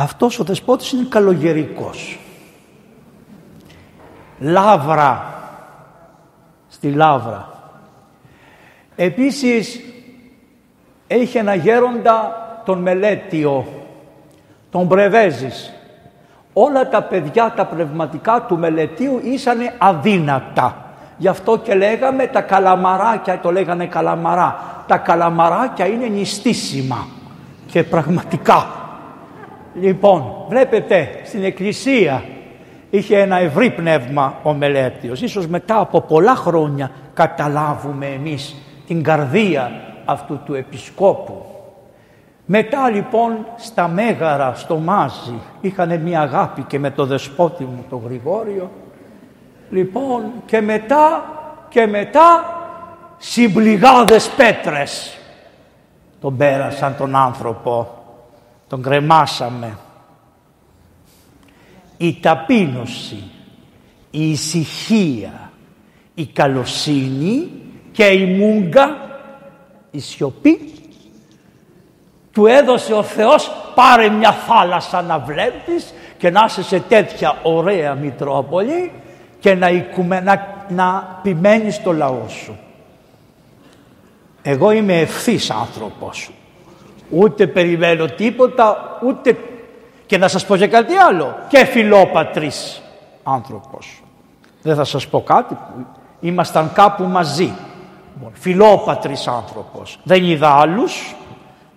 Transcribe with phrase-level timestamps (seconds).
[0.00, 2.18] αυτός ο δεσπότης είναι καλογερικός.
[4.38, 5.24] Λάβρα,
[6.68, 7.48] στη Λάβρα.
[8.96, 9.80] Επίσης
[11.06, 12.32] έχει ένα γέροντα
[12.64, 13.66] τον Μελέτιο,
[14.70, 15.72] τον Πρεβέζης.
[16.52, 20.76] Όλα τα παιδιά τα πνευματικά του Μελετίου ήσανε αδύνατα.
[21.16, 24.82] Γι' αυτό και λέγαμε τα καλαμαράκια, το λέγανε καλαμαρά.
[24.86, 27.06] Τα καλαμαράκια είναι νηστίσιμα
[27.66, 28.86] και πραγματικά.
[29.80, 32.24] Λοιπόν, βλέπετε στην εκκλησία
[32.90, 35.22] είχε ένα ευρύ πνεύμα ο Μελέτιος.
[35.22, 38.54] Ίσως μετά από πολλά χρόνια καταλάβουμε εμείς
[38.86, 39.70] την καρδία
[40.04, 41.42] αυτού του επισκόπου.
[42.46, 48.02] Μετά λοιπόν στα Μέγαρα, στο Μάζι, είχαν μια αγάπη και με το δεσπότη μου τον
[48.04, 48.70] Γρηγόριο.
[49.70, 51.22] Λοιπόν και μετά
[51.68, 52.44] και μετά
[53.18, 55.18] συμπληγάδες πέτρες
[56.20, 57.97] τον πέρασαν τον άνθρωπο,
[58.68, 59.78] τον κρεμάσαμε.
[61.96, 63.30] Η ταπείνωση,
[64.10, 65.52] η ησυχία,
[66.14, 67.50] η καλοσύνη
[67.92, 68.96] και η μούγκα,
[69.90, 70.72] η σιωπή
[72.32, 77.94] του έδωσε ο Θεός πάρε μια θάλασσα να βλέπεις και να είσαι σε τέτοια ωραία
[77.94, 78.92] Μητρόπολη
[79.40, 82.58] και να, οικουμε, να, να ποιμένεις το λαό σου.
[84.42, 86.30] Εγώ είμαι ευθύς άνθρωπος.
[87.10, 89.36] Ούτε περιμένω τίποτα, ούτε...
[90.06, 91.36] Και να σας πω και κάτι άλλο.
[91.48, 92.82] Και φιλόπατρης
[93.22, 94.02] άνθρωπος.
[94.62, 95.86] Δεν θα σας πω κάτι που
[96.20, 97.52] ήμασταν κάπου μαζί.
[98.14, 99.98] Λοιπόν, φιλόπατρης άνθρωπος.
[100.02, 101.14] Δεν είδα άλλους,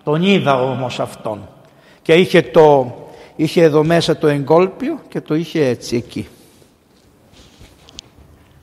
[0.04, 1.48] τον είδα όμως αυτόν.
[2.02, 2.94] Και είχε, το,
[3.36, 6.28] είχε εδώ μέσα το εγκόλπιο και το είχε έτσι εκεί.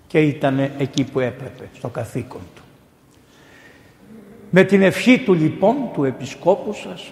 [0.08, 2.59] Και ήταν εκεί που έπρεπε, στο καθήκον του.
[4.50, 7.12] Με την ευχή του λοιπόν του Επισκόπου σας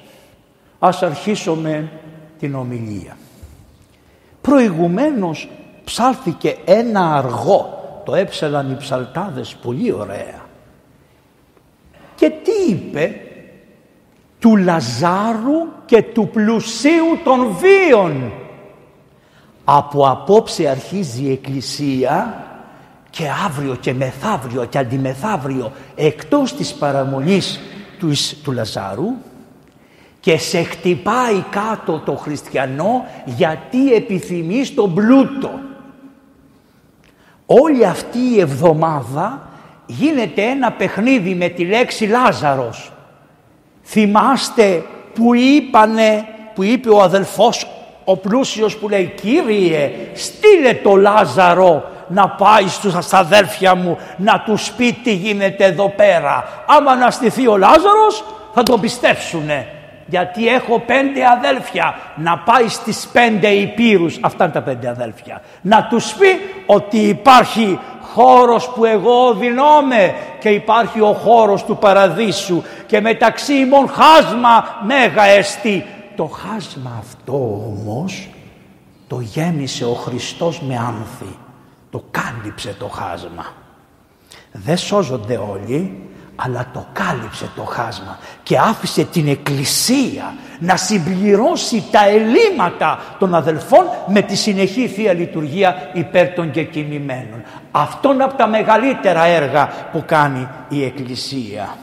[0.80, 1.92] ας αρχίσουμε
[2.40, 3.18] την ομιλία.
[4.42, 5.50] Προηγουμένως
[5.84, 10.46] ψάλθηκε ένα αργό, το έψελαν οι ψαλτάδες πολύ ωραία.
[12.16, 13.22] Και τι είπε;
[14.40, 18.32] Του Λαζάρου και του πλουσίου των βίων.
[19.64, 22.47] Από απόψε αρχίζει η Εκκλησία
[23.10, 27.60] και αύριο και μεθαύριο και αντιμεθαύριο εκτός της παραμονής
[28.00, 28.12] του,
[28.44, 29.14] του Λαζάρου
[30.20, 35.52] και σε χτυπάει κάτω το χριστιανό γιατί επιθυμεί τον πλούτο.
[37.46, 39.50] Όλη αυτή η εβδομάδα
[39.86, 42.92] γίνεται ένα παιχνίδι με τη λέξη Λάζαρος.
[43.84, 47.68] Θυμάστε που είπανε, που είπε ο αδελφός
[48.10, 54.72] ο πλούσιος που λέει «Κύριε στείλε το Λάζαρο να πάει στους αδέρφια μου να τους
[54.72, 56.64] πει τι γίνεται εδώ πέρα.
[56.66, 58.24] Άμα αναστηθεί ο Λάζαρος
[58.54, 59.68] θα τον πιστέψουνε.
[60.10, 65.88] Γιατί έχω πέντε αδέλφια να πάει στις πέντε υπήρους, αυτά είναι τα πέντε αδέλφια, να
[65.88, 66.28] τους πει
[66.66, 67.80] ότι υπάρχει
[68.14, 75.24] χώρος που εγώ οδυνόμαι και υπάρχει ο χώρος του παραδείσου και μεταξύ ημών χάσμα μέγα
[75.24, 75.86] εστί.
[76.16, 78.28] Το χάσμα αυτό όμως
[79.08, 81.36] το γέμισε ο Χριστός με άνθη
[81.98, 83.46] το κάλυψε το χάσμα.
[84.52, 86.02] Δεν σώζονται όλοι,
[86.36, 93.86] αλλά το κάλυψε το χάσμα και άφησε την Εκκλησία να συμπληρώσει τα ελλείμματα των αδελφών
[94.08, 97.44] με τη συνεχή Θεία Λειτουργία υπέρ των κεκοιμημένων.
[97.72, 101.78] Αυτό είναι από τα μεγαλύτερα έργα που κάνει η Εκκλησία.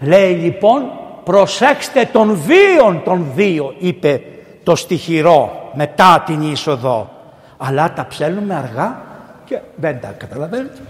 [0.00, 0.82] Λέει λοιπόν
[1.24, 4.22] προσέξτε τον βίον των δύο είπε
[4.62, 7.10] το στοιχειρό μετά την είσοδο
[7.56, 9.05] αλλά τα ψέλνουμε αργά
[9.46, 10.80] και δεν τα καταλαβαίνετε.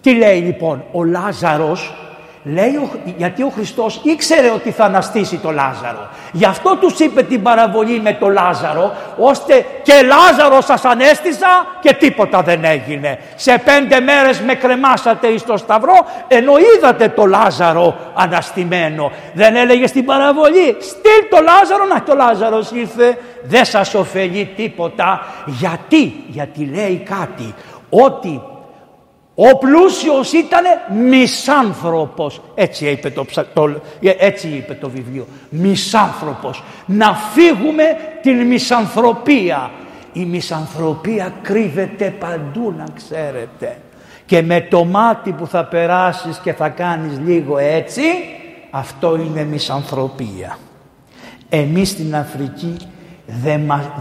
[0.00, 1.94] Τι λέει λοιπόν ο Λάζαρος;
[2.54, 6.08] Λέει γιατί ο Χριστός ήξερε ότι θα αναστήσει το Λάζαρο.
[6.32, 11.92] Γι' αυτό τους είπε την παραβολή με το Λάζαρο, ώστε και Λάζαρο σας ανέστησα και
[11.94, 13.18] τίποτα δεν έγινε.
[13.36, 19.12] Σε πέντε μέρες με κρεμάσατε εις το σταυρό, ενώ είδατε το Λάζαρο αναστημένο.
[19.34, 25.26] Δεν έλεγε στην παραβολή, στείλ το Λάζαρο, να το Λάζαρος ήρθε, δεν σας ωφελεί τίποτα.
[25.46, 27.54] Γιατί, γιατί λέει κάτι,
[27.90, 28.42] ότι
[29.38, 30.62] ο πλούσιος ήταν
[31.08, 32.40] μισάνθρωπος.
[32.54, 35.26] Έτσι είπε το, το, έτσι είπε το βιβλίο.
[35.48, 36.62] Μισάνθρωπος.
[36.86, 37.82] Να φύγουμε
[38.22, 39.70] την μισανθρωπία.
[40.12, 43.78] Η μισανθρωπία κρύβεται παντού να ξέρετε.
[44.26, 48.02] Και με το μάτι που θα περάσεις και θα κάνεις λίγο έτσι,
[48.70, 50.58] αυτό είναι μισανθρωπία.
[51.48, 52.76] Εμείς στην Αφρική
[53.28, 53.56] Δε,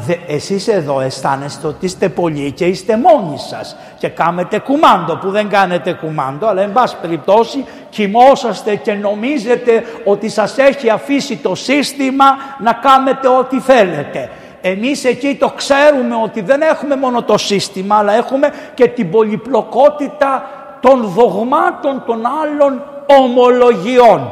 [0.05, 5.29] δε, εσείς εδώ αισθάνεστε ότι είστε πολλοί και είστε μόνοι σας και κάνετε κουμάντο που
[5.29, 11.55] δεν κάνετε κουμάντο αλλά εν πάση περιπτώσει κοιμόσαστε και νομίζετε ότι σας έχει αφήσει το
[11.55, 12.25] σύστημα
[12.59, 14.29] να κάνετε ό,τι θέλετε.
[14.61, 20.49] Εμείς εκεί το ξέρουμε ότι δεν έχουμε μόνο το σύστημα αλλά έχουμε και την πολυπλοκότητα
[20.79, 22.83] των δογμάτων των άλλων
[23.19, 24.31] ομολογιών.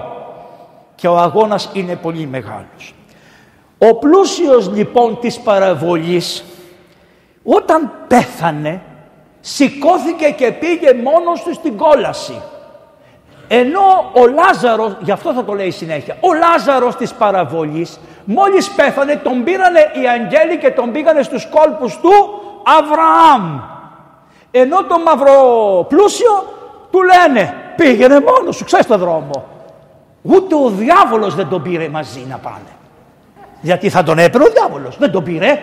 [0.96, 2.94] Και ο αγώνας είναι πολύ μεγάλος.
[3.90, 6.44] Ο πλούσιος λοιπόν της παραβολής
[7.44, 8.82] όταν πέθανε
[9.40, 12.42] σηκώθηκε και πήγε μόνος του στην κόλαση.
[13.48, 19.16] Ενώ ο Λάζαρος, γι' αυτό θα το λέει συνέχεια, ο Λάζαρος της παραβολής μόλις πέθανε
[19.16, 22.42] τον πήρανε οι αγγέλοι και τον πήγανε στους κόλπους του
[22.80, 23.60] Αβραάμ.
[24.52, 25.02] Ενώ τον
[25.88, 26.46] πλούσιο
[26.92, 29.46] του λένε πήγαινε μόνος σου, ξέρεις το δρόμο.
[30.22, 32.83] Ούτε ο διάβολος δεν τον πήρε μαζί να πάνε.
[33.64, 35.60] Γιατί θα τον έπαιρνε ο διάβολος, δεν τον πήρε.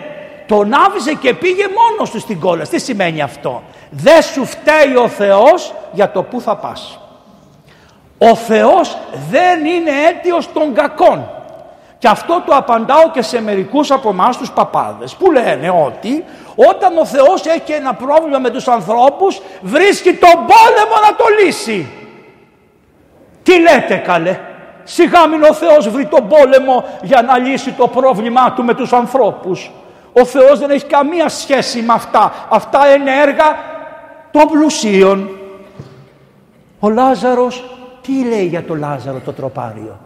[0.47, 2.71] Τον άφησε και πήγε μόνος του στην κόλαση.
[2.71, 6.99] Τι σημαίνει αυτό; Δεν σου φταίει ο Θεός για το που θα πας.
[8.17, 8.97] Ο Θεός
[9.29, 11.29] δεν είναι αίτιος των κακών.
[11.97, 16.23] Και αυτό το απαντάω και σε μερικούς από εμάς τους παπάδες που λένε ότι
[16.55, 21.87] όταν ο Θεός έχει ένα πρόβλημα με τους ανθρώπους βρίσκει τον πόλεμο να το λύσει.
[23.43, 24.39] Τι λέτε καλέ;
[24.83, 28.93] Σιγά μην ο Θεός βρει τον πόλεμο για να λύσει το πρόβλημά του με τους
[28.93, 29.71] ανθρώπους.
[30.13, 32.33] Ο Θεός δεν έχει καμία σχέση με αυτά.
[32.49, 33.45] Αυτά είναι έργα
[34.31, 35.29] των πλουσίων.
[36.79, 37.63] Ο Λάζαρος
[38.01, 39.99] τι λέει για το Λάζαρο το τροπάριο;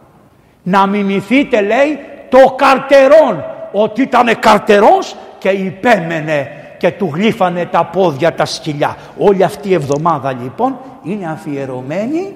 [0.63, 1.99] Να μιμηθείτε λέει
[2.29, 3.43] το καρτερόν.
[3.71, 8.97] Ότι ήταν καρτερός και υπέμενε και του γλύφανε τα πόδια τα σκυλιά.
[9.17, 12.35] Όλη αυτή η εβδομάδα λοιπόν είναι αφιερωμένη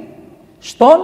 [0.60, 0.98] στον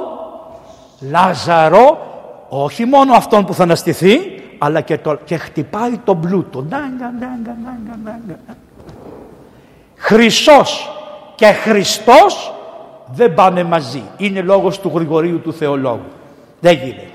[1.00, 2.14] Λάζαρο
[2.50, 4.20] όχι μόνο αυτόν που θα αναστηθεί
[4.58, 6.66] αλλά και, το, και χτυπάει τον πλούτο.
[9.96, 10.92] Χρυσός
[11.36, 12.54] και Χριστός
[13.14, 14.04] δεν πάνε μαζί.
[14.18, 16.12] Είναι λόγος του Γρηγορίου του Θεολόγου.
[16.60, 17.10] Δεν γίνεται.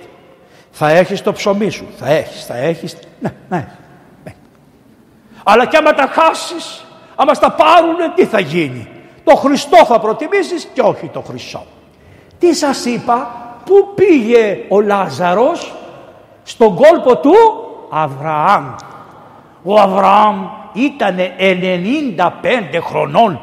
[0.71, 1.87] Θα έχεις το ψωμί σου.
[1.99, 2.97] Θα έχεις, θα έχεις.
[3.21, 3.67] Ναι, ναι.
[4.25, 4.35] ναι.
[5.44, 6.85] Αλλά και άμα τα χάσεις,
[7.17, 8.88] άμα στα πάρουνε, τι θα γίνει;
[9.25, 11.67] Το Χριστό θα προτιμήσεις και όχι το Χρυσό.
[12.38, 13.31] Τι σας είπα,
[13.65, 15.75] πού πήγε ο Λάζαρος;
[16.43, 17.35] Στον κόλπο του
[17.91, 18.75] Αβραάμ.
[19.62, 23.41] Ο Αβραάμ ήταν 95 χρονών.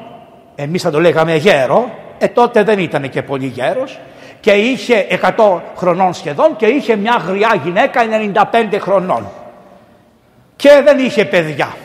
[0.56, 4.00] Εμείς θα το λέγαμε γέρο, ε τότε δεν ήταν και πολύ γέρος
[4.40, 8.02] και είχε 100 χρονών σχεδόν και είχε μια γριά γυναίκα
[8.52, 9.28] 95 χρονών
[10.56, 11.76] και δεν είχε παιδιά.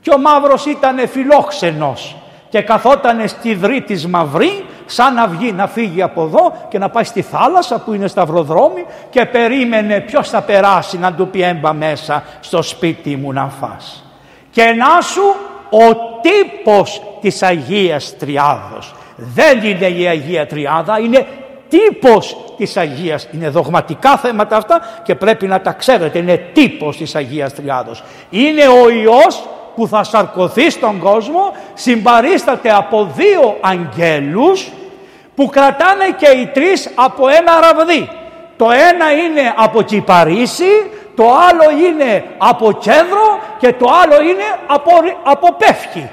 [0.00, 2.16] Και ο μαύρος ήταν φιλόξενος
[2.48, 6.88] και καθόταν στη δρύ της μαυρή σαν να βγει να φύγει από εδώ και να
[6.88, 11.72] πάει στη θάλασσα που είναι σταυροδρόμι και περίμενε ποιος θα περάσει να του πει έμπα
[11.72, 14.04] μέσα στο σπίτι μου να φας.
[14.50, 15.22] Και να σου
[15.70, 18.94] ο τύπος της Αγίας Τριάδος.
[19.16, 21.26] Δεν είναι η Αγία Τριάδα, είναι
[21.68, 23.28] τύπος της Αγίας.
[23.32, 26.18] Είναι δογματικά θέματα αυτά και πρέπει να τα ξέρετε.
[26.18, 28.02] Είναι τύπος της Αγίας Τριάδος.
[28.30, 29.44] Είναι ο Υιός
[29.76, 34.70] που θα σαρκωθεί στον κόσμο, συμπαρίσταται από δύο αγγέλους
[35.34, 38.08] που κρατάνε και οι τρεις από ένα ραβδί.
[38.56, 44.90] Το ένα είναι από Κυπαρίσι, το άλλο είναι από Κέντρο και το άλλο είναι από,
[45.22, 46.10] από Πεύκη.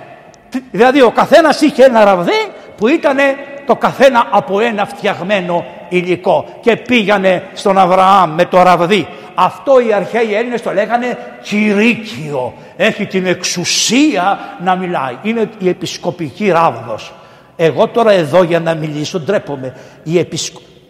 [0.72, 3.18] Δηλαδή ο καθένας είχε ένα ραβδί που ήταν
[3.66, 9.08] το καθένα από ένα φτιαγμένο υλικό και πήγανε στον Αβραάμ με το ραβδί.
[9.36, 12.54] Αυτό οι αρχαίοι Έλληνες το λέγανε κηρύκιο.
[12.78, 15.18] Έχει την εξουσία να μιλάει.
[15.22, 17.14] Είναι η επισκοπική ράβδος.
[17.62, 19.74] Εγώ τώρα εδώ για να μιλήσω ντρέπομαι.
[20.04, 20.28] Η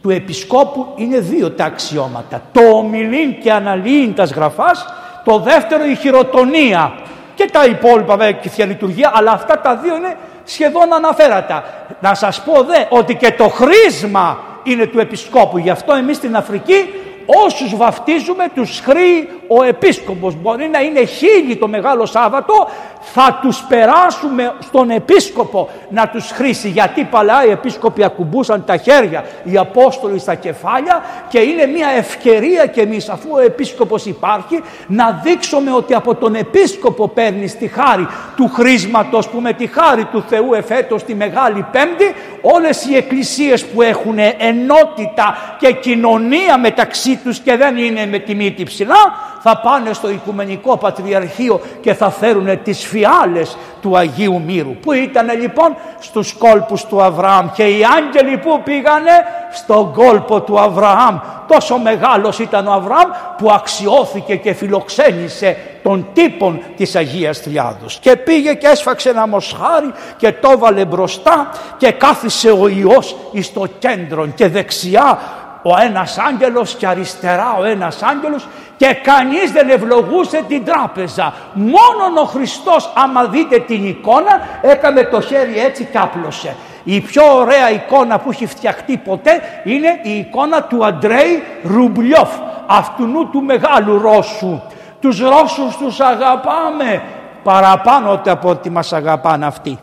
[0.02, 2.42] Του επισκόπου είναι δύο τα αξιώματα.
[2.52, 4.86] Το ομιλήν και αναλύειν τας γραφάς.
[5.24, 6.94] Το δεύτερο η χειροτονία.
[7.36, 9.12] Και τα υπόλοιπα βέβαια και η λειτουργία.
[9.14, 11.64] Αλλά αυτά τα δύο είναι σχεδόν αναφέρατα.
[12.00, 15.58] Να σας πω δε ότι και το χρήσμα είναι του επισκόπου.
[15.58, 16.90] Γι' αυτό εμείς στην Αφρική
[17.46, 20.36] όσους βαφτίζουμε τους χρεί ο επίσκοπος.
[20.42, 22.68] Μπορεί να είναι χίλιοι το Μεγάλο Σάββατο,
[23.02, 26.70] θα τους περάσουμε στον επίσκοπο να τους χρήσει.
[26.70, 32.66] Γιατί παλιά οι επίσκοποι ακουμπούσαν τα χέρια, οι Απόστολοι στα κεφάλια και είναι μια ευκαιρία
[32.66, 38.08] και εμείς αφού ο επίσκοπος υπάρχει να δείξουμε ότι από τον επίσκοπο παίρνεις τη χάρη
[38.36, 43.66] του χρήσματος που με τη χάρη του Θεού εφέτος τη Μεγάλη Πέμπτη όλες οι εκκλησίες
[43.66, 49.58] που έχουν ενότητα και κοινωνία μεταξύ τους και δεν είναι με τη μύτη ψηλά θα
[49.58, 54.76] πάνε στο Οικουμενικό Πατριαρχείο και θα φέρουν τις φιάλες του Αγίου Μύρου.
[54.76, 59.12] Πού ήταν λοιπόν; Στους κόλπους του Αβραάμ και οι άγγελοι που πήγανε;
[59.52, 61.20] Στον κόλπο του Αβραάμ.
[61.48, 67.98] Τόσο μεγάλος ήταν ο Αβραάμ που αξιώθηκε και φιλοξένησε των τύπων της Αγίας Τριάδος.
[68.02, 73.68] Και πήγε και έσφαξε ένα μοσχάρι και το έβαλε μπροστά και κάθισε ο Υιός στο
[73.80, 75.20] κέντρο και δεξιά
[75.62, 78.48] ο ένας άγγελος και αριστερά ο ένας άγγελος
[78.78, 81.34] και κανείς δεν ευλογούσε την τράπεζα.
[81.54, 86.56] Μόνον ο Χριστός άμα δείτε την εικόνα έκαμε το χέρι έτσι και άπλωσε.
[86.84, 92.30] Η πιο ωραία εικόνα που έχει φτιαχτεί ποτέ είναι η εικόνα του Αντρέι Ρουμπλιόφ,
[92.68, 94.62] αυτού του μεγάλου Ρώσου.
[95.02, 97.02] Τους Ρώσους τους αγαπάμε
[97.44, 99.80] παραπάνω από ότι μας αγαπάνε αυτοί.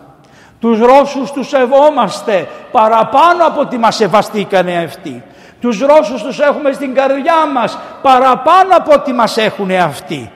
[0.60, 5.22] Τους Ρώσους τους σεβόμαστε παραπάνω από ότι μας σεβαστήκανε αυτοί.
[5.60, 10.30] Τους Ρώσους τους έχουμε στην καρδιά μας παραπάνω από ό,τι μας έχουν αυτοί.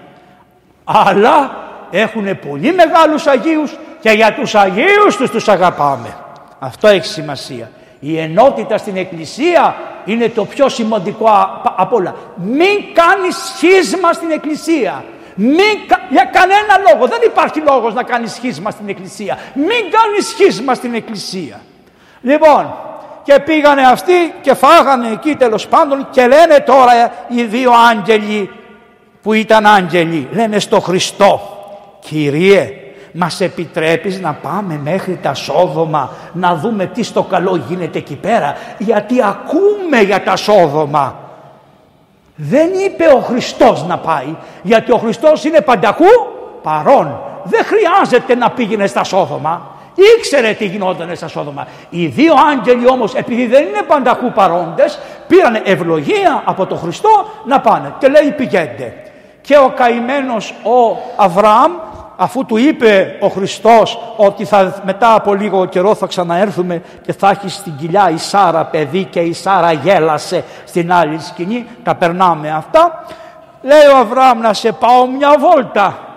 [0.84, 1.50] Αλλά
[1.90, 6.16] έχουν πολύ μεγάλους Αγίους και για τους Αγίους τους τους αγαπάμε.
[6.58, 7.70] Αυτό έχει σημασία.
[8.00, 9.74] Η ενότητα στην Εκκλησία
[10.04, 11.28] είναι το πιο σημαντικό
[11.76, 12.14] από όλα.
[12.34, 15.04] Μην κάνεις σχίσμα στην Εκκλησία.
[15.34, 15.56] Μην,
[16.08, 17.06] για κανένα λόγο.
[17.06, 19.38] Δεν υπάρχει λόγος να κάνεις σχίσμα στην Εκκλησία.
[19.54, 21.60] Μην κάνεις σχίσμα στην Εκκλησία.
[22.20, 22.74] Λοιπόν,
[23.22, 26.92] και πήγανε αυτοί και φάγανε εκεί τέλος πάντων και λένε τώρα
[27.28, 28.50] οι δύο άγγελοι
[29.22, 31.40] που ήταν άγγελοι λένε στο Χριστό
[32.00, 32.74] Κύριε
[33.12, 38.56] μας επιτρέπεις να πάμε μέχρι τα Σόδομα να δούμε τι στο καλό γίνεται εκεί πέρα
[38.78, 41.16] γιατί ακούμε για τα Σόδομα
[42.34, 46.04] δεν είπε ο Χριστός να πάει γιατί ο Χριστός είναι πανταχού
[46.62, 47.20] παρόν.
[47.44, 49.70] Δεν χρειάζεται να πήγαινε στα Σόδομα
[50.16, 51.66] Ήξερε τι γινόταν στα Σόδομα.
[51.90, 57.60] Οι δύο άγγελοι όμως επειδή δεν είναι πανταχού παρόντες πήραν ευλογία από τον Χριστό να
[57.60, 59.02] πάνε και λέει πηγαίνετε.
[59.40, 61.72] Και ο καημένος ο Αβραάμ
[62.16, 67.30] αφού του είπε ο Χριστός ότι θα, μετά από λίγο καιρό θα ξαναέρθουμε και θα
[67.30, 72.50] έχει στην κοιλιά η Σάρα παιδί και η Σάρα γέλασε στην άλλη σκηνή, τα περνάμε
[72.50, 73.04] αυτά.
[73.62, 76.09] Λέει ο Αβραάμ να σε πάω μια βόλτα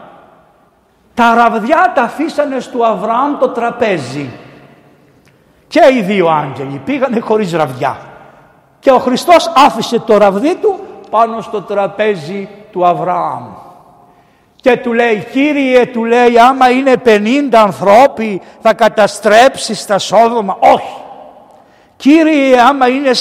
[1.14, 4.30] τα ραβδιά τα αφήσανε στο Αβραάμ το τραπέζι.
[5.68, 7.98] Και οι δύο άγγελοι πήγανε χωρίς ραβδιά.
[8.80, 10.80] Και ο Χριστός άφησε το ραβδί του
[11.10, 13.44] πάνω στο τραπέζι του Αβραάμ.
[14.56, 17.20] Και του λέει, Κύριε, του λέει, άμα είναι 50
[17.52, 20.58] ανθρώποι θα καταστρέψεις τα Σόδομα.
[20.60, 21.02] Όχι.
[21.96, 23.12] Κύριε, άμα είναι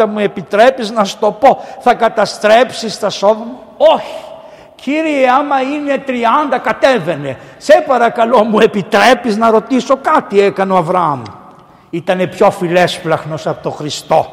[0.00, 3.58] 40 μου επιτρέπεις να σου το πω, θα καταστρέψεις τα Σόδομα.
[3.76, 4.25] Όχι.
[4.76, 6.10] Κύριε άμα είναι 30
[6.62, 7.38] κατέβαινε.
[7.56, 11.22] Σε παρακαλώ μου επιτρέπεις να ρωτήσω κάτι έκανε ο Αβραάμ.
[11.90, 14.26] Ήτανε πιο φιλέσπλαχνος από τον Χριστό.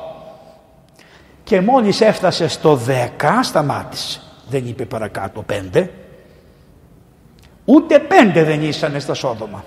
[1.44, 2.80] Και μόλις έφτασε στο
[3.20, 4.22] 10 σταμάτησε.
[4.50, 5.90] Δεν είπε παρακάτω 5.
[7.66, 9.64] Ούτε 5 δεν ήσανε στα Σόδομα.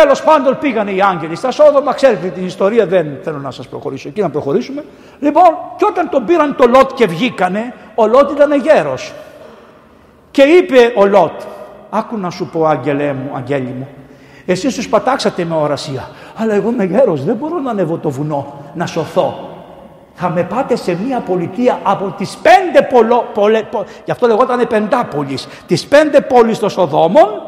[0.00, 1.92] Τέλο πάντων πήγανε οι άγγελοι στα Σόδομα.
[1.94, 4.84] Ξέρετε την ιστορία, δεν θέλω να σας προχωρήσω εκεί, να προχωρήσουμε.
[5.20, 5.44] Λοιπόν,
[5.76, 9.12] και όταν τον πήραν το Λότ και βγήκανε, ο Λότ ήταν γέρος.
[10.30, 11.40] Και είπε ο Λότ,
[11.90, 13.88] άκου να σου πω άγγελέ μου, αγγέλη μου,
[14.46, 18.54] εσείς τους πατάξατε με ορασία, αλλά εγώ είμαι γέρος, δεν μπορώ να ανέβω το βουνό,
[18.74, 19.50] να σωθώ.
[20.14, 23.62] Θα με πάτε σε μια πολιτεία από τις πέντε πολλο, πολλε,
[24.04, 27.45] γι' αυτό λεγόταν πεντάπολης, τις πέντε πόλεις των Σοδόμων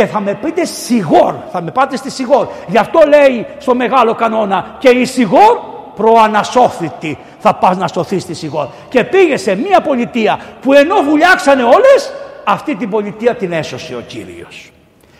[0.00, 2.46] και θα με πείτε Σιγόρ, θα με πάτε στη Σιγόρ.
[2.66, 5.58] Γι' αυτό λέει στο μεγάλο κανόνα και η Σιγόρ
[5.94, 8.66] προανασώθητη θα πας να σωθείς στη Σιγόρ.
[8.88, 12.12] Και πήγε σε μια πολιτεία που ενώ βουλιάξανε όλες
[12.44, 14.72] αυτή την πολιτεία την έσωσε ο Κύριος.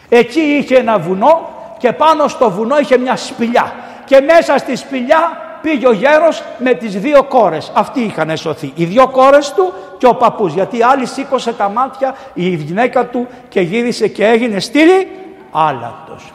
[0.08, 3.72] Εκεί είχε ένα βουνό και πάνω στο βουνό είχε μια σπηλιά
[4.04, 7.72] και μέσα στη σπηλιά πήγε ο γέρος με τις δύο κόρες.
[7.74, 8.72] Αυτοί είχαν σωθεί.
[8.74, 10.52] Οι δύο κόρες του και ο παππούς.
[10.54, 15.08] Γιατί η άλλη σήκωσε τα μάτια η γυναίκα του και γύρισε και έγινε στήλη
[15.50, 16.32] άλατος.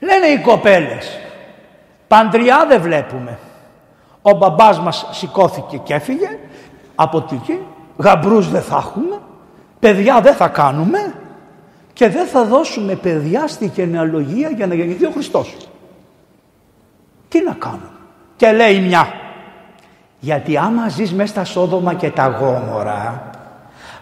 [0.00, 1.20] Λένε οι κοπέλες.
[2.08, 3.38] Παντριά δεν βλέπουμε.
[4.22, 6.38] Ο μπαμπάς μας σηκώθηκε και έφυγε
[6.94, 7.60] από τη γη
[7.96, 9.18] γαμπρούς δεν θα έχουμε,
[9.80, 11.14] παιδιά δεν θα κάνουμε
[11.92, 15.69] και δεν θα δώσουμε παιδιά στη γενεαλογία για να γεννηθεί ο Χριστός.
[17.30, 17.90] Τι να κάνουμε.
[18.36, 19.12] Και λέει μια,
[20.18, 23.30] γιατί άμα ζεις μέσα στα Σόδομα και τα Γόμορα,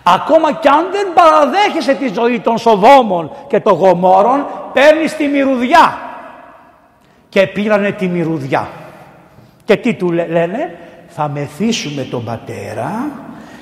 [0.02, 5.98] ακόμα κι αν δεν παραδέχεσαι τη ζωή των Σοδόμων και των Γομόρων, παίρνεις τη μυρουδιά.
[7.28, 8.68] Και πήρανε τη μυρουδιά.
[9.64, 13.10] Και τι του λένε, θα μεθύσουμε τον πατέρα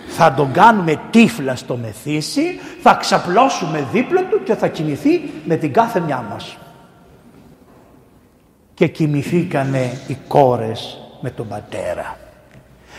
[0.09, 5.73] θα τον κάνουμε τύφλα στο μεθύσι, θα ξαπλώσουμε δίπλα του και θα κοιμηθεί με την
[5.73, 6.57] κάθε μια μας.
[8.77, 12.17] Και κοιμηθήκανε οι κόρες με τον πατέρα.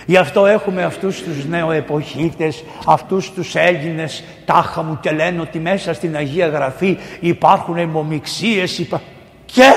[0.06, 5.94] Γι' αυτό έχουμε αυτούς τους νεοεποχίτες, αυτούς τους Έλληνες τάχα μου και λένε ότι μέσα
[5.94, 9.02] στην Αγία Γραφή υπάρχουν αιμομιξίες υπα...
[9.46, 9.74] και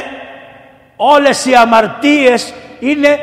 [0.96, 3.18] όλες οι αμαρτίες είναι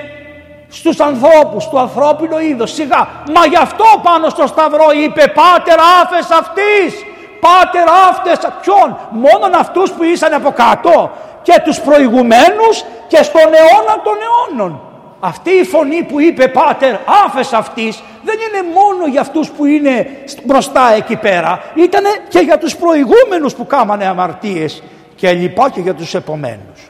[0.67, 2.74] στους ανθρώπους, του ανθρώπινου είδος.
[2.74, 7.05] Σιγά, μα γι' αυτό πάνω στο Σταυρό είπε «Πάτερ άφες αυτής».
[7.39, 11.12] Πάτερ άφτες ποιον, μόνον αυτούς που ήσαν από κάτω
[11.48, 14.82] και τους προηγουμένους και στον αιώνα των αιώνων.
[15.20, 20.08] Αυτή η φωνή που είπε Πάτερ άφες αυτής δεν είναι μόνο για αυτούς που είναι
[20.44, 21.60] μπροστά εκεί πέρα.
[21.75, 24.84] Ήταν και για τους προηγούμενους που κάμανε αμαρτίες
[25.16, 26.89] και λοιπά και για τους επομένους.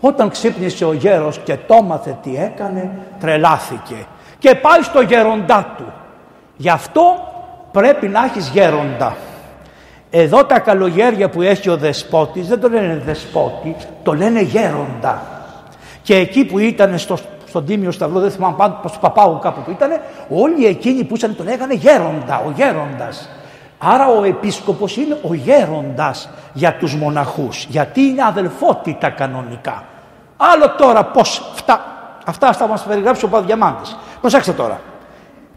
[0.00, 4.06] Όταν ξύπνησε ο γέρος και το μάθε τι έκανε, τρελάθηκε
[4.38, 5.92] και πάει στο γέροντά του.
[6.56, 7.02] Γι' αυτό
[7.72, 9.16] πρέπει να έχεις γέροντα.
[10.16, 15.22] Εδώ τα καλογέρια που έχει ο δεσπότης δεν το λένε δεσπότη, το λένε γέροντα.
[16.02, 17.16] Και εκεί που ήταν στο,
[17.48, 19.90] στον Τίμιο Σταυρό, δεν θυμάμαι πάντως του Παπάγου κάπου που ήταν,
[20.28, 23.28] όλοι εκείνοι που ήταν τον λέγανε γέροντα, ο γέροντας.
[23.78, 29.84] Άρα ο επίσκοπος είναι ο γέροντας για τους μοναχούς, γιατί είναι αδελφότητα κανονικά.
[30.36, 31.84] Άλλο τώρα πώς αυτά,
[32.26, 33.96] αυτά θα μας περιγράψει ο Παδιαμάντης.
[34.20, 34.80] Προσέξτε τώρα.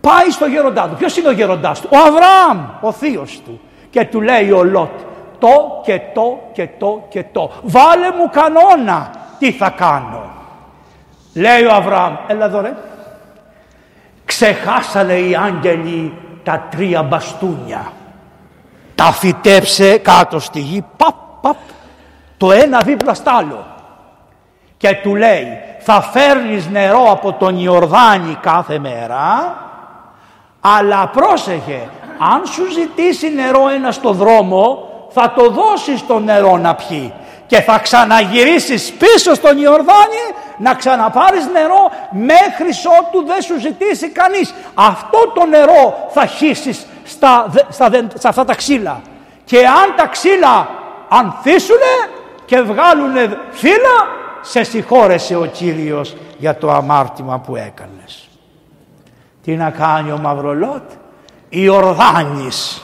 [0.01, 0.95] Πάει στο γέροντά του.
[0.95, 3.59] Ποιος είναι ο γέροντάς του; Ο Αβραάμ, ο θείος του.
[3.97, 4.99] Και του λέει ο Λότ.
[5.39, 7.51] Το και το και το και το.
[7.63, 9.11] Βάλε μου κανόνα.
[9.39, 10.31] Τι θα κάνω.
[11.33, 12.15] Λέει ο Αβραάμ.
[12.27, 12.73] Έλα εδώ ρε.
[14.25, 16.13] Ξεχάσανε οι άγγελοι
[16.43, 17.91] τα τρία μπαστούνια.
[18.95, 20.85] Τα φυτέψε κάτω στη γη.
[20.97, 21.57] Παπ, παπ.
[22.37, 23.65] Το ένα δίπλα στ' άλλο
[24.77, 29.55] και του λέει θα φέρνεις νερό από τον Ιορδάνη κάθε μέρα
[30.59, 36.75] αλλά πρόσεχε αν σου ζητήσει νερό ένα στο δρόμο θα το δώσεις το νερό να
[36.75, 37.13] πιει
[37.47, 40.23] και θα ξαναγυρίσεις πίσω στον Ιορδάνη
[40.57, 42.69] να ξαναπάρεις νερό μέχρι
[42.99, 44.53] ότου δεν σου ζητήσει κανείς.
[44.73, 49.01] Αυτό το νερό θα χύσεις στα, στα, στα αυτά τα ξύλα.
[49.45, 50.69] Και αν τα ξύλα
[51.09, 52.09] ανθίσουνε
[52.45, 54.07] και βγάλουνε φύλλα
[54.41, 58.29] σε συγχώρεσε ο Κύριος για το αμάρτημα που έκανες.
[59.43, 60.91] Τι να κάνει ο Μαυρολότ,
[61.49, 62.81] η Ορδάνης,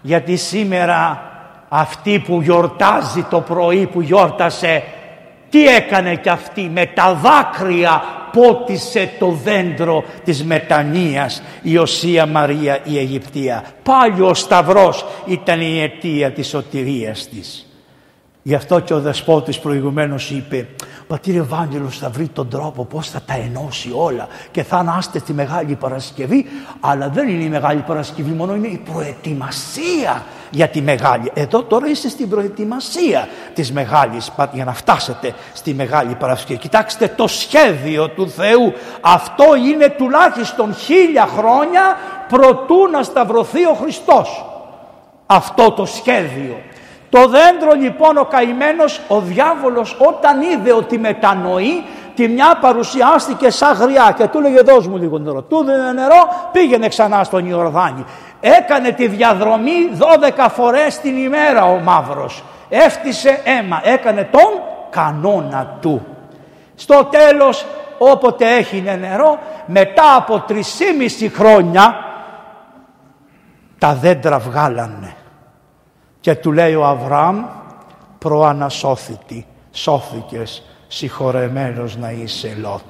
[0.00, 1.30] γιατί σήμερα
[1.68, 4.82] αυτή που γιορτάζει το πρωί που γιόρτασε,
[5.50, 12.78] τι έκανε κι αυτή; Με τα δάκρυα πότισε το δέντρο της μετανοίας η Οσία Μαρία
[12.84, 13.64] η Αιγυπτία.
[13.82, 17.65] Πάλι ο Σταυρός ήταν η αιτία της σωτηρίας της.
[18.46, 20.68] Γι' αυτό και ο δεσπότης προηγουμένως είπε
[21.06, 25.32] «Πατήρ Ευάγγελος θα βρει τον τρόπο πώς θα τα ενώσει όλα και θα ανάστε στη
[25.32, 26.46] Μεγάλη Παρασκευή
[26.80, 31.30] αλλά δεν είναι η Μεγάλη Παρασκευή μόνο είναι η προετοιμασία για τη Μεγάλη.
[31.34, 36.58] Εδώ τώρα είστε στην προετοιμασία της Μεγάλης για να φτάσετε στη Μεγάλη Παρασκευή.
[36.58, 38.72] Κοιτάξτε το σχέδιο του Θεού.
[39.00, 41.96] Αυτό είναι τουλάχιστον χίλια χρόνια
[42.28, 44.44] προτού να σταυρωθεί ο Χριστός.
[45.26, 46.56] Αυτό το σχέδιο.
[47.10, 53.72] Το δέντρο λοιπόν ο καημένος, ο διάβολος όταν είδε ότι μετανοεί τη μια παρουσιάστηκε σαν
[53.76, 55.42] γριά και του λέγε δώσ' μου λίγο νερό.
[55.42, 58.04] Του δίνε νερό, πήγαινε ξανά στον Ιορδάνη.
[58.40, 59.90] Έκανε τη διαδρομή
[60.36, 62.44] 12 φορές την ημέρα ο μαύρος.
[62.68, 66.06] Έφτισε αίμα, έκανε τον κανόνα του.
[66.74, 67.66] Στο τέλος
[67.98, 71.94] όποτε έχει νερό, μετά από 3,5 χρόνια
[73.78, 75.16] τα δέντρα βγάλανε.
[76.26, 77.44] Και του λέει ο Αβραάμ
[78.18, 82.80] προανασώθητη, σώθηκες συγχωρεμένος να είσαι Λότ.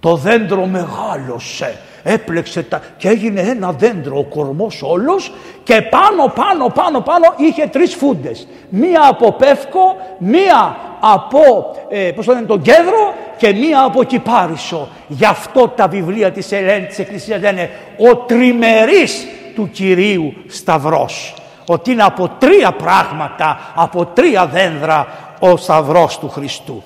[0.00, 2.80] Το δέντρο μεγάλωσε, έπλεξε τα...
[2.96, 8.48] και έγινε ένα δέντρο ο κορμός όλος και πάνω πάνω πάνω πάνω είχε τρεις φούντες.
[8.68, 11.40] Μία από πεύκο, μία από
[11.88, 14.88] ε, πώς το λένε, τον κέντρο και μία από κυπάρισο.
[15.08, 17.70] Γι' αυτό τα βιβλία της Ελένης της Εκκλησίας λένε
[18.10, 21.34] ο τριμερής του Κυρίου Σταυρός
[21.66, 25.06] ότι είναι από τρία πράγματα, από τρία δέντρα
[25.40, 26.82] ο Σταυρός του Χριστού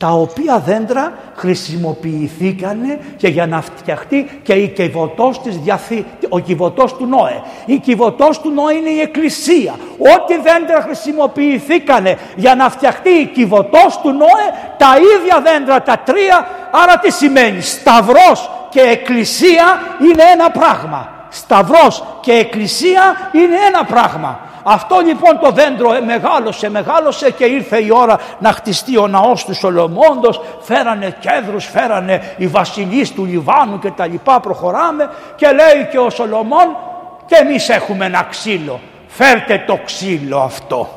[0.00, 6.94] τα οποία δέντρα χρησιμοποιηθήκανε και για να φτιαχτεί και η κυβωτός της διαθή, ο κυβωτός
[6.94, 7.42] του Νόε.
[7.66, 9.74] Η κυβωτός του Νόε είναι η εκκλησία.
[9.98, 16.48] Ό,τι δέντρα χρησιμοποιηθήκανε για να φτιαχτεί η κυβωτός του Νόε, τα ίδια δέντρα τα τρία,
[16.70, 19.64] άρα τι σημαίνει; Σταυρός και εκκλησία
[20.10, 21.19] είναι ένα πράγμα.
[21.30, 24.38] Σταυρός και εκκλησία είναι ένα πράγμα.
[24.62, 29.54] Αυτό λοιπόν το δέντρο μεγάλωσε, μεγάλωσε και ήρθε η ώρα να χτιστεί ο ναός του
[29.54, 30.40] Σολομώντος.
[30.60, 34.40] Φέρανε κέδρους, φέρανε οι βασιλείς του Λιβάνου και τα λοιπά.
[34.40, 36.76] Προχωράμε και λέει και ο Σολομών
[37.26, 38.80] και εμείς έχουμε ένα ξύλο.
[39.06, 40.88] Φέρτε το ξύλο αυτό.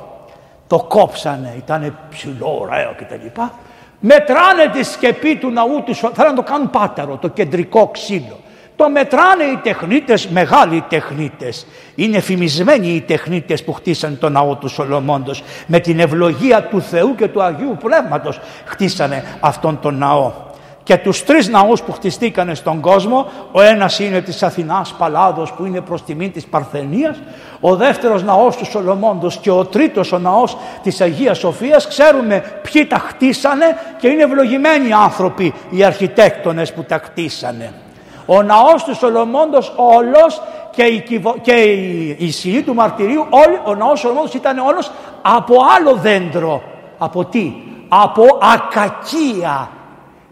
[0.67, 3.51] Το κόψανε, ήταν ψηλό, ωραίο και τα λοιπά.
[3.99, 8.39] Μετράνε τη σκεπή του ναού του, θέλουν να το κάνουν πάταρο, το κεντρικό ξύλο.
[8.75, 11.67] Το μετράνε οι τεχνίτες, μεγάλοι τεχνίτες.
[11.95, 15.43] Είναι φημισμένοι οι τεχνίτες που χτίσαν το ναό του Σολομόντος.
[15.67, 20.31] Με την ευλογία του Θεού και του Αγίου Πνεύματος χτίσανε αυτόν τον ναό.
[20.83, 25.65] Και τους τρεις ναούς που χτιστήκανε στον κόσμο, ο ένας είναι της Αθηνάς Παλάδος που
[25.65, 27.21] είναι προς τιμή της Παρθενίας,
[27.59, 32.85] ο δεύτερος ναός του Σολομόντος και ο τρίτος ο ναός της Αγίας Σοφίας, ξέρουμε ποιοι
[32.85, 33.65] τα χτίσανε
[33.97, 37.73] και είναι ευλογημένοι άνθρωποι οι αρχιτέκτονες που τα χτίσανε.
[38.25, 43.97] Ο ναός του Σολομόντος όλος και η, και η, του μαρτυρίου, όλοι, ο ναός του
[43.97, 46.61] Σολομόντος ήταν όλος από άλλο δέντρο.
[46.97, 47.53] Από τι;
[47.87, 49.69] Από ακακία.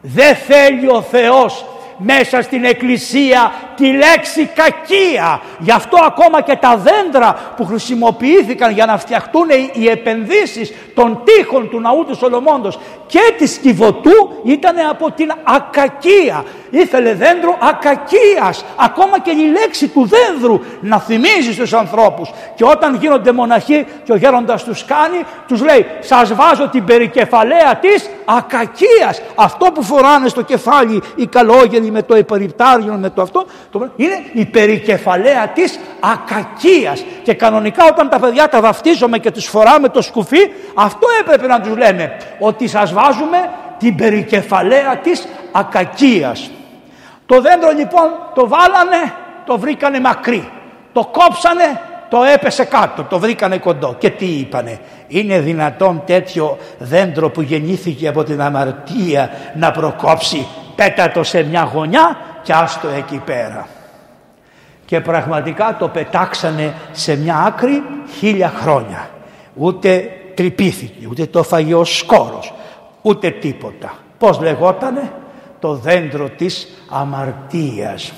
[0.01, 1.65] Δεν θέλει ο Θεός
[2.03, 5.41] μέσα στην εκκλησία τη λέξη κακία.
[5.59, 11.69] Γι' αυτό ακόμα και τα δέντρα που χρησιμοποιήθηκαν για να φτιαχτούν οι επενδύσεις των τείχων
[11.69, 16.43] του ναού του Σολομώντος και της Κιβωτού ήταν από την ακακία.
[16.69, 18.65] Ήθελε δέντρο ακακίας.
[18.75, 22.31] Ακόμα και η λέξη του δένδρου να θυμίζει στους ανθρώπους.
[22.55, 27.75] Και όταν γίνονται μοναχοί και ο γέροντας τους κάνει, τους λέει σας βάζω την περικεφαλαία
[27.75, 29.21] της ακακίας.
[29.35, 34.23] Αυτό που φοράνε στο κεφάλι οι καλόγεροι με το υπερηπτάριο, με το αυτό, το, είναι
[34.33, 37.03] η περικεφαλαία της ακακίας.
[37.23, 41.61] Και κανονικά όταν τα παιδιά τα βαφτίζουμε και τους φοράμε το σκουφί, αυτό έπρεπε να
[41.61, 46.51] τους λέμε, ότι σας βάζουμε την περικεφαλαία της ακακίας.
[47.25, 49.13] Το δέντρο λοιπόν το βάλανε,
[49.45, 50.49] το βρήκανε μακρύ.
[50.93, 53.95] Το κόψανε, το έπεσε κάτω, το βρήκανε κοντό.
[53.97, 60.47] Και τι είπανε, είναι δυνατόν τέτοιο δέντρο που γεννήθηκε από την αμαρτία να προκόψει.
[60.75, 63.67] Πέτατο σε μια γωνιά και άστο εκεί πέρα.
[64.85, 67.83] Και πραγματικά το πετάξανε σε μια άκρη
[68.17, 69.09] χίλια χρόνια.
[69.55, 72.53] Ούτε τρυπήθηκε, ούτε το φαγε ο σκόρος,
[73.01, 73.93] ούτε τίποτα.
[74.17, 75.11] Πώς λεγότανε;
[75.59, 78.13] Το δέντρο της αμαρτίας.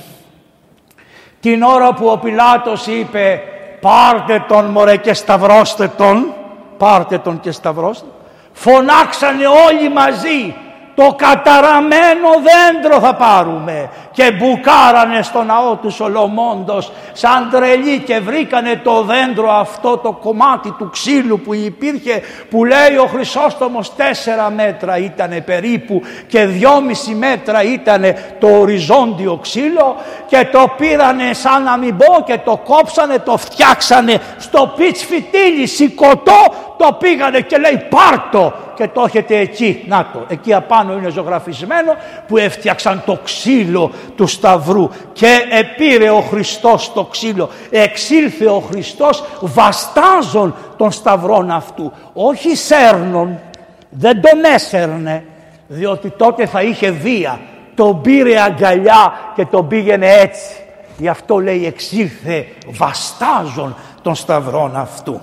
[1.39, 3.41] Την ώρα που ο Πιλάτος είπε
[3.83, 6.33] πάρτε τον μωρέ και σταυρώστε τον,
[6.77, 8.07] πάρτε τον και σταυρώστε,
[8.53, 10.55] φωνάξανε όλοι μαζί
[10.95, 13.89] το καταραμένο δέντρο θα πάρουμε.
[14.11, 20.71] Και μπουκάρανε στο ναό τους Σολομώντος σαν τρελοί και βρήκανε το δέντρο αυτό το κομμάτι
[20.71, 27.63] του ξύλου που υπήρχε που λέει ο Χρυσόστομος τέσσερα μέτρα ήτανε περίπου και δυόμιση μέτρα
[27.63, 29.95] ήτανε το οριζόντιο ξύλο
[30.27, 35.67] και το πήρανε σαν να μην πω και το κόψανε, το φτιάξανε στο πιτς φυτίλι
[35.67, 38.53] σηκωτό το πήγανε και λέει πάρτο!
[38.75, 41.95] Και το έχετε εκεί, να το, εκεί απάνω είναι ζωγραφισμένο
[42.27, 44.89] που έφτιαξαν το ξύλο του Σταυρού.
[45.13, 53.39] Και επήρε ο Χριστός το ξύλο, εξήλθε ο Χριστός βαστάζων των Σταυρών αυτού, όχι σέρνων,
[53.89, 55.25] δεν τον έσερνε,
[55.67, 57.39] διότι τότε θα είχε βία,
[57.75, 60.55] τον πήρε αγκαλιά και τον πήγαινε έτσι.
[60.97, 65.21] Γι' αυτό λέει εξήλθε βαστάζων των Σταυρών αυτού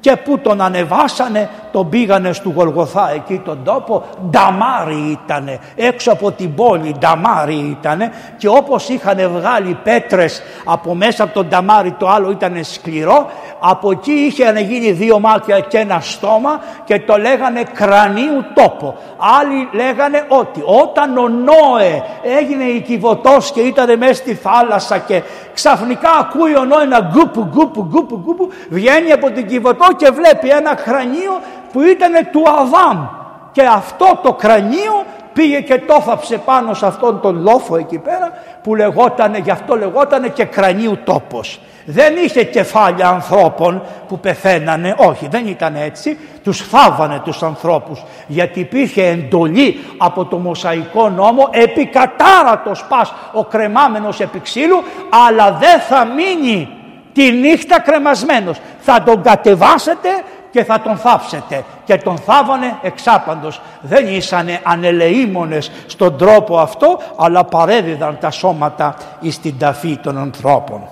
[0.00, 5.58] και που τον ανεβάσανε τον πήγανε στο Γολγοθά εκεί τον τόπο νταμάρι ήτανε.
[5.76, 11.48] Έξω από την πόλη νταμάρι ήτανε και όπως είχαν βγάλει πέτρες από μέσα από τον
[11.48, 13.30] νταμάρι το άλλο ήταν σκληρό
[13.60, 18.96] από εκεί είχε γίνει δύο μάτια και ένα στόμα και το λέγανε κρανίου τόπο.
[19.40, 22.02] Άλλοι λέγανε ότι όταν ο Νόε
[22.38, 25.22] έγινε οικηβωτός και ήταν μέσα στη θάλασσα και
[25.54, 30.48] ξαφνικά ακούει ο Νόε ένα γκουπου γκουπου γκουπου γκουπου βγαίνει από την κυβωτό και βλέπει
[30.48, 31.40] ένα κρανίο
[31.72, 33.06] που ήταν του Αδάμ
[33.52, 38.32] και αυτό το κρανίο πήγε και το θάψε πάνω σε αυτόν τον λόφο εκεί πέρα
[38.62, 41.60] που λεγότανε, γι' αυτό λεγότανε και κρανίου τόπος.
[41.84, 48.60] Δεν είχε κεφάλια ανθρώπων που πεθαίνανε, όχι δεν ήταν έτσι, τους φάβανε τους ανθρώπους γιατί
[48.60, 54.82] υπήρχε εντολή από το Μοσαϊκό νόμο επί κατάρατος πας ο κρεμάμενος επί ξύλου
[55.26, 56.68] αλλά δεν θα μείνει
[57.12, 58.58] τη νύχτα κρεμασμένος.
[58.78, 60.08] Θα τον κατεβάσετε
[60.50, 61.64] και θα τον θάψετε.
[61.84, 63.60] Και τον θάβανε εξάπαντος.
[63.80, 70.88] Δεν ήσανε ανελεήμονες στον τρόπο αυτό, αλλά παρέδιδαν τα σώματα εις την ταφή των ανθρώπων.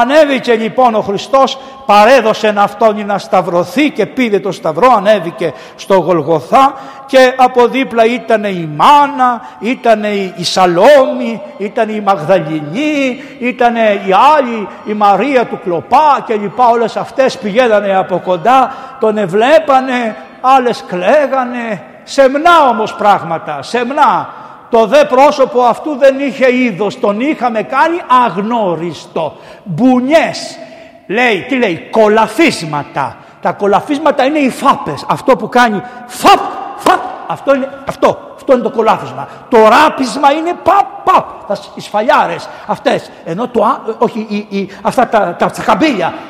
[0.00, 6.74] Ανέβηκε λοιπόν ο Χριστός, παρέδωσε αυτόν να σταυρωθεί και πήρε το σταυρό, ανέβηκε στο Γολγοθά
[7.06, 10.04] και από δίπλα ήταν η Μάνα, ήταν
[10.36, 16.68] η Σαλόμη, ήταν η Μαγδαληνή, ήταν η άλλη, η Μαρία του Κλοπά και λοιπά.
[16.68, 24.28] Όλες αυτές πηγαίνανε από κοντά, τον εβλέπανε, άλλες κλαίγανε, σεμνά όμως πράγματα, σεμνά
[24.74, 29.36] το δε πρόσωπο αυτού δεν είχε είδος, τον είχαμε κάνει αγνώριστο.
[29.64, 30.58] Μπουνιές,
[31.06, 33.16] λέει, τι λέει, κολαφίσματα.
[33.40, 35.04] Τα κολαφίσματα είναι οι φάπες.
[35.08, 36.40] Αυτό που κάνει φαπ,
[36.76, 39.28] φαπ, Αυτό είναι, αυτό, αυτό είναι το κολάφισμα.
[39.48, 43.10] Το ράπισμα είναι παπ, παπ, τα, οι σφαλιάρες αυτές.
[43.24, 45.78] Ενώ το, όχι, η, η, αυτά τα, τα, τα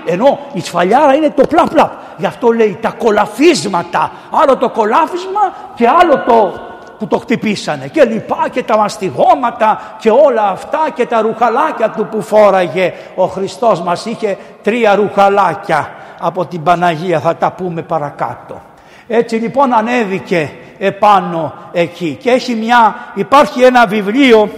[0.05, 1.93] Ενώ η σφαλιάρα είναι το πλαπ, πλαπ.
[2.17, 4.11] Γι' αυτό λέει τα κολαφίσματα.
[4.43, 6.53] Άλλο το κολάφισμα και άλλο το,
[6.99, 12.07] που το χτυπήσανε και λοιπά και τα μαστιγώματα και όλα αυτά και τα ρουχαλάκια του
[12.07, 12.93] που φόραγε.
[13.15, 15.89] Ο Χριστός μας είχε τρία ρουχαλάκια
[16.21, 18.63] από την Παναγία θα τα πούμε παρακάτω.
[19.07, 22.19] Έτσι λοιπόν ανέβηκε επάνω εκεί.
[22.21, 24.49] Και έχει μια, υπάρχει ένα βιβλίο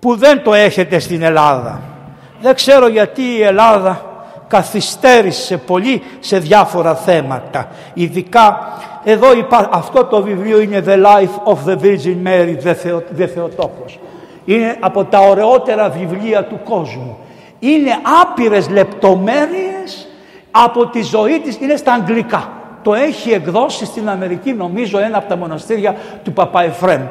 [0.00, 1.80] που δεν το έχετε στην Ελλάδα.
[2.40, 4.13] Δεν ξέρω γιατί η Ελλάδα
[4.54, 8.58] καθυστέρησε πολύ σε διάφορα θέματα ειδικά
[9.04, 9.68] εδώ υπά...
[9.72, 13.02] αυτό το βιβλίο είναι The Life of the Virgin Mary, the, Θεο...
[13.18, 13.98] the Θεοτόκος.
[14.44, 17.18] Είναι από τα ωραιότερα βιβλία του κόσμου.
[17.58, 17.90] Είναι
[18.22, 20.08] άπειρες λεπτομέρειες
[20.50, 22.52] από τη ζωή της, είναι στα αγγλικά.
[22.82, 27.02] Το έχει εκδώσει στην Αμερική νομίζω ένα από τα μοναστήρια του Παπα Εφρέμ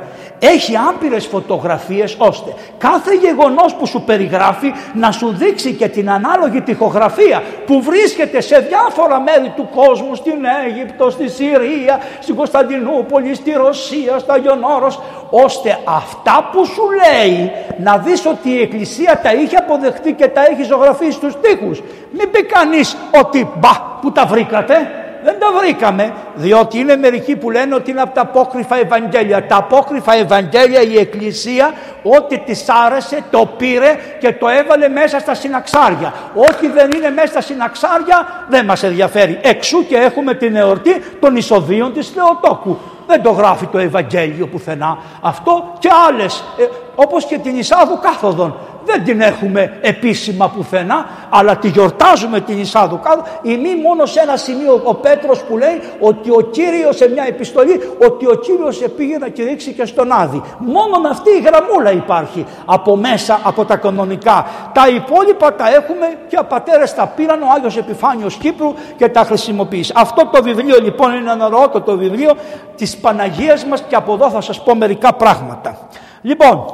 [0.52, 6.62] έχει άπειρες φωτογραφίες ώστε κάθε γεγονός που σου περιγράφει να σου δείξει και την ανάλογη
[6.62, 13.52] τυχογραφία που βρίσκεται σε διάφορα μέρη του κόσμου στην Αίγυπτο, στη Συρία, στην Κωνσταντινούπολη, στη
[13.52, 19.56] Ρωσία, στα Γιονόρος ώστε αυτά που σου λέει να δεις ότι η Εκκλησία τα είχε
[19.56, 21.82] αποδεχτεί και τα έχει ζωγραφίσει στους τοίχους.
[22.12, 27.52] Μην πει κανείς ότι μπα που τα βρήκατε δεν τα βρήκαμε, διότι είναι μερικοί που
[27.52, 29.46] λένε ότι είναι από τα απόκριφα Ευαγγέλια.
[29.46, 35.34] Τα απόκριφα Ευαγγέλια η Εκκλησία ό,τι της άρεσε το πήρε και το έβαλε μέσα στα
[35.34, 36.14] συναξάρια.
[36.36, 39.40] Ό,τι δεν είναι μέσα στα συναξάρια δεν μας ενδιαφέρει.
[39.42, 42.80] Εξού και έχουμε την εορτή των εισοδίων της Θεοτόκου.
[43.08, 44.98] Δεν το γράφει το Ευαγγέλιο πουθενά.
[45.22, 46.64] Αυτό και άλλες, ε,
[46.96, 53.00] όπως και την Ισάδου κάθοδον δεν την έχουμε επίσημα πουθενά, αλλά τη γιορτάζουμε την Ισάδου
[53.00, 53.24] κάτω.
[53.42, 57.26] Ή μη μόνο σε ένα σημείο ο Πέτρος που λέει ότι ο Κύριος σε μια
[57.28, 60.42] επιστολή, ότι ο Κύριος επήγε να κηρύξει και στον Άδη.
[60.58, 64.46] Μόνο αυτή η γραμμούλα υπάρχει από μέσα από τα κανονικά.
[64.74, 69.24] Τα υπόλοιπα τα έχουμε και ο πατέρες τα πήραν ο Άγιος Επιφάνιος Κύπρου και τα
[69.24, 69.94] χρησιμοποίησε.
[69.96, 72.32] Αυτό το βιβλίο λοιπόν είναι ένα το βιβλίο
[72.76, 75.78] της Παναγίας μας και από εδώ θα σας πω μερικά πράγματα.
[76.22, 76.66] Λοιπόν,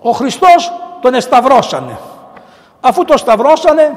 [0.00, 1.98] ο Χριστός τον εσταυρώσανε.
[2.80, 3.96] Αφού τον σταυρώσανε,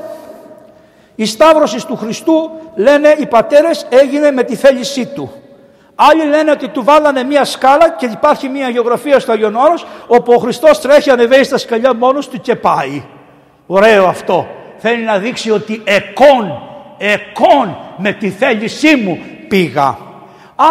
[1.15, 5.31] η σταύρωσης του Χριστού λένε οι πατέρες έγινε με τη θέλησή του.
[5.95, 10.33] Άλλοι λένε ότι του βάλανε μία σκάλα και υπάρχει μία γεωγραφία στο Άγιον Όρος όπου
[10.33, 13.03] ο Χριστός τρέχει ανεβαίνει στα σκαλιά μόνος του και πάει.
[13.67, 14.47] Ωραίο αυτό.
[14.77, 16.61] Θέλει να δείξει ότι εκών,
[16.97, 19.97] εκών με τη θέλησή μου πήγα.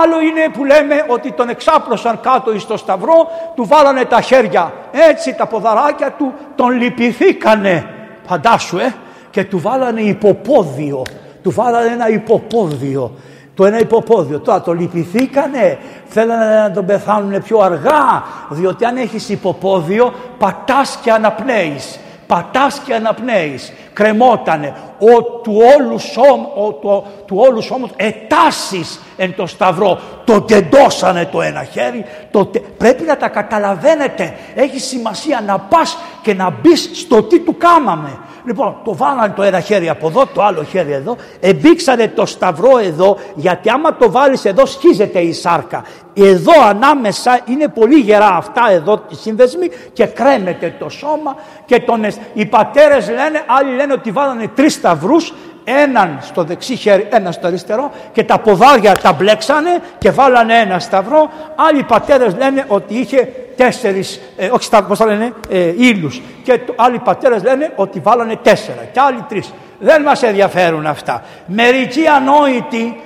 [0.02, 5.34] Άλλο είναι που λέμε ότι τον εξάπλωσαν κάτω στο σταυρό, του βάλανε τα χέρια έτσι
[5.34, 7.88] τα ποδαράκια του, τον λυπηθήκανε.
[8.26, 8.94] Φαντάσου ε,
[9.30, 11.02] και του βάλανε υποπόδιο.
[11.42, 13.12] Του βάλανε ένα υποπόδιο.
[13.54, 14.38] Το ένα υποπόδιο.
[14.40, 21.10] Τώρα το λυπηθήκανε, θέλανε να τον πεθάνουν πιο αργά, διότι αν έχεις υποπόδιο πατάς και
[21.10, 21.98] αναπνέεις
[22.28, 29.34] πατάς και αναπνέεις, κρεμότανε, ο του όλους, σώμα, ο, το, του όλους σώματος ετάσεις εν
[29.36, 35.58] το σταυρό, το τεντώσανε το ένα χέρι, το, πρέπει να τα καταλαβαίνετε, έχει σημασία να
[35.58, 38.18] πας και να μπεις στο τι του κάμαμε.
[38.44, 42.78] Λοιπόν, το βάλανε το ένα χέρι από εδώ, το άλλο χέρι εδώ, εμπήξανε το σταυρό
[42.78, 45.84] εδώ, γιατί άμα το βάλεις εδώ σχίζεται η σάρκα.
[46.14, 52.06] Εδώ ανάμεσα είναι πολύ γερά αυτά εδώ οι σύνδεσμοι και κρέμεται το σώμα και τον,
[52.32, 55.32] οι πατέρες λένε, άλλοι λένε ότι βάλανε τρεις σταυρούς,
[55.64, 60.78] έναν στο δεξί χέρι, έναν στο αριστερό και τα ποδάρια τα μπλέξανε και βάλανε ένα
[60.78, 61.30] σταυρό.
[61.68, 66.20] Άλλοι πατέρες λένε ότι είχε τέσσερις, ε, όχι στα, πώς λένε, ε, ήλους.
[66.42, 69.52] Και το, άλλοι πατέρες λένε ότι βάλανε τέσσερα και άλλοι τρεις.
[69.78, 71.22] Δεν μας ενδιαφέρουν αυτά.
[71.46, 73.00] Μερικοί ανόητοι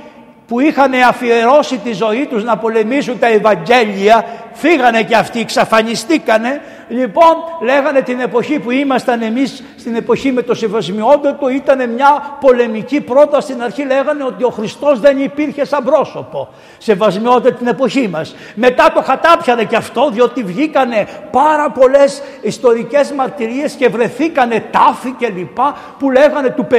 [0.46, 6.60] που είχαν αφιερώσει τη ζωή τους να πολεμήσουν τα Ευαγγέλια φύγανε και αυτοί, εξαφανιστήκανε
[6.92, 13.00] Λοιπόν, λέγανε την εποχή που ήμασταν εμείς στην εποχή με το Σεβασμιότατο ήταν μια πολεμική
[13.00, 16.48] πρόταση στην αρχή λέγανε ότι ο Χριστός δεν υπήρχε σαν πρόσωπο.
[16.78, 18.34] Σεβασμιότητα την εποχή μας.
[18.54, 25.28] Μετά το χατάπιανε και αυτό διότι βγήκανε πάρα πολλές ιστορικές μαρτυρίες και βρεθήκανε τάφοι και
[25.28, 26.74] λοιπά που λέγανε του 50,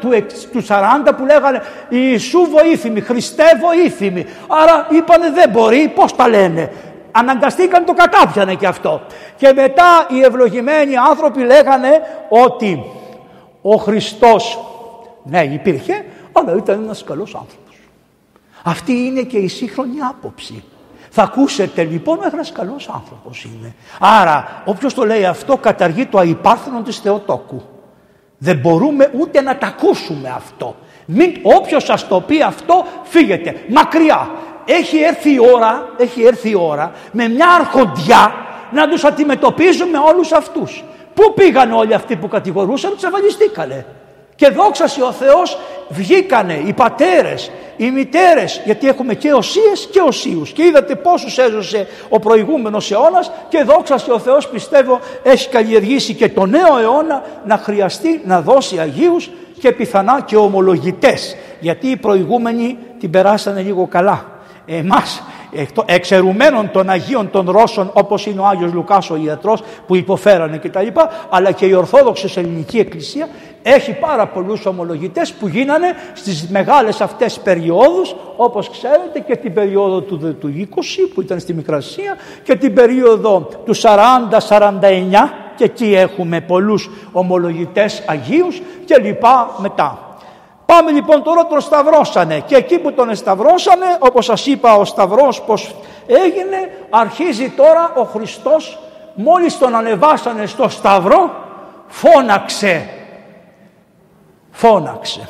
[0.00, 0.08] του,
[0.52, 4.26] του 40 που λέγανε Ιησού βοήθημη, Χριστέ βοήθημη.
[4.48, 6.70] Άρα είπανε δεν μπορεί, πώς τα λένε
[7.12, 9.00] αναγκαστήκαν το κατάπιανε και αυτό.
[9.36, 12.84] Και μετά οι ευλογημένοι άνθρωποι λέγανε ότι
[13.62, 14.58] ο Χριστός,
[15.22, 17.76] ναι υπήρχε, αλλά ήταν ένας καλός άνθρωπος.
[18.62, 20.64] Αυτή είναι και η σύγχρονη άποψη.
[21.10, 23.74] Θα ακούσετε λοιπόν ένας καλός άνθρωπος είναι.
[24.00, 27.62] Άρα όποιος το λέει αυτό καταργεί το αϊπάρθενο της Θεοτόκου.
[28.38, 30.76] Δεν μπορούμε ούτε να τα ακούσουμε αυτό.
[31.06, 34.30] Μην, όποιος σας το πει αυτό φύγετε μακριά.
[34.64, 38.34] Έχει έρθει η ώρα, έχει έρθει η ώρα με μια αρχοντιά
[38.70, 40.84] να τους αντιμετωπίζουμε όλους αυτούς.
[41.14, 43.86] Πού πήγαν όλοι αυτοί που κατηγορούσαν, τους εμφανιστήκανε.
[44.34, 50.50] Και δόξασε ο Θεός βγήκανε οι πατέρες, οι μητέρες, γιατί έχουμε και οσίες και οσίους.
[50.50, 56.28] Και είδατε πόσους έζωσε ο προηγούμενος αιώνας και δόξασε ο Θεός πιστεύω έχει καλλιεργήσει και
[56.28, 61.36] το νέο αιώνα να χρειαστεί να δώσει Αγίους και πιθανά και ομολογητές.
[61.60, 64.31] Γιατί οι προηγούμενοι την περάσανε λίγο καλά.
[64.78, 65.22] Εμάς
[65.84, 70.86] εξαιρουμένων των Αγίων των Ρώσων όπως είναι ο Άγιος Λουκάς ο ιατρός που υποφέρανε κτλ.
[71.30, 73.28] Αλλά και η Ορθόδοξης Ελληνική Εκκλησία
[73.62, 80.00] έχει πάρα πολλούς ομολογητές που γίνανε στις μεγάλες αυτές περιόδους όπως ξέρετε και την περίοδο
[80.00, 83.80] του, του 20 που ήταν στη Μικρασία και την περίοδο του 40-49
[85.56, 90.11] και εκεί έχουμε πολλούς ομολογητές Αγίους και λοιπά μετά.
[90.66, 92.40] Πάμε λοιπόν τώρα τον σταυρώσανε.
[92.46, 95.74] Και εκεί που τον σταυρώσανε όπως σας είπα ο σταυρός πως
[96.06, 98.78] έγινε αρχίζει τώρα ο Χριστός
[99.14, 101.30] μόλις τον ανεβάσανε στο σταυρό
[101.86, 102.88] φώναξε.
[104.50, 105.28] Φώναξε.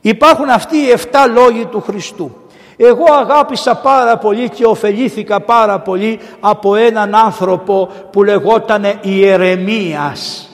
[0.00, 2.36] Υπάρχουν αυτοί οι 7 λόγοι του Χριστού.
[2.76, 10.48] Εγώ αγάπησα πάρα πολύ και ωφελήθηκα πάρα πολύ από έναν άνθρωπο που λεγότανε Ιερεμίας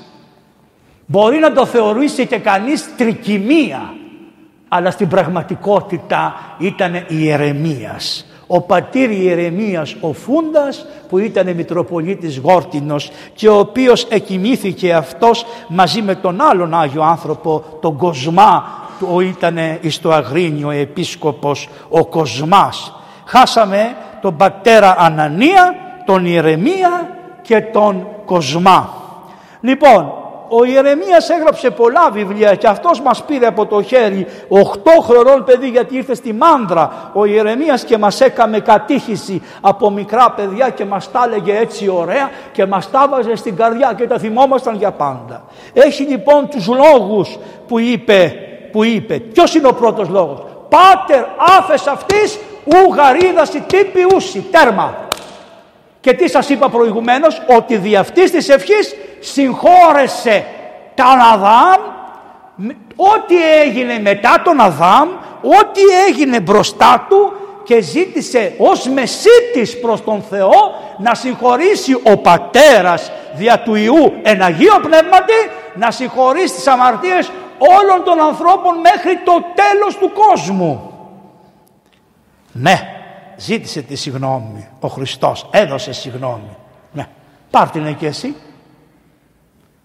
[1.11, 3.94] μπορεί να το θεωρήσει και κανείς τρικυμία
[4.68, 8.27] αλλά στην πραγματικότητα ήταν Ιερεμίας.
[8.46, 16.03] Ο πατήρ Ιερεμίας ο Φούντας που ήταν Μητροπολίτης Γόρτινος και ο οποίος εκοιμήθηκε αυτός μαζί
[16.03, 18.64] με τον άλλον Άγιο άνθρωπο τον Κοσμά
[18.99, 22.92] που ήταν στο Αγρίνιο επίσκοπος ο Κοσμάς.
[23.25, 25.75] Χάσαμε τον πατέρα Ανανία,
[26.07, 28.94] τον Ιερεμία και τον Κοσμά.
[29.61, 30.12] Λοιπόν,
[30.52, 34.56] ο Ιερεμίας έγραψε πολλά βιβλία και αυτός μας πήρε από το χέρι 8
[35.02, 40.68] χρονών παιδί γιατί ήρθε στη Μάνδρα ο Ιερεμίας και μας έκαμε κατήχηση από μικρά παιδιά
[40.70, 44.76] και μας τα έλεγε έτσι ωραία και μας τα βάζε στην καρδιά και τα θυμόμασταν
[44.76, 45.44] για πάντα.
[45.72, 48.34] Έχει λοιπόν τους λόγους που είπε,
[48.72, 49.18] που είπε.
[49.18, 51.24] ποιος είναι ο πρώτος λόγος; Πάτερ
[51.58, 54.44] άφες αυτής ου γαρίδαση τύπη ούσι.
[54.50, 54.94] Τέρμα.
[56.00, 60.46] Και τι σας είπα προηγουμένως ότι δι' αυτής της ευχής συγχώρεσε
[60.94, 61.80] τον Αδάμ
[62.96, 65.09] ό,τι έγινε μετά τον Αδάμ
[65.42, 67.33] ό,τι έγινε μπροστά του
[67.64, 74.42] και ζήτησε ως μεσίτης προς τον Θεό να συγχωρήσει ο πατέρας δια του Ιού εν
[74.42, 75.33] Αγίο Πνεύματι
[75.74, 80.92] να συγχωρήσει τις αμαρτίες όλων των ανθρώπων μέχρι το τέλος του κόσμου.
[82.52, 82.78] Ναι,
[83.37, 86.56] ζήτησε τη συγνώμη ο Χριστός, έδωσε συγνώμη.
[86.92, 87.06] Ναι,
[87.50, 88.37] πάρ' την και εσύ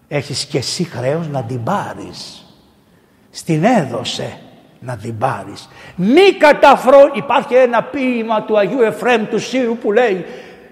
[0.08, 2.46] έχεις και εσύ χρέος να την πάρεις.
[3.30, 4.38] Στην έδωσε
[4.80, 5.68] να την πάρεις.
[5.96, 7.10] Μη καταφρό...
[7.14, 10.24] Υπάρχει ένα ποίημα του Αγίου Εφραίμ του Σύρου που λέει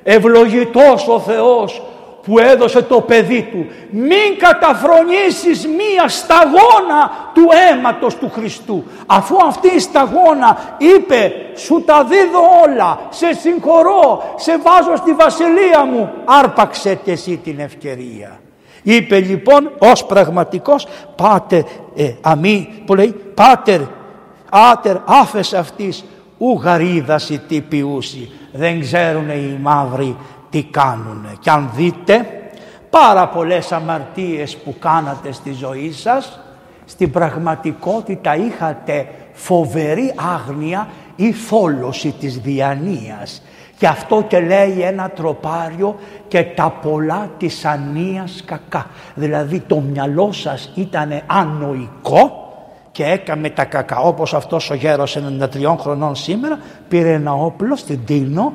[0.03, 1.83] «Ευλογητός ο Θεός
[2.25, 3.67] που έδωσε το παιδί του.
[3.91, 8.85] Μην καταφρονήσεις μία σταγόνα του αίματος του Χριστού.
[9.07, 15.85] Αφού αυτή η σταγόνα είπε σου τα δίδω όλα, σε συγχωρώ, σε βάζω στη βασιλεία
[15.85, 18.41] μου, άρπαξε και εσύ την ευκαιρία.
[18.87, 21.63] Είπε λοιπόν ως πραγματικός πάτερ
[21.97, 23.81] ε, αμή που λέει πάτερ
[24.51, 26.05] άτερ άφες αυτής
[26.39, 28.31] ου γαρίδαση τι ποιούσι.
[28.53, 30.17] Δεν ξέρουν οι μαύροι
[30.51, 31.27] τι κάνουν.
[31.41, 32.27] Και αν δείτε
[32.91, 36.41] πάρα πολλές αμαρτίες που κάνατε στη ζωή σας
[36.85, 43.43] στην πραγματικότητα είχατε φοβερή άγνοια ή φόλωση της διανοίας
[43.79, 45.97] και αυτό και λέει ένα τροπάριο
[46.29, 48.87] και τα πολλά της ανίας κακά.
[49.15, 52.45] Δηλαδή το μυαλό σας ήταν ανοϊκό
[52.93, 53.99] και έκαμε τα κακά.
[53.99, 55.19] Όπως αυτός ο γέρος
[55.53, 56.59] 93 χρονών σήμερα
[56.89, 58.53] πήρε ένα όπλο στην Τίνο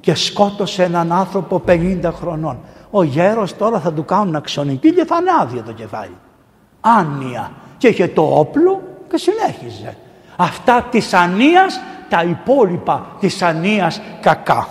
[0.00, 2.58] και σκότωσε έναν άνθρωπο 50 χρονών.
[2.90, 6.16] Ο γέρος τώρα θα του κάνουν αξονική και θα είναι άδειο το κεφάλι.
[6.80, 7.52] Άνοια.
[7.78, 9.96] Και είχε το όπλο και συνέχιζε.
[10.36, 11.80] Αυτά της ανίας
[12.12, 14.68] τα υπόλοιπα της ανίας κακά.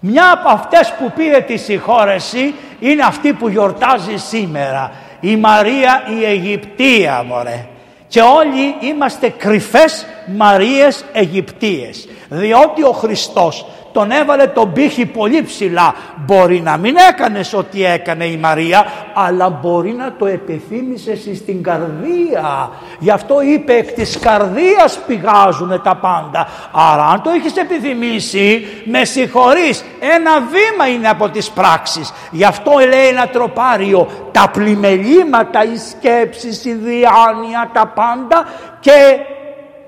[0.00, 4.92] Μια από αυτές που πήρε τη συγχώρεση είναι αυτή που γιορτάζει σήμερα.
[5.20, 7.66] Η Μαρία η Αιγυπτία μωρέ.
[8.08, 12.08] Και όλοι είμαστε κρυφές Μαρίες Αιγυπτίες.
[12.28, 15.94] Διότι ο Χριστός τον έβαλε τον πύχη πολύ ψηλά.
[16.16, 22.70] Μπορεί να μην έκανες ό,τι έκανε η Μαρία, αλλά μπορεί να το επιθύμησες στην καρδία.
[22.98, 26.48] Γι' αυτό είπε εκ της καρδίας πηγάζουν τα πάντα.
[26.72, 32.12] Άρα αν το έχεις επιθυμήσει, με συγχωρείς, ένα βήμα είναι από τις πράξεις.
[32.30, 38.44] Γι' αυτό λέει ένα τροπάριο, τα πλημελήματα, οι σκέψεις, η διάνοια, τα πάντα
[38.80, 39.18] και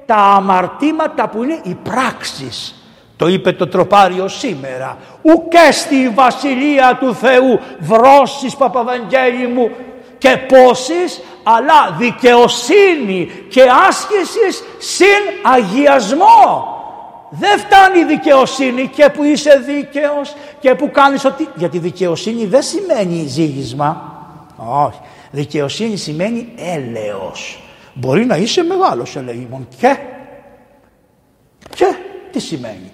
[0.07, 2.74] τα αμαρτήματα που είναι οι πράξεις
[3.17, 4.99] Το είπε το τροπάριο σήμερα.
[5.23, 9.71] Ουκέ στη βασιλεία του Θεού βρώσεις Παπαβαγγέλη μου
[10.19, 16.73] και πόσης αλλά δικαιοσύνη και άσκησης συν αγιασμό.
[17.31, 21.49] Δεν φτάνει η δικαιοσύνη και που είσαι δίκαιος και που κάνεις ότι...
[21.55, 24.13] Γιατί δικαιοσύνη δεν σημαίνει ζήγισμα.
[24.57, 24.99] Όχι.
[25.31, 27.63] Δικαιοσύνη σημαίνει έλεος.
[27.95, 29.97] Μπορεί να είσαι μεγάλος ελεήμων και...
[31.75, 31.95] Και
[32.31, 32.93] τι σημαίνει;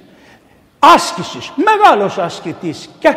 [0.81, 1.53] Άσκησης.
[1.55, 3.15] Μεγάλος ασκητής και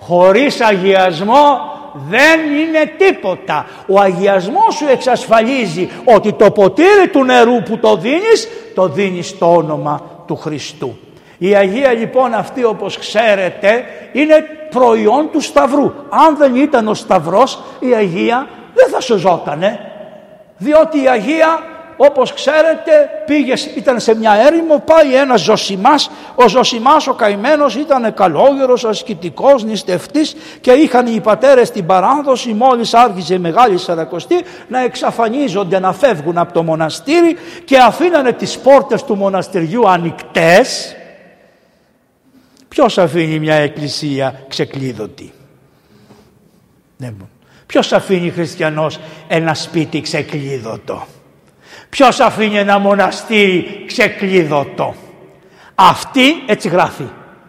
[0.00, 1.74] χωρίς αγιασμό
[2.08, 3.66] δεν είναι τίποτα.
[3.88, 9.54] Ο αγιασμός σου εξασφαλίζει ότι το ποτήρι του νερού που το δίνεις, το δίνεις στο
[9.54, 10.98] όνομα του Χριστού.
[11.38, 14.34] Η Αγία λοιπόν αυτή όπως ξέρετε είναι
[14.70, 15.92] προϊόν του Σταυρού.
[16.08, 19.80] Αν δεν ήταν ο Σταυρός η Αγία δεν θα σωζότανε.
[20.56, 21.58] Διότι η Αγία
[21.96, 28.14] όπως ξέρετε πήγες, ήταν σε μια έρημο, πάει ένας Ζωσιμάς, ο Ζωσιμάς ο καημένος ήταν
[28.14, 34.80] καλόγερος, ασκητικός, νηστευτής και είχαν οι πατέρες την παράδοση μόλις άρχιζε η Μεγάλη Σαρακοστή να
[34.80, 40.96] εξαφανίζονται, να φεύγουν από το μοναστήρι και αφήνανε τις πόρτες του μοναστηριού ανοιχτές.
[42.68, 45.32] Ποιος αφήνει μια εκκλησία ξεκλείδωτη;
[47.66, 51.06] Ποιος αφήνει χριστιανός ένα σπίτι ξεκλείδωτο;
[51.88, 54.94] Ποιος αφήνει ένα μοναστήρι ξεκλείδωτο;
[55.74, 57.04] Αυτή έτσι γράφει.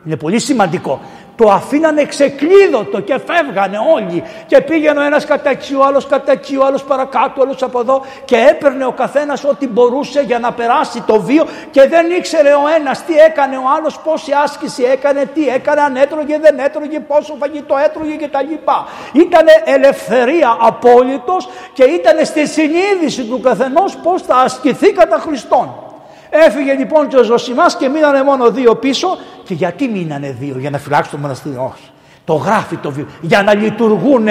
[0.06, 1.02] Είναι πολύ σημαντικό
[1.38, 6.32] το αφήνανε ξεκλείδωτο και φεύγανε όλοι και πήγαινε ο ένας κατά εκεί, ο άλλος κατά
[6.32, 10.40] εκεί, ο άλλος παρακάτω, ο άλλος από εδώ και έπαιρνε ο καθένας ό,τι μπορούσε για
[10.40, 14.84] να περάσει το βίο και δεν ήξερε ο ένας τι έκανε ο άλλος, πόση άσκηση
[14.84, 18.54] έκανε, τι έκανε, αν έτρωγε, δεν έτρωγε, πόσο φαγητό έτρωγε κτλ.
[19.12, 25.70] Ήτανε ελευθερία απόλυτος και ήταν στη συνείδηση του καθενός πώς θα ασκηθεί κατά Χριστόν.
[26.30, 29.18] Έφυγε λοιπόν και ο Ζωσιμάς και μείνανε μόνο δύο πίσω.
[29.44, 31.90] Και γιατί μείνανε δύο, για να φυλάξουν το μοναστήρι, όχι.
[32.26, 33.08] Το γράφει το βίο.
[33.22, 34.28] Για να λειτουργούν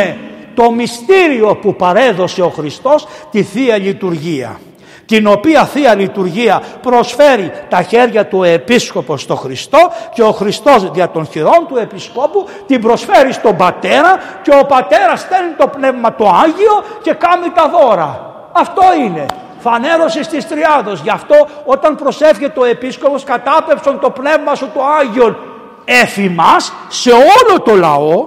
[0.54, 4.60] το μυστήριο που παρέδωσε ο Χριστός, τη Θεία Λειτουργία.
[5.06, 9.78] Την οποία Θεία Λειτουργία προσφέρει τα χέρια του Επίσκοπο στο Χριστό
[10.14, 15.20] και ο Χριστός δια των χειρών του Επισκόπου την προσφέρει στον Πατέρα και ο Πατέρας
[15.20, 18.34] στέλνει το Πνεύμα το Άγιο και κάνει τα δώρα.
[18.52, 19.26] Αυτό είναι
[19.70, 21.00] φανέρωσες της Τριάδος.
[21.00, 25.36] Γι' αυτό όταν προσεύχεται ο Επίσκοπος κατάπευσον το πνεύμα σου το Άγιον
[25.84, 28.26] έφημας σε όλο το λαό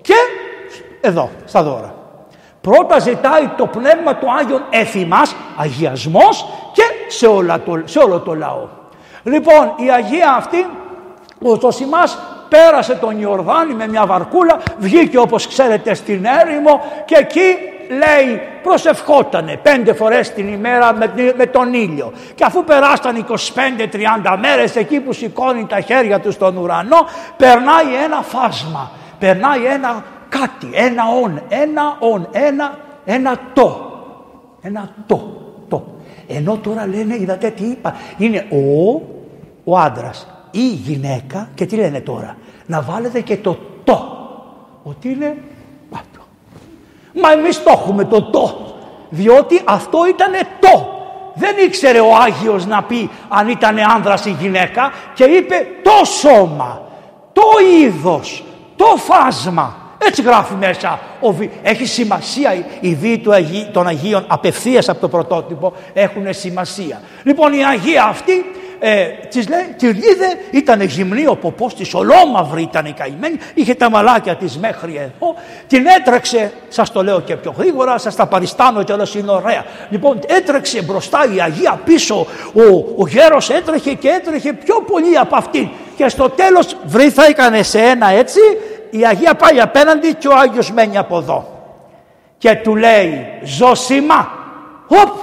[0.00, 0.14] και
[1.00, 1.94] εδώ στα δώρα.
[2.60, 7.26] Πρώτα ζητάει το πνεύμα του Άγιον έφημας, αγιασμός και σε,
[7.64, 8.68] το, σε όλο το λαό.
[9.22, 10.66] Λοιπόν η Αγία αυτή
[11.42, 12.18] ο Ζωσιμάς
[12.48, 17.56] πέρασε τον Ιορδάνη με μια βαρκούλα, βγήκε όπως ξέρετε στην έρημο και εκεί
[17.92, 20.94] λέει προσευχότανε πέντε φορές την ημέρα
[21.36, 22.12] με, τον ήλιο.
[22.34, 28.22] Και αφού περάσταν 25-30 μέρες εκεί που σηκώνει τα χέρια του στον ουρανό περνάει ένα
[28.22, 33.92] φάσμα, περνάει ένα κάτι, ένα όν, ένα όν, ένα, ένα το,
[34.62, 35.84] ένα το, το.
[36.28, 39.00] Ενώ τώρα λένε, είδατε τι είπα, είναι ο,
[39.64, 42.36] ο άντρας ή η γυναίκα και τι λένε τώρα,
[42.66, 44.16] να βάλετε και το το,
[44.82, 45.36] ότι είναι
[47.12, 48.56] Μα εμείς το έχουμε το το.
[49.08, 51.00] Διότι αυτό ήταν το.
[51.34, 56.82] Δεν ήξερε ο Άγιος να πει αν ήταν άνδρας ή γυναίκα και είπε το σώμα,
[57.32, 57.42] το
[57.82, 58.44] είδος,
[58.76, 59.76] το φάσμα.
[59.98, 60.98] Έτσι γράφει μέσα.
[61.62, 63.22] Έχει σημασία οι βίοι
[63.72, 67.00] των Αγίων απευθείας από το πρωτότυπο έχουν σημασία.
[67.22, 68.44] Λοιπόν η Αγία αυτή
[68.84, 73.74] ε, της λέει, την είδε, ήταν γυμνή ο ποπός της, ολόμαυρη ήταν η καημένη, είχε
[73.74, 75.34] τα μαλάκια της μέχρι εδώ,
[75.66, 79.64] την έτρεξε, σας το λέω και πιο γρήγορα, σας τα παριστάνω και όλος είναι ωραία.
[79.90, 82.62] Λοιπόν, έτρεξε μπροστά η Αγία πίσω, ο,
[82.96, 88.08] ο γέρος έτρεχε και έτρεχε πιο πολύ από αυτήν και στο τέλος βρήθηκαν σε ένα
[88.08, 88.40] έτσι,
[88.90, 91.46] η Αγία πάει απέναντι και ο Άγιος μένει από εδώ.
[92.38, 94.30] Και του λέει, Ζωσιμά,
[94.88, 95.16] οπ,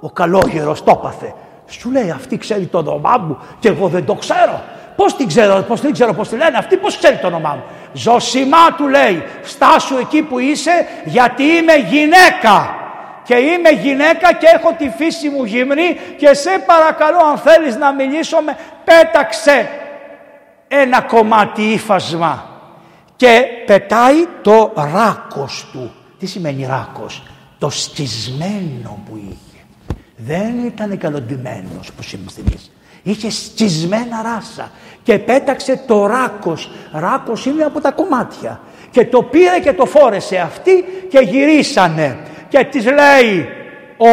[0.00, 1.34] ο καλόγερος το έπαθε.
[1.66, 4.62] Σου λέει αυτή ξέρει το όνομά μου και εγώ δεν το ξέρω.
[4.96, 7.62] Πώς την ξέρω, πώς δεν ξέρω πώς τη λένε, αυτή πώς ξέρει το όνομά μου.
[7.92, 12.76] Ζωσιμά του λέει, στάσου εκεί που είσαι γιατί είμαι γυναίκα.
[13.24, 17.92] Και είμαι γυναίκα και έχω τη φύση μου γυμνή και σε παρακαλώ αν θέλεις να
[17.92, 19.68] μιλήσουμε πέταξε
[20.68, 22.46] ένα κομμάτι ύφασμα
[23.16, 25.92] και πετάει το ράκος του.
[26.18, 27.22] Τι σημαίνει ράκος,
[27.58, 29.51] το σκισμένο που είχε.
[30.26, 32.70] Δεν ήταν καλοντημένος που είμαστε εμείς.
[33.02, 34.70] Είχε σκισμένα ράσα
[35.02, 36.70] και πέταξε το ράκος.
[36.92, 38.60] Ράκος είναι από τα κομμάτια.
[38.90, 42.18] Και το πήρε και το φόρεσε αυτή και γυρίσανε.
[42.48, 43.48] Και της λέει
[43.96, 44.08] ο,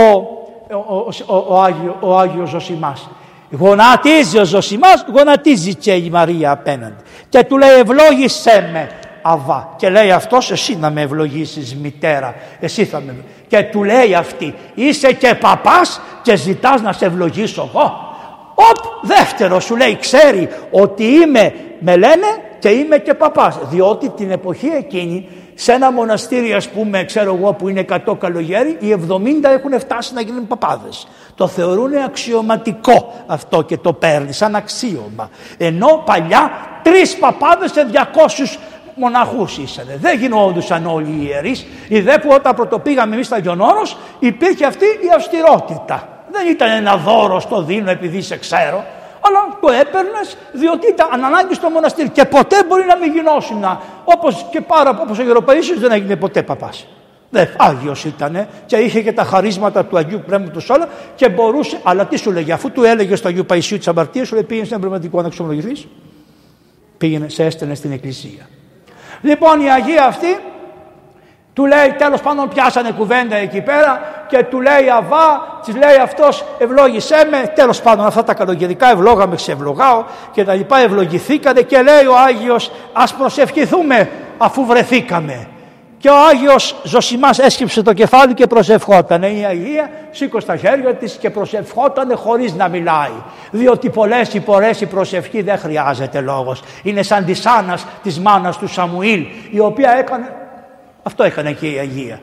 [0.75, 3.09] ο, ο, ο, Άγιο, ο Άγιος Ζωσιμάς
[3.51, 7.03] Γονατίζει ο Ζωσιμάς, γονατίζει και η Μαρία απέναντι.
[7.29, 8.89] Και του λέει ευλόγησέ με
[9.31, 9.73] Αβά.
[9.75, 12.35] Και λέει αυτός εσύ να με ευλογήσεις μητέρα.
[12.59, 13.15] Εσύ θα με
[13.47, 18.07] Και του λέει αυτή είσαι και παπάς και ζητάς να σε ευλογήσω εγώ.
[18.55, 22.27] Οπ, δεύτερο σου λέει ξέρει ότι είμαι, με λένε
[22.59, 23.59] και είμαι και παπάς.
[23.69, 28.77] Διότι την εποχή εκείνη σε ένα μοναστήρι ας πούμε ξέρω εγώ που είναι 100 καλογέρι
[28.79, 31.07] οι 70 έχουν φτάσει να γίνουν παπάδες.
[31.35, 35.29] Το θεωρούν αξιωματικό αυτό και το παίρνει σαν αξίωμα.
[35.57, 36.51] Ενώ παλιά
[36.83, 37.97] τρεις παπάδες σε 200
[38.99, 39.97] μοναχούς ήσανε.
[40.01, 41.65] Δεν γινόντουσαν όλοι οι ιερείς.
[41.87, 46.07] Η δε που όταν πρωτοπήγαμε εμείς στα Γιονόρος υπήρχε αυτή η αυστηρότητα.
[46.31, 48.83] Δεν ήταν ένα δώρο στο δίνω επειδή σε ξέρω
[49.21, 53.63] αλλά το έπαιρνες διότι ήταν ανάγκη στο μοναστήρι και ποτέ μπορεί να μην γινώσουν.
[54.03, 56.87] Όπως και πάρα όπως ο Γεροπαίσιο δεν έγινε ποτέ παπάς.
[57.29, 61.79] Δεν, Άγιος ήταν και είχε και τα χαρίσματα του Αγίου Πνεύματος όλα και μπορούσε.
[61.83, 64.67] Αλλά τι σου λέγε, αφού του έλεγε στο Αγίου Παϊσίου της Αμαρτίας, σου λέει πήγαινε
[64.67, 65.87] σε ένα πνευματικό να ξομολογηθεί.
[66.97, 68.49] Πήγαινε, σε έστελνε στην εκκλησία.
[69.21, 70.37] Λοιπόν η Αγία αυτή
[71.53, 76.45] του λέει τέλος πάντων πιάσανε κουβέντα εκεί πέρα και του λέει αβά, της λέει αυτός
[76.57, 82.05] ευλόγησέ με, τέλος πάντων αυτά τα καλογερικά ευλόγαμε, ξευλογάω και τα λοιπά ευλογηθήκατε και λέει
[82.05, 85.47] ο Άγιος ας προσευχηθούμε αφού βρεθήκαμε.
[85.99, 89.27] Και ο Άγιος Ζωσιμάς έσκυψε το κεφάλι και προσευχότανε.
[89.27, 93.11] Η Αγία σήκωσε τα χέρια της και προσευχότανε χωρίς να μιλάει.
[93.51, 96.61] Διότι πολλές οι φορές η προσευχή δεν χρειάζεται λόγος.
[96.83, 100.33] Είναι σαν της Άννας της μάνας του Σαμουήλ η οποία έκανε
[101.03, 102.19] αυτό έκανε και η Αγία.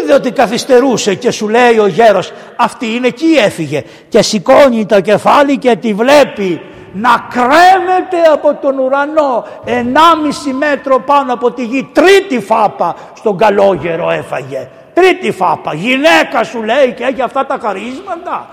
[0.00, 5.00] Είδε ότι καθυστερούσε και σου λέει ο γέρος αυτή είναι εκεί έφυγε και σηκώνει το
[5.00, 6.60] κεφάλι και τη βλέπει
[6.94, 11.90] να κρέμεται από τον ουρανό ενάμιση μέτρο πάνω από τη γη.
[11.92, 14.68] Τρίτη φάπα στον καλόγερο έφαγε.
[14.94, 15.74] Τρίτη φάπα.
[15.74, 18.46] Γυναίκα σου λέει και έχει αυτά τα χαρίσματα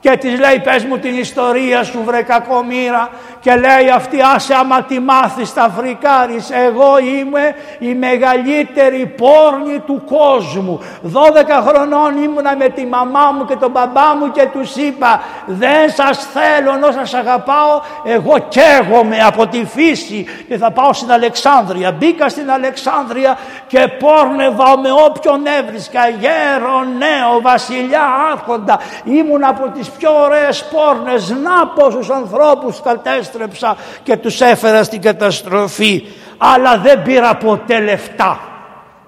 [0.00, 4.82] και της λέει πες μου την ιστορία σου βρε κακομήρα και λέει αυτή άσε άμα
[4.82, 6.50] τη μάθεις τα φρικάρεις.
[6.50, 11.18] Εγώ είμαι η μεγαλύτερη πόρνη του κόσμου 12
[11.66, 16.26] χρονών ήμουνα με τη μαμά μου και τον μπαμπά μου και τους είπα δεν σας
[16.32, 21.92] θέλω ενώ σας αγαπάω εγώ καίγομαι από τη φύση και θα πάω στην Αλεξάνδρεια.
[21.92, 26.08] Μπήκα στην Αλεξάνδρεια και πόρνευα με όποιον έβρισκα.
[26.08, 28.80] Γέρο νέο βασιλιά άρχοντα.
[29.04, 36.04] Ήμουν από τις πιο ωραίες πόρνες να πόσους ανθρώπους κατέστρεψα και τους έφερα στην καταστροφή
[36.38, 38.40] αλλά δεν πήρα ποτέ λεφτά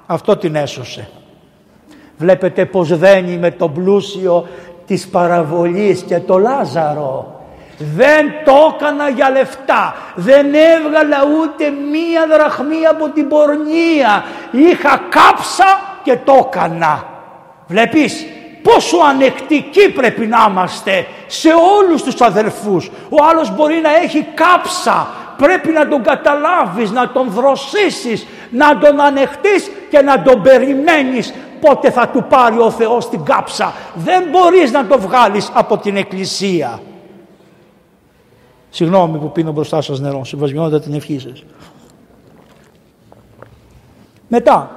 [0.06, 1.08] αυτό την έσωσε
[2.16, 4.48] βλέπετε πως δένει με τον πλούσιο
[4.86, 7.40] της παραβολής και το Λάζαρο
[7.80, 9.94] δεν το έκανα για λεφτά.
[10.14, 14.24] Δεν έβγαλα ούτε μία δραχμή από την πορνεία.
[14.50, 17.04] Είχα κάψα και το έκανα.
[17.66, 18.26] Βλέπεις;
[18.62, 22.90] Πόσο ανεκτικοί πρέπει να είμαστε σε όλους τους αδελφούς.
[23.08, 29.00] Ο άλλος μπορεί να έχει κάψα, πρέπει να τον καταλάβεις, να τον δροσίσεις, να τον
[29.00, 33.72] ανεχτείς και να τον περιμένεις πότε θα του πάρει ο Θεός την κάψα.
[33.94, 36.80] Δεν μπορείς να το βγάλεις από την εκκλησία.
[38.70, 41.44] Συγγνώμη που πίνω μπροστά σας νερό, συμβασμιότητα την ευχή σας.
[44.28, 44.70] Μετά,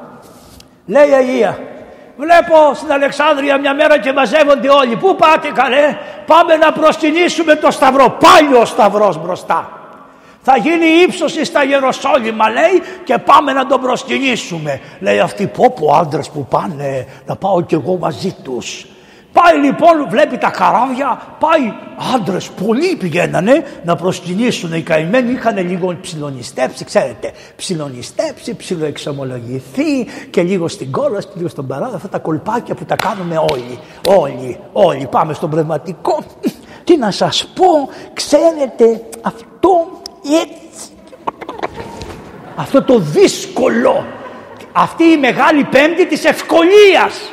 [0.85, 1.59] λέει η Αγία,
[2.17, 4.95] Βλέπω στην Αλεξάνδρεια μια μέρα και μαζεύονται όλοι.
[4.95, 8.17] Πού πάτε καλέ, πάμε να προσκυνήσουμε το Σταυρό.
[8.19, 9.77] Πάλι ο Σταυρός μπροστά.
[10.41, 14.81] Θα γίνει ύψωση στα Γεροσόλυμα λέει και πάμε να τον προσκυνήσουμε.
[14.99, 18.85] Λέει αυτή πω πω άντρες που πάνε να πάω κι εγώ μαζί τους.
[19.33, 21.73] Πάει λοιπόν, βλέπει τα καράβια, πάει
[22.15, 24.73] άντρες πολλοί πηγαίνανε να προσκυνήσουν.
[24.73, 27.31] Οι καημένοι είχαν λίγο ψιλονιστέψει, ξέρετε.
[27.55, 31.95] Ψιλονιστέψει, ψιλοεξομολογηθεί και λίγο στην κόλαση και λίγο στον παράδο.
[31.95, 33.79] Αυτά τα κολπάκια που τα κάνουμε όλοι.
[34.07, 35.07] Όλοι, όλοι.
[35.11, 36.23] Πάμε στον πνευματικό.
[36.85, 40.01] Τι να σας πω, ξέρετε, αυτό
[40.41, 40.91] έτσι.
[42.55, 44.05] Αυτό το δύσκολο.
[44.71, 47.31] Αυτή η μεγάλη πέμπτη της ευκολίας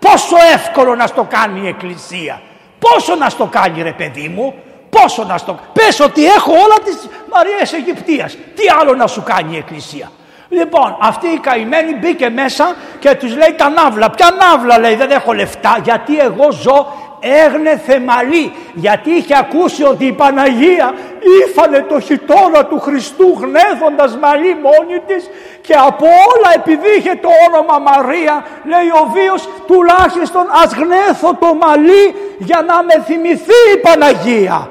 [0.00, 2.40] Πόσο εύκολο να στο κάνει η Εκκλησία.
[2.78, 4.54] Πόσο να στο κάνει ρε παιδί μου.
[4.90, 8.32] Πόσο να στο Πες ότι έχω όλα τις Μαρίες Αιγυπτίας.
[8.32, 10.10] Τι άλλο να σου κάνει η Εκκλησία.
[10.48, 14.10] Λοιπόν, αυτή η καημένη μπήκε μέσα και τους λέει τα ναύλα.
[14.10, 16.86] Ποια ναύλα λέει, δεν έχω λεφτά γιατί εγώ ζω
[17.20, 20.94] έγνε θεμαλή γιατί είχε ακούσει ότι η Παναγία
[21.42, 27.28] ήφανε το χιτόνα του Χριστού γνέθοντας μαλλί μόνη της και από όλα επειδή είχε το
[27.48, 33.78] όνομα Μαρία λέει ο βίος τουλάχιστον ας γνέθω το μαλλί για να με θυμηθεί η
[33.78, 34.70] Παναγία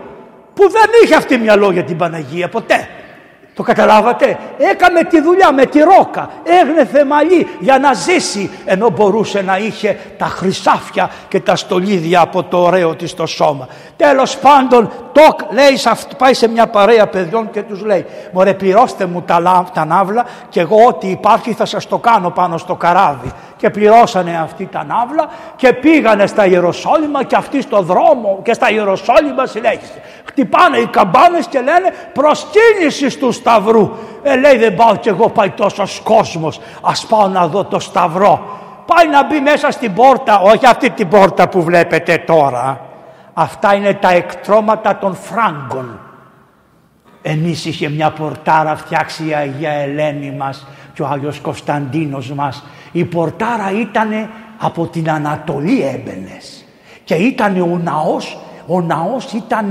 [0.54, 2.90] που δεν είχε αυτή μια λόγια την Παναγία ποτέ
[3.60, 6.30] Το καταλάβατε; Έκαμε τη δουλειά με τη ρόκα.
[6.44, 8.50] Έγνε θεμαλί για να ζήσει.
[8.66, 13.68] Ενώ μπορούσε να είχε τα χρυσάφια και τα στολίδια από το ωραίο της το σώμα.
[13.96, 15.80] Τέλος πάντων το λέει,
[16.18, 20.60] πάει σε μια παρέα παιδιών και τους λέει Μωρέ πληρώστε μου τα, τα ναύλα και
[20.60, 25.30] εγώ ό,τι υπάρχει θα σας το κάνω πάνω στο καράβι και πληρώσανε αυτή τα ναύλα
[25.56, 30.02] και πήγανε στα Ιεροσόλυμα και αυτοί στο δρόμο και στα Ιεροσόλυμα συνέχισε.
[30.40, 33.92] Χτυπάνε οι καμπάνες και λένε προσκύνησης του Σταυρού.
[34.24, 38.58] Ε λέει δεν πάω κι εγώ πάει τόσος κόσμος ας πάω να δω το Σταυρό.
[38.86, 42.82] Πάει να μπει μέσα στην πόρτα, όχι αυτή την πόρτα που βλέπετε τώρα.
[43.34, 46.00] Αυτά είναι τα εκτρώματα των Φράγκων.
[47.22, 53.04] Εμείς είχε μια πορτάρα φτιάξει η Αγία Ελένη μας και ο Άγιος Κωνσταντίνος μας η
[53.06, 54.30] πορτάρα ήταν
[54.60, 56.66] από την Ανατολή έμπαινες.
[57.04, 58.38] Και ήταν ο ναός,
[58.68, 59.70] ο ναός ήταν,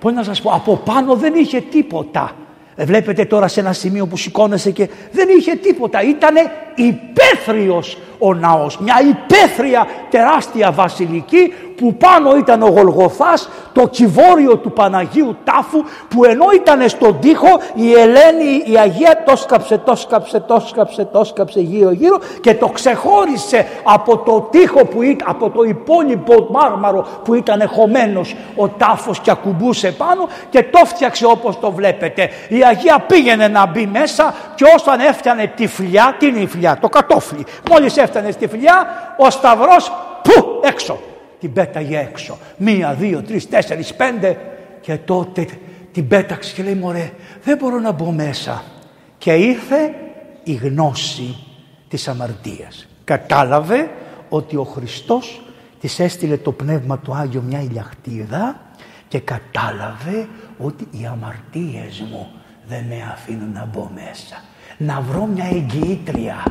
[0.00, 2.32] πώς να σας πω, από πάνω δεν είχε τίποτα.
[2.74, 6.02] Ε, βλέπετε τώρα σε ένα σημείο που σηκώνεσαι και δεν είχε τίποτα.
[6.02, 6.34] Ήταν
[6.74, 8.78] υπαίθριος ο ναός.
[8.78, 16.24] Μια υπαίθρια τεράστια βασιλική που πάνω ήταν ο Γολγοθάς, το κυβόριο του Παναγίου Τάφου που
[16.24, 21.24] ενώ ήταν στον τοίχο η Ελένη η Αγία το σκάψε, το σκάψε, το σκάψε, το
[21.24, 27.06] σκάψε γύρω γύρω και το ξεχώρισε από το τοίχο που ήταν, από το υπόλοιπο μάρμαρο
[27.24, 32.28] που ήταν εχωμένος ο τάφος και ακουμπούσε πάνω και το φτιάξε όπως το βλέπετε.
[32.48, 36.78] Η Αγία πήγαινε να μπει μέσα και όταν έφτιανε τη φλιά, τι είναι η φλιά,
[36.80, 37.46] το κατόφλι.
[37.70, 38.86] Μόλις έφτανε στη φλιά
[39.18, 39.92] ο Σταυρός
[40.22, 40.98] που έξω
[41.40, 42.38] την πέταγε έξω.
[42.56, 44.38] Μία, δύο, τρεις, τέσσερις, πέντε
[44.80, 45.46] και τότε
[45.92, 48.62] την πέταξε και λέει μωρέ δεν μπορώ να μπω μέσα.
[49.18, 49.94] Και ήρθε
[50.44, 51.36] η γνώση
[51.88, 52.86] της αμαρτίας.
[53.04, 53.90] Κατάλαβε
[54.28, 55.42] ότι ο Χριστός
[55.80, 58.60] της έστειλε το Πνεύμα του Άγιο μια ηλιακτίδα
[59.08, 62.30] και κατάλαβε ότι οι αμαρτίες μου
[62.66, 64.42] δεν με αφήνουν να μπω μέσα.
[64.76, 66.42] Να βρω μια εγγυήτρια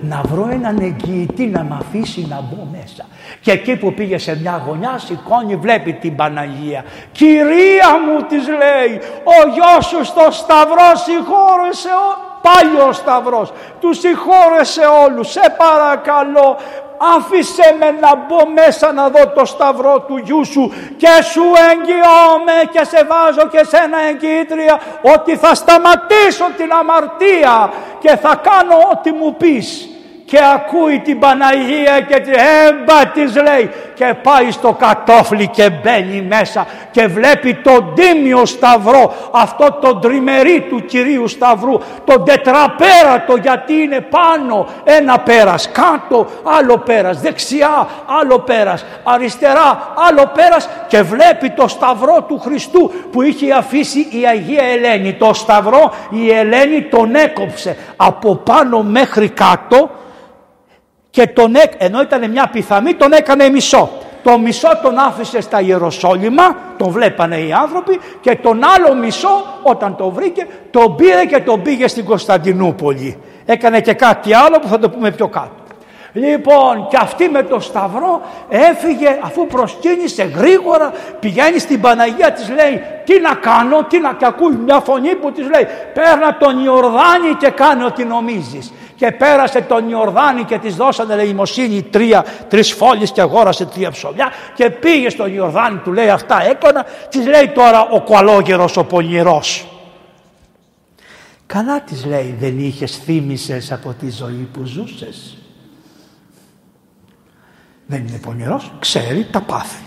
[0.00, 3.06] να βρω έναν εγγυητή να με αφήσει να μπω μέσα.
[3.40, 6.84] Και εκεί που πήγε σε μια γωνιά σηκώνει βλέπει την Παναγία.
[7.12, 11.88] Κυρία μου της λέει ο γιος σου στο σταυρό συγχώρεσε
[12.42, 16.56] πάλι ο Σταυρός του συγχώρεσε όλους σε παρακαλώ
[16.98, 22.70] άφησε με να μπω μέσα να δω το σταυρό του γιού σου και σου εγγυώμαι
[22.70, 29.12] και σε βάζω και σένα εγγυήτρια ότι θα σταματήσω την αμαρτία και θα κάνω ό,τι
[29.12, 29.87] μου πεις
[30.30, 32.34] και ακούει την Παναγία και την
[32.68, 39.14] έμπα της λέει και πάει στο κατόφλι και μπαίνει μέσα και βλέπει τον τίμιο σταυρό
[39.30, 46.26] αυτό το τριμερί του Κυρίου Σταυρού τον τετραπέρατο γιατί είναι πάνω ένα πέρας κάτω
[46.58, 47.88] άλλο πέρας δεξιά
[48.20, 54.26] άλλο πέρας αριστερά άλλο πέρας και βλέπει το σταυρό του Χριστού που είχε αφήσει η
[54.26, 55.12] Αγία Ελένη.
[55.12, 59.90] Το σταυρό η Ελένη τον έκοψε από πάνω μέχρι κάτω
[61.10, 61.72] και τον έκ...
[61.78, 63.90] ενώ ήταν μια πιθαμή τον έκανε μισό.
[64.22, 69.96] Το μισό τον άφησε στα Ιεροσόλυμα, τον βλέπανε οι άνθρωποι και τον άλλο μισό όταν
[69.96, 73.18] το βρήκε τον πήρε και τον πήγε στην Κωνσταντινούπολη.
[73.44, 75.50] Έκανε και κάτι άλλο που θα το πούμε πιο κάτω.
[76.12, 82.82] Λοιπόν και αυτή με το σταυρό έφυγε αφού προσκύνησε γρήγορα πηγαίνει στην Παναγία της λέει
[83.04, 87.34] τι να κάνω, τι να και ακούει μια φωνή που της λέει παίρνα τον Ιορδάνη
[87.38, 93.12] και κάνε ό,τι νομίζεις και πέρασε τον Ιορδάνη και της δώσανε ελεημοσύνη τρία, τρεις φόλιες
[93.12, 97.88] και αγόρασε τρία ψωμιά και πήγε στον Ιορδάνη του λέει αυτά έκανα της λέει τώρα
[97.88, 99.66] ο κουαλόγερος ο πονηρός.
[101.46, 105.38] Καλά της λέει δεν είχες θύμησες από τη ζωή που ζούσες
[107.86, 109.84] δεν είναι πονηρός ξέρει τα πάθη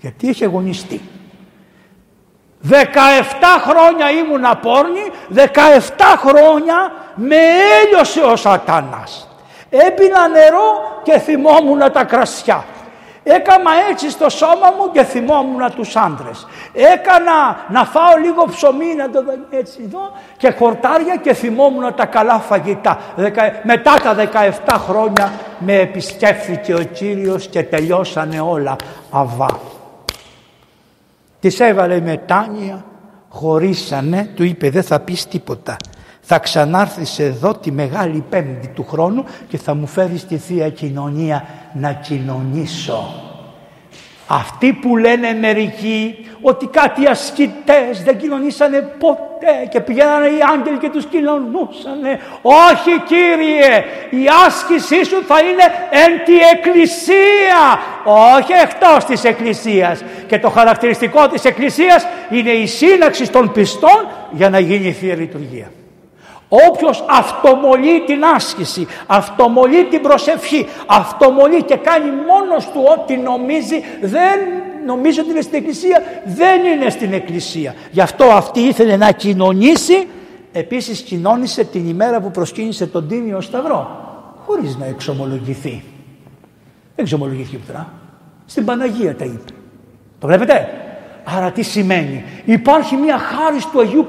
[0.00, 1.00] γιατί έχει αγωνιστεί
[2.70, 2.74] 17
[3.68, 5.40] χρόνια ήμουν απόρνη, 17
[6.16, 7.36] χρόνια με
[7.82, 9.28] έλειωσε ο σατανάς.
[9.70, 12.64] Έπινα νερό και θυμόμουν τα κρασιά.
[13.24, 16.46] Έκανα έτσι στο σώμα μου και θυμόμουν τους άντρες.
[16.72, 22.38] Έκανα να φάω λίγο ψωμί να το έτσι εδώ και χορτάρια και θυμόμουν τα καλά
[22.38, 22.98] φαγητά.
[23.62, 24.14] Μετά τα
[24.66, 28.76] 17 χρόνια με επισκέφθηκε ο Κύριος και τελειώσανε όλα
[29.10, 29.60] αβά.
[31.42, 32.84] Της έβαλε μετάνοια,
[33.28, 35.76] χωρίσανε, του είπε δεν θα πεις τίποτα.
[36.20, 41.44] Θα ξανάρθεις εδώ τη Μεγάλη Πέμπτη του χρόνου και θα μου φέρεις τη Θεία Κοινωνία
[41.74, 43.31] να κοινωνήσω.
[44.34, 50.88] Αυτοί που λένε μερικοί ότι κάτι ασκητές δεν κοινωνήσανε ποτέ και πηγαίνανε οι άγγελοι και
[50.88, 52.20] τους κοινωνούσανε.
[52.42, 60.04] Όχι Κύριε, η άσκησή σου θα είναι εν τη εκκλησία, όχι εκτός της εκκλησίας.
[60.26, 65.14] Και το χαρακτηριστικό της εκκλησίας είναι η σύναξη των πιστών για να γίνει η Θεία
[65.14, 65.70] Λειτουργία.
[66.68, 74.38] Όποιος αυτομολεί την άσκηση, αυτομολεί την προσευχή, αυτομολεί και κάνει μόνος του ό,τι νομίζει, δεν
[74.86, 77.74] νομίζει ότι είναι στην εκκλησία, δεν είναι στην εκκλησία.
[77.90, 80.08] Γι' αυτό αυτή ήθελε να κοινωνήσει,
[80.52, 83.90] επίσης κοινώνησε την ημέρα που προσκύνησε τον Τίμιο Σταυρό,
[84.46, 85.82] χωρίς να εξομολογηθεί.
[86.94, 87.92] Δεν εξομολογήθηκε πουθενά.
[88.46, 89.52] Στην Παναγία τα είπε.
[90.18, 90.68] Το βλέπετε;
[91.24, 94.06] Άρα τι σημαίνει; Υπάρχει μια χάρη του Αγίου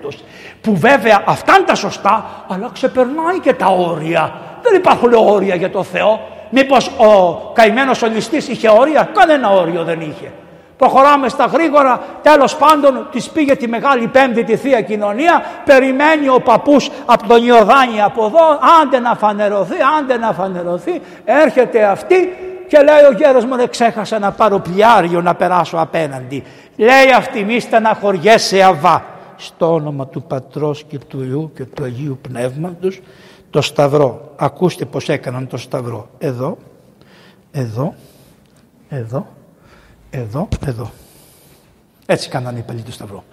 [0.00, 0.24] Πνεύματος
[0.60, 4.32] που βέβαια αυτά είναι τα σωστά αλλά ξεπερνάει και τα όρια.
[4.62, 6.20] Δεν υπάρχουν όρια για το Θεό.
[6.50, 10.32] Μήπως ο καημένος ο ληστής είχε όρια; Κανένα όριο δεν είχε.
[10.76, 16.40] Προχωράμε στα γρήγορα, τέλος πάντων της πήγε τη Μεγάλη Πέμπτη τη Θεία Κοινωνία, περιμένει ο
[16.40, 22.36] παππούς από τον Ιορδάνη από εδώ, άντε να φανερωθεί, άντε να φανερωθεί, έρχεται αυτή
[22.68, 26.44] και λέει ο γέρος μου δεν ξέχασα να πάρω πλιάριο να περάσω απέναντι.
[26.76, 29.04] Λέει αυτή μη στεναχωριέσαι αβά.
[29.40, 33.00] Στο όνομα του Πατρός και του Υιού και του Αγίου Πνεύματος
[33.50, 34.32] το Σταυρό.
[34.36, 36.08] Ακούστε πως έκαναν το Σταυρό.
[36.18, 36.58] Εδώ,
[37.50, 37.94] εδώ,
[38.88, 39.26] εδώ,
[40.10, 40.90] εδώ, εδώ.
[42.06, 43.24] Έτσι κάνανε οι παλιοί του Σταυρό.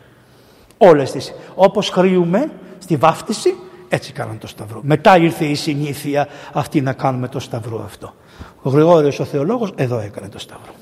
[0.77, 1.33] Όλες τις.
[1.55, 3.55] Όπως χρειούμε στη βάφτιση,
[3.89, 4.79] έτσι κάναν το Σταυρό.
[4.83, 8.13] Μετά ήρθε η συνήθεια αυτή να κάνουμε το Σταυρό αυτό.
[8.61, 10.73] Ο Γρηγόριος ο θεολόγος εδώ έκανε το Σταυρό.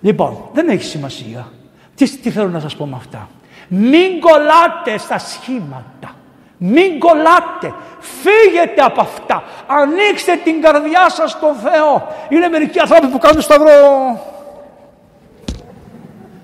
[0.00, 1.52] Λοιπόν, δεν έχει σημασία.
[1.94, 3.28] Τι, τι θέλω να σας πω με αυτά.
[3.72, 6.10] Μην κολλάτε στα σχήματα.
[6.56, 7.74] Μην κολλάτε.
[7.98, 9.42] Φύγετε από αυτά.
[9.66, 12.06] Ανοίξτε την καρδιά σας στον Θεό.
[12.28, 13.70] Είναι μερικοί άνθρωποι που κάνουν σταυρό.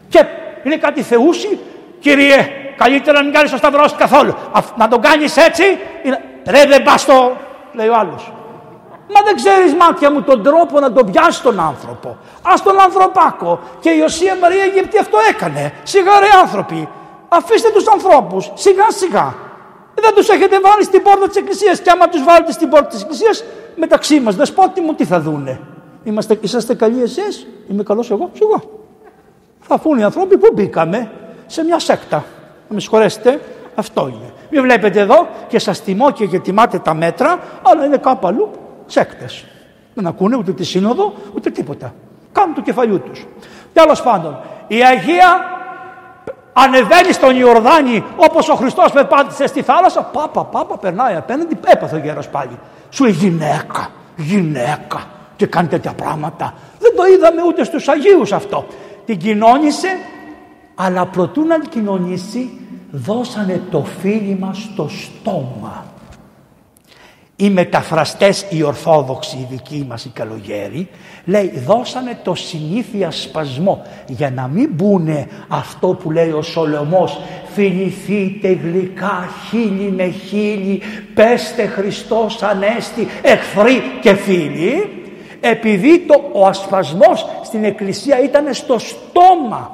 [0.08, 0.24] Και
[0.64, 1.58] είναι κάτι θεούσι.
[2.00, 4.34] Κύριε, καλύτερα να μην κάνεις το σταυρό καθόλου.
[4.76, 5.62] να τον κάνεις έτσι.
[6.02, 6.22] Είναι...
[6.46, 7.36] Ρε δεν πας στο...
[7.72, 8.32] Λέει ο άλλος.
[9.08, 12.16] Μα δεν ξέρεις μάτια μου τον τρόπο να τον πιάσει τον άνθρωπο.
[12.42, 13.60] Ας τον ανθρωπάκο.
[13.80, 15.72] Και η Οσία Μαρία Αιγυπτή αυτό έκανε.
[15.82, 16.88] Σιγά ρε άνθρωποι.
[17.28, 18.52] Αφήστε τους ανθρώπους.
[18.54, 19.34] Σιγά σιγά.
[19.94, 21.80] Δεν τους έχετε βάλει στην πόρτα της εκκλησίας.
[21.80, 23.44] Και άμα τους βάλετε στην πόρτα της εκκλησίας
[23.76, 25.60] μεταξύ μας δεσπότη μου τι θα δούνε;
[26.04, 28.30] Είμαστε, είσαστε καλοί εσείς; Είμαι καλός εγώ.
[28.32, 28.62] Σιγά.
[29.60, 31.10] Θα φούν οι άνθρωποι που μπήκαμε;
[31.46, 32.16] Σε μια σέκτα.
[32.68, 33.40] Να με συγχωρέσετε.
[33.74, 34.32] Αυτό είναι.
[34.50, 38.50] Μην βλέπετε εδώ και σας τιμώ και τιμάτε τα μέτρα, αλλά είναι κάπου αλλού
[38.86, 39.44] σέκτες.
[39.94, 41.94] Δεν ακούνε ούτε τη σύνοδο ούτε τίποτα.
[42.32, 43.26] Κάνουν το κεφαλιού τους.
[43.72, 45.55] Τέλος πάντων, η Αγία
[46.58, 50.02] ανεβαίνει στον Ιορδάνη όπως ο Χριστός πεπάτησε στη θάλασσα.
[50.02, 52.58] Πάπα, πάπα, περνάει απέναντι, έπαθε ο γέρος πάλι.
[52.90, 55.04] Σου λέει γυναίκα, γυναίκα
[55.36, 56.54] και κάνει τέτοια πράγματα.
[56.78, 58.66] Δεν το είδαμε ούτε στους Αγίους αυτό.
[59.04, 59.88] Την κοινώνησε,
[60.74, 65.84] αλλά προτού να την κοινωνήσει, δώσανε το φίλημα στο στόμα
[67.36, 70.88] οι μεταφραστές οι ορθόδοξοι οι δικοί μας οι καλογέροι
[71.24, 77.20] λέει δώσανε το συνήθεια σπασμό για να μην μπουνε αυτό που λέει ο Σολομός
[77.54, 80.82] φιληθείτε γλυκά χίλι με χίλι
[81.14, 84.90] πέστε Χριστός Ανέστη εχθροί και φίλοι
[85.40, 89.70] επειδή το, ο ασπασμός στην εκκλησία ήταν στο στόμα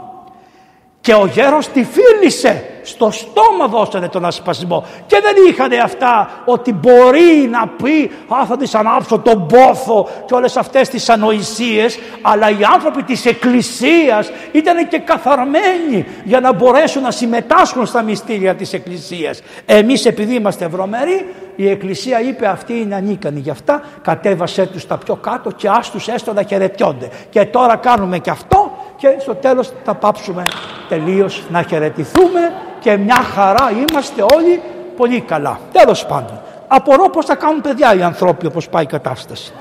[1.00, 4.84] και ο γέρος τη φίλησε στο στόμα δώσανε τον ασπασμό.
[5.06, 10.34] Και δεν είχαν αυτά ότι μπορεί να πει α θα της ανάψω τον πόθο και
[10.34, 17.02] όλες αυτές τις ανοησίες αλλά οι άνθρωποι της εκκλησίας ήταν και καθαρμένοι για να μπορέσουν
[17.02, 19.42] να συμμετάσχουν στα μυστήρια της εκκλησίας.
[19.66, 21.26] Εμείς επειδή είμαστε ευρωμεροί
[21.56, 25.90] η εκκλησία είπε αυτοί είναι ανίκανοι γι' αυτά κατέβασέ τους τα πιο κάτω και ας
[25.90, 28.61] τους έστω να χαιρετιόνται και τώρα κάνουμε και αυτό
[29.02, 30.48] και στο τέλος θα πάψουμε
[30.88, 34.62] τελείως να χαιρετηθούμε και μια χαρά είμαστε όλοι
[34.96, 35.58] πολύ καλά.
[35.72, 36.40] Τέλος πάντων.
[36.68, 39.52] Απορώ πώς θα κάνουν παιδιά οι ανθρώποι όπως πάει η κατάσταση.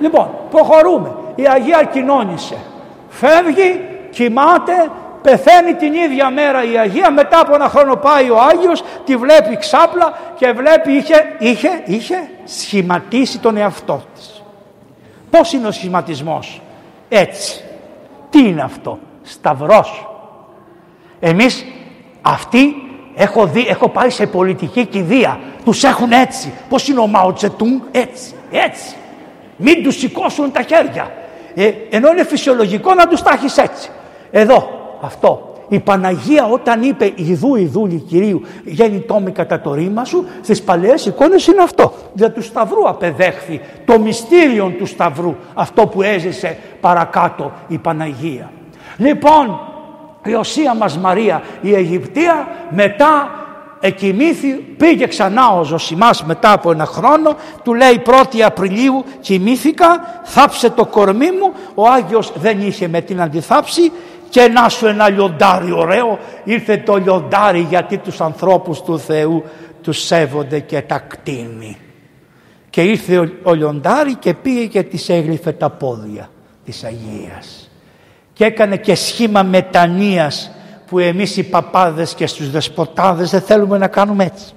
[0.00, 1.14] Λοιπόν, προχωρούμε.
[1.34, 2.56] Η Αγία κοινώνησε.
[3.08, 3.80] Φεύγει,
[4.10, 4.90] κοιμάται,
[5.22, 9.56] πεθαίνει την ίδια μέρα η Αγία, μετά από ένα χρόνο πάει ο Άγιος, τη βλέπει
[9.56, 14.42] ξάπλα και βλέπει είχε, είχε, είχε σχηματίσει τον εαυτό της.
[15.30, 16.60] Πώς είναι ο σχηματισμός;
[17.08, 17.64] Έτσι.
[18.34, 20.08] Τι είναι αυτό; Σταυρός.
[21.20, 21.64] Εμείς
[22.22, 22.74] αυτοί
[23.14, 25.40] έχω, δει, έχω πάει σε πολιτική κηδεία.
[25.64, 26.52] Τους έχουν έτσι.
[26.68, 28.34] Πώς είναι ο Μάο Τσετούν έτσι.
[28.50, 28.94] Έτσι.
[29.56, 31.12] Μην τους σηκώσουν τα χέρια.
[31.54, 33.90] Ε, ενώ είναι φυσιολογικό να τους τάχεις έτσι.
[34.30, 34.68] Εδώ
[35.00, 35.53] αυτό.
[35.68, 41.06] Η Παναγία όταν είπε «Ιδού, Ιδούλη Κυρίου, γέννητό με κατά το ρήμα σου», στις παλαιές
[41.06, 41.92] εικόνες είναι αυτό.
[42.14, 48.50] Για του Σταυρού απεδέχθη το μυστήριο του Σταυρού, αυτό που έζησε παρακάτω η Παναγία.
[48.96, 49.60] Λοιπόν,
[50.24, 53.28] η Οσία μας Μαρία η Αιγυπτία μετά
[53.80, 60.70] εκοιμήθη, πήγε ξανά ο Ζωσιμάς μετά από ένα χρόνο, του λέει 1η Απριλίου κοιμήθηκα, θάψε
[60.70, 63.92] το κορμί μου, ο Άγιος δεν είχε με την αντιθάψη
[64.34, 69.44] και να σου ένα λιοντάρι ωραίο, ήρθε το λιοντάρι γιατί τους ανθρώπους του Θεού
[69.82, 71.76] τους σέβονται και τα κτίνει.
[72.70, 76.30] Και ήρθε ο, ο λιοντάρι και πήγε και της έγλυφε τα πόδια
[76.64, 77.70] της Αγίας.
[78.32, 80.50] Και έκανε και σχήμα μετανοίας
[80.86, 84.52] που εμείς οι παπάδες και στους δεσποτάδες δεν θέλουμε να κάνουμε έτσι.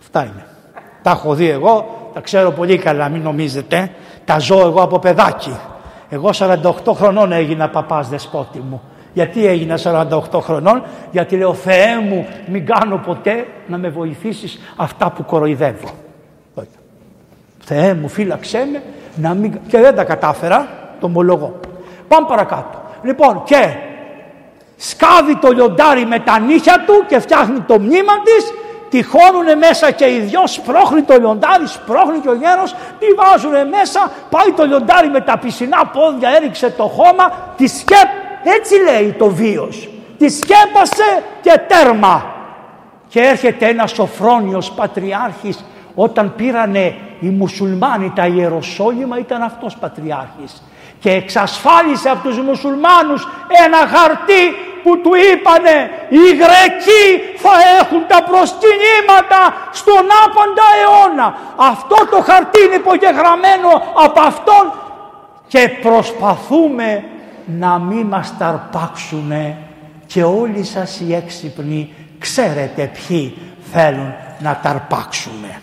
[0.00, 0.46] Αυτά είναι.
[1.02, 3.90] Τα έχω δει εγώ, τα ξέρω πολύ καλά, μην νομίζετε.
[4.24, 5.56] Τα ζω εγώ από παιδάκι.
[6.10, 8.82] Εγώ 48 χρονών έγινα παπάς δεσπότη μου.
[9.12, 9.78] Γιατί έγινα
[10.32, 15.88] 48 χρονών, γιατί λέω Θεέ μου μην κάνω ποτέ να με βοηθήσεις αυτά που κοροϊδεύω.
[17.64, 18.82] Θεέ μου φύλαξέ με
[19.16, 19.58] να μην...
[19.68, 20.68] και δεν τα κατάφερα,
[21.00, 21.60] το ομολογώ.
[22.08, 22.82] Πάμε παρακάτω.
[23.02, 23.74] Λοιπόν και
[24.76, 28.52] σκάβει το λιοντάρι με τα νύχια του και φτιάχνει το μνήμα της
[28.90, 34.10] τυχώνουνε μέσα και οι δυος σπρώχνει το λιοντάρις, σπρώχνει και ο γέρος, τη βάζουνε μέσα,
[34.30, 38.08] πάει το λιοντάρι με τα πισινά πόδια, έριξε το χώμα, τη σκέπ,
[38.42, 39.88] έτσι λέει το βίος,
[40.18, 42.34] τη σκέπασε και τέρμα.
[43.08, 45.64] Και έρχεται ένας σοφρόνιος πατριάρχης,
[45.94, 50.62] όταν πήρανε οι μουσουλμάνοι τα Ιεροσόλυμα ήταν αυτός πατριάρχης
[51.00, 53.28] και εξασφάλισε από τους μουσουλμάνους
[53.64, 54.44] ένα χαρτί
[54.82, 59.40] που του είπανε οι Γρεκοί θα έχουν τα προσκυνήματα
[59.72, 61.34] στον άπαντα αιώνα.
[61.56, 63.70] Αυτό το χαρτί είναι υπογεγραμμένο
[64.04, 64.72] από αυτόν
[65.48, 67.04] και προσπαθούμε
[67.46, 69.56] να μην μας ταρπάξουνε
[70.06, 73.38] και όλοι σας οι έξυπνοι ξέρετε ποιοι
[73.72, 75.60] θέλουν να ταρπάξουνε.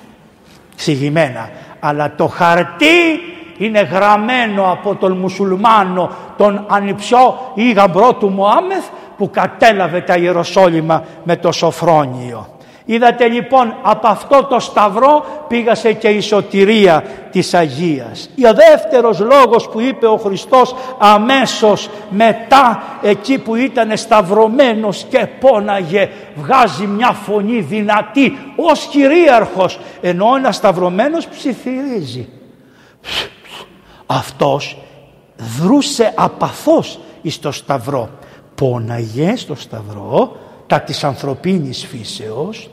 [0.76, 1.50] Συγημένα.
[1.80, 3.20] Αλλά το χαρτί
[3.58, 8.86] είναι γραμμένο από τον μουσουλμάνο τον ανιψιό ή γαμπρό του Μωάμεθ
[9.18, 12.47] που κατέλαβε τα Ιεροσόλυμα με το Σοφρόνιο.
[12.89, 18.30] Είδατε λοιπόν από αυτό το σταυρό πήγασε και η σωτηρία της Αγίας.
[18.49, 26.10] Ο δεύτερος λόγος που είπε ο Χριστός αμέσως μετά εκεί που ήταν σταυρωμένος και πόναγε
[26.36, 32.30] βγάζει μια φωνή δυνατή ως κυρίαρχος ενώ ένας σταυρωμένος ψιθυρίζει.
[34.08, 34.78] Αυτός
[35.60, 38.10] δρούσε απαθώς εις το σταυρό.
[38.55, 40.38] Πόναγε στο σταυρό
[40.68, 42.70] τα της ανθρωπίνης φύσεως,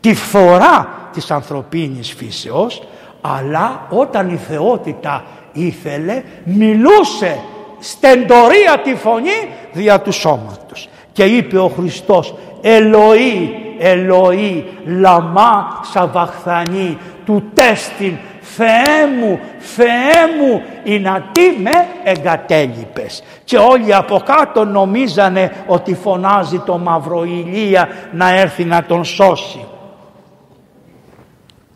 [0.00, 2.82] τη φορά της ανθρωπίνης φύσεως,
[3.20, 7.40] αλλά όταν η θεότητα ήθελε μιλούσε
[7.78, 10.88] στεντορία τη φωνή δια του σώματος.
[11.12, 18.18] Και είπε ο Χριστός Ελοή, Ελοή, λαμά σαβαχθανή, του τέστην
[18.56, 20.62] Θεέ μου, Θεέ μου,
[21.00, 23.22] να τι με εγκατέλειπες.
[23.44, 29.66] Και όλοι από κάτω νομίζανε ότι φωνάζει το μαυροηλία να έρθει να τον σώσει.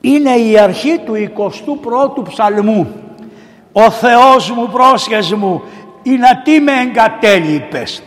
[0.01, 2.93] Είναι η αρχή του 21ου ψαλμού.
[3.73, 5.63] Ο Θεός μου πρόσχες μου,
[6.03, 8.03] να τι με εγκατέλειπες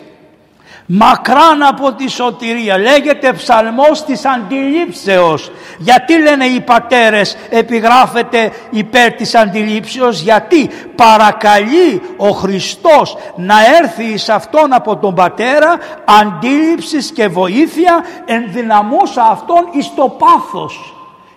[0.92, 2.78] μακράν από τη σωτηρία.
[2.78, 5.52] Λέγεται ψαλμός της αντιλήψεως.
[5.78, 14.30] Γιατί λένε οι πατέρες επιγράφεται υπέρ της αντιλήψεως; Γιατί παρακαλεί ο Χριστός να έρθει εις
[14.30, 15.78] αυτόν από τον πατέρα
[16.22, 20.94] αντίληψης και βοήθεια ενδυναμούσα αυτόν εις το πάθος.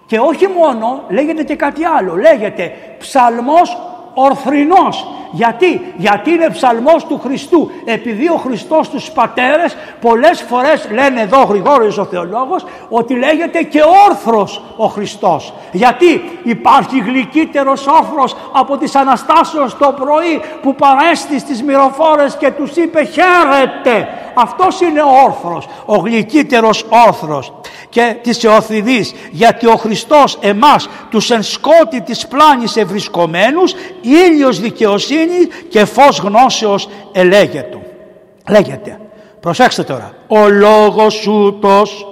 [0.07, 2.16] Και όχι μόνο λέγεται και κάτι άλλο.
[2.16, 7.70] Λέγεται ψαλμός ορθρινός γιατί, γιατί είναι ψαλμός του Χριστού.
[7.84, 13.82] Επειδή ο Χριστός τους πατέρες πολλές φορές λένε εδώ Γρηγόριος ο θεολόγος ότι λέγεται και
[14.08, 15.52] όρθρος ο Χριστός.
[15.72, 22.76] Γιατί; Υπάρχει γλυκύτερος όρθρος από τις Αναστάσεως το πρωί που παρέστη στις μυροφόρες και τους
[22.76, 24.08] είπε χαίρετε.
[24.35, 27.53] Αυτός είναι ο όρθρος, ο γλυκύτερος όρθρος
[27.89, 35.47] και της Εωθιδής γιατί ο Χριστός εμάς τους εν σκότη της πλάνης ευρισκομένους ήλιος δικαιοσύνης
[35.68, 37.78] και φως γνώσεως ελέγεται.
[38.49, 39.01] Λέγεται.
[39.41, 40.14] Προσέξτε τώρα.
[40.26, 42.07] Ο λόγος ούτως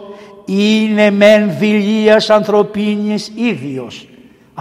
[0.44, 4.09] είναι μεν δηλίας ανθρωπίνης ίδιος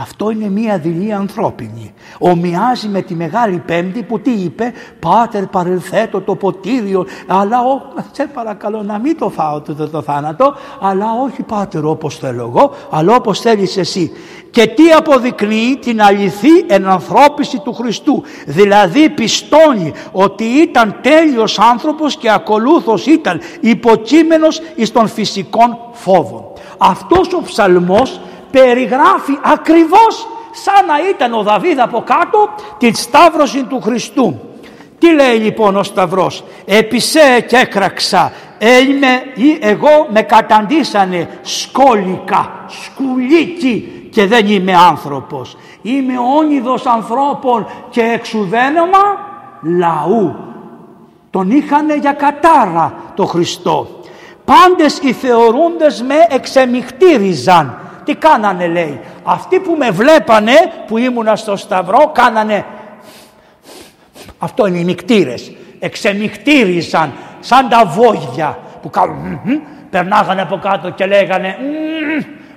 [0.02, 1.94] αυτό είναι μία δειλή ανθρώπινη.
[2.18, 7.82] Ομοιάζει με τη Μεγάλη Πέμπτη που τι είπε «Πάτερ παρελθέτω το ποτήριο, αλλά ό,
[8.12, 12.74] σε παρακαλώ να μην το φάω το, το, θάνατο, αλλά όχι Πάτερ όπως θέλω εγώ,
[12.90, 14.12] αλλά όπως θέλεις εσύ».
[14.52, 18.24] Και τι αποδεικνύει την αληθή ενανθρώπιση του Χριστού.
[18.46, 26.44] Δηλαδή πιστώνει ότι ήταν τέλειος άνθρωπος και ακολούθως ήταν υποκείμενος εις των φυσικών φόβων.
[26.78, 28.20] Αυτός ο ψαλμός
[28.52, 34.40] περιγράφει ακριβώς σαν να ήταν ο Δαβίδ από κάτω την σταύρωση του Χριστού.
[35.00, 44.10] Τι λέει λοιπόν ο Σταυρός; «Επισέ και έκραξα, είμαι ή εγώ με καταντήσανε σκόλικα, σκουλίκι
[44.12, 45.58] και δεν είμαι άνθρωπος.
[45.82, 49.00] Είμαι όνειδος ανθρώπων και εξουδένωμα
[49.62, 50.36] λαού».
[51.32, 53.88] Τον είχανε για κατάρα το Χριστό.
[54.46, 57.89] πάντες οι θεωρούντες με εξεμιχτήριζαν.
[58.10, 59.00] Τι κάνανε λέει.
[59.24, 60.52] Αυτοί που με βλέπανε
[60.88, 62.66] που ήμουνα στο σταυρό κάνανε
[64.40, 65.52] αυτό είναι οι νικτήρες.
[65.80, 69.42] Εξεμιχτήριζαν σαν τα βόγια που κάνουν
[69.90, 71.58] περνάγανε από κάτω και λέγανε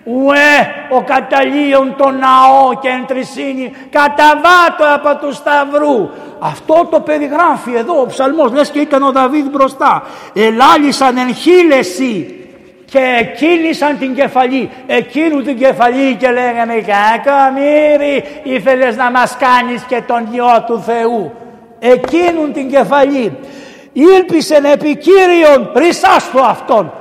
[0.05, 6.11] Ουε, ο καταλίων το ναό και εντρισύνη καταβάτω από του σταυρού.
[6.39, 10.03] Αυτό το περιγράφει εδώ ο ψαλμός, λες και ήταν ο Δαβίδ μπροστά.
[10.35, 12.42] Ελάλησαν εν χίλεση
[12.93, 20.03] και εκκίνησαν την κεφαλή, εκείνου την κεφαλή και λέγανε κακομύρι ήθελες να μας κάνεις και
[20.07, 21.33] τον Υιό του Θεού.
[21.79, 23.37] Εκείνουν την κεφαλή.
[23.93, 26.93] Ήλπισεν επί Κύριον, ρισάστο αυτόν.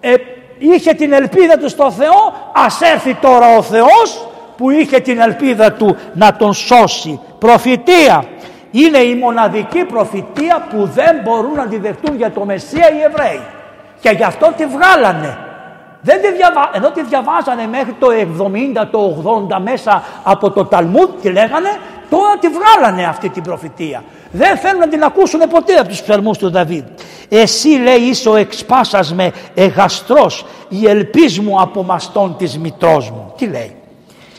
[0.00, 0.14] Ε,
[0.58, 5.72] είχε την ελπίδα του στο Θεό, ας έρθει τώρα ο Θεός που είχε την ελπίδα
[5.72, 7.20] του να τον σώσει.
[7.38, 8.24] Προφητεία.
[8.70, 13.40] Είναι η μοναδική προφητεία που δεν μπορούν να τη δεχτούν για το Μεσσία οι Εβραίοι.
[14.00, 15.38] Και γι' αυτό τη βγάλανε.
[16.02, 16.70] Δεν τη διαβα...
[16.72, 18.06] Ενώ τη διαβάζανε μέχρι το
[18.82, 21.68] 70, το 80 μέσα από το Ταλμούδ και λέγανε
[22.10, 24.02] τώρα τη βγάλανε αυτή την προφητεία.
[24.30, 26.84] Δεν θέλουν να την ακούσουν ποτέ από τους ψαλμούς του Δαβίδ.
[27.28, 33.32] Εσύ λέει είσαι ο εξπάσας με εγαστρός η ελπίς μου από μαστών της μητρός μου.
[33.36, 33.76] Τι λέει;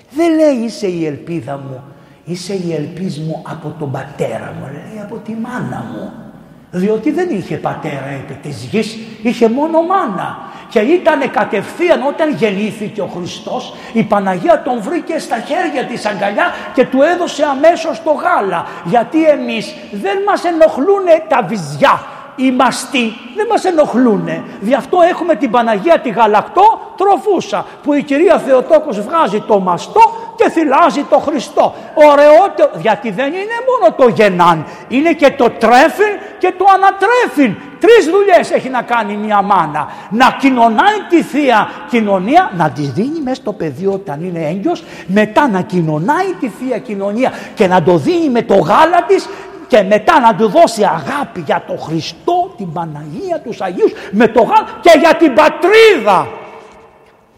[0.09, 1.83] Δεν λέει είσαι η ελπίδα μου.
[2.25, 4.65] Είσαι η ελπίς μου από τον πατέρα μου.
[4.71, 6.30] Λέει από τη μάνα μου.
[6.71, 8.97] Διότι δεν είχε πατέρα επί της γης.
[9.21, 10.49] Είχε μόνο μάνα.
[10.69, 16.53] Και ήταν κατευθείαν όταν γεννήθηκε ο Χριστός η Παναγία τον βρήκε στα χέρια της αγκαλιά
[16.73, 18.65] και του έδωσε αμέσως το γάλα.
[18.83, 22.03] Γιατί εμείς δεν μας ενοχλούν τα βυζιά
[22.35, 24.29] οι μαστοί δεν μας ενοχλούν.
[24.59, 30.01] Γι' αυτό έχουμε την Παναγία τη γαλακτό τροφούσα που η κυρία Θεοτόκος βγάζει το μαστό
[30.35, 31.73] και θυλάζει το Χριστό.
[31.93, 37.55] Ωραιότερο, γιατί δεν είναι μόνο το γεννάν, είναι και το τρέφιν και το ανατρέφιν.
[37.79, 39.87] Τρεις δουλειές έχει να κάνει μια μάνα.
[40.09, 45.47] Να κοινωνάει τη Θεία Κοινωνία, να τη δίνει μέσα στο πεδίο όταν είναι έγκυος, μετά
[45.47, 49.27] να κοινωνάει τη Θεία Κοινωνία και να το δίνει με το γάλα της
[49.71, 54.41] και μετά να του δώσει αγάπη για τον Χριστό, την Παναγία, τους Αγίους με το
[54.41, 56.27] γάλα και για την πατρίδα.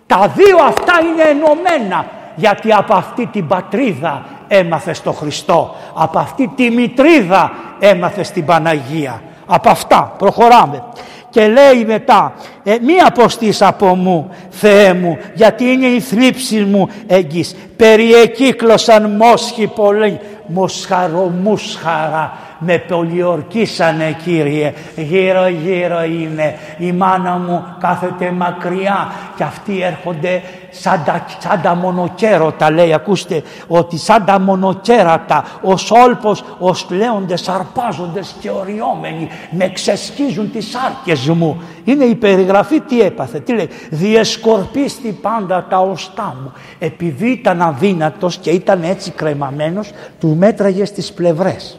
[0.08, 2.06] Τα δύο αυτά είναι ενωμένα
[2.36, 5.76] γιατί από αυτή την πατρίδα έμαθε το Χριστό.
[5.94, 9.22] Από αυτή τη μητρίδα έμαθε την Παναγία.
[9.46, 10.84] Από αυτά προχωράμε.
[11.30, 16.90] Και λέει μετά, ε, μη αποστείς από μου, Θεέ μου, γιατί είναι η θλίψη μου
[17.08, 17.56] εγγύς.
[17.84, 24.74] Περιεκύκλωσαν μόσχοι πολλοί, μοσχαρομούσχαρα με πολιορκήσανε Κύριε.
[24.96, 26.58] Γύρω γύρω είναι.
[26.78, 32.94] Η μάνα μου κάθεται μακριά και αυτοί έρχονται σαν τα, σαν τα μονοκέρωτα λέει.
[32.94, 40.76] Ακούστε ότι σαν τα μονοκέρατα ο σόλπος ως λέοντες αρπάζοντες και οριόμενοι με ξεσκίζουν τις
[40.76, 41.62] άρκες μου.
[41.84, 43.40] Είναι η περιγραφή τι έπαθε.
[43.40, 50.36] Τι λέει διεσκορπίστη πάντα τα οστά μου επειδή ήταν αδύνατος και ήταν έτσι κρεμαμένος του
[50.40, 51.78] μέτραγες στις πλευρές.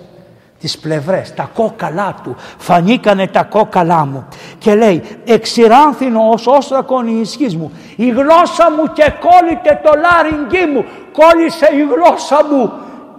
[0.61, 4.27] Τις πλευρές, τα κόκαλά του, φανήκανε τα κόκαλά μου
[4.59, 7.73] και λέει εξηράνθηνο ως όστρακον η ισχύς μου.
[7.97, 10.85] Η γλώσσα μου και κόλλητε το λάριγγι μου.
[11.13, 12.73] Κόλλησε η γλώσσα μου.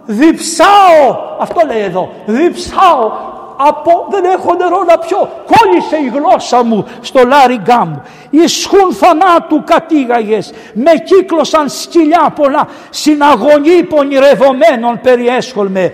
[0.06, 2.10] Διψάω αυτό λέει εδώ.
[2.26, 3.12] Διψάω
[3.58, 5.30] από δεν έχω νερό να πιω.
[5.46, 10.54] Κόλλησε η γλώσσα μου στο λάριγκά μου ισχούν θανάτου κατήγαγες.
[10.74, 12.68] Με κύκλωσαν σκυλιά πολλά.
[12.90, 15.94] Συναγωνή πονηρευομένων περιέσχολμε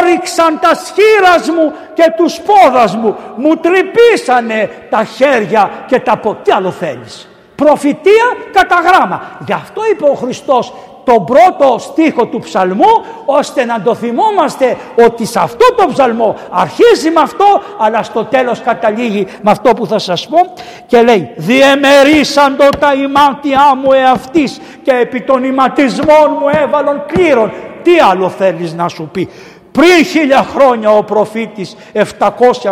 [0.00, 3.16] όριξαν τα σχήρας μου και τους πόδας μου.
[3.36, 7.28] Μου τρυπήσανε τα χέρια και τα πόδια τι άλλο θέλεις
[7.64, 10.72] προφητεία κατά γράμμα γι' αυτό είπε ο Χριστός
[11.04, 17.10] τον πρώτο στίχο του ψαλμού ώστε να το θυμόμαστε ότι σε αυτό το ψαλμό αρχίζει
[17.10, 20.38] με αυτό αλλά στο τέλος καταλήγει με αυτό που θα σας πω
[20.86, 27.52] και λέει «Διεμερίσαντο τα ημάτια μου εαυτής και επί των ηματισμών μου έβαλον κλήρων».
[27.82, 29.28] Τι άλλο θέλεις να σου πει.
[29.72, 32.04] Πριν χίλια χρόνια ο προφήτης, 700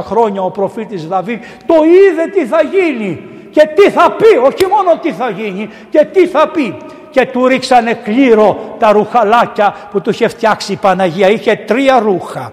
[0.01, 4.99] χρόνια ο προφήτης Δαβίδ το είδε τι θα γίνει και τι θα πει, όχι μόνο
[5.03, 6.77] τι θα γίνει και τι θα πει
[7.11, 11.31] και του ρίξανε κλήρο τα ρουχαλάκια που του είχε φτιάξει η Παναγία.
[11.31, 12.53] Είχε τρία ρούχα.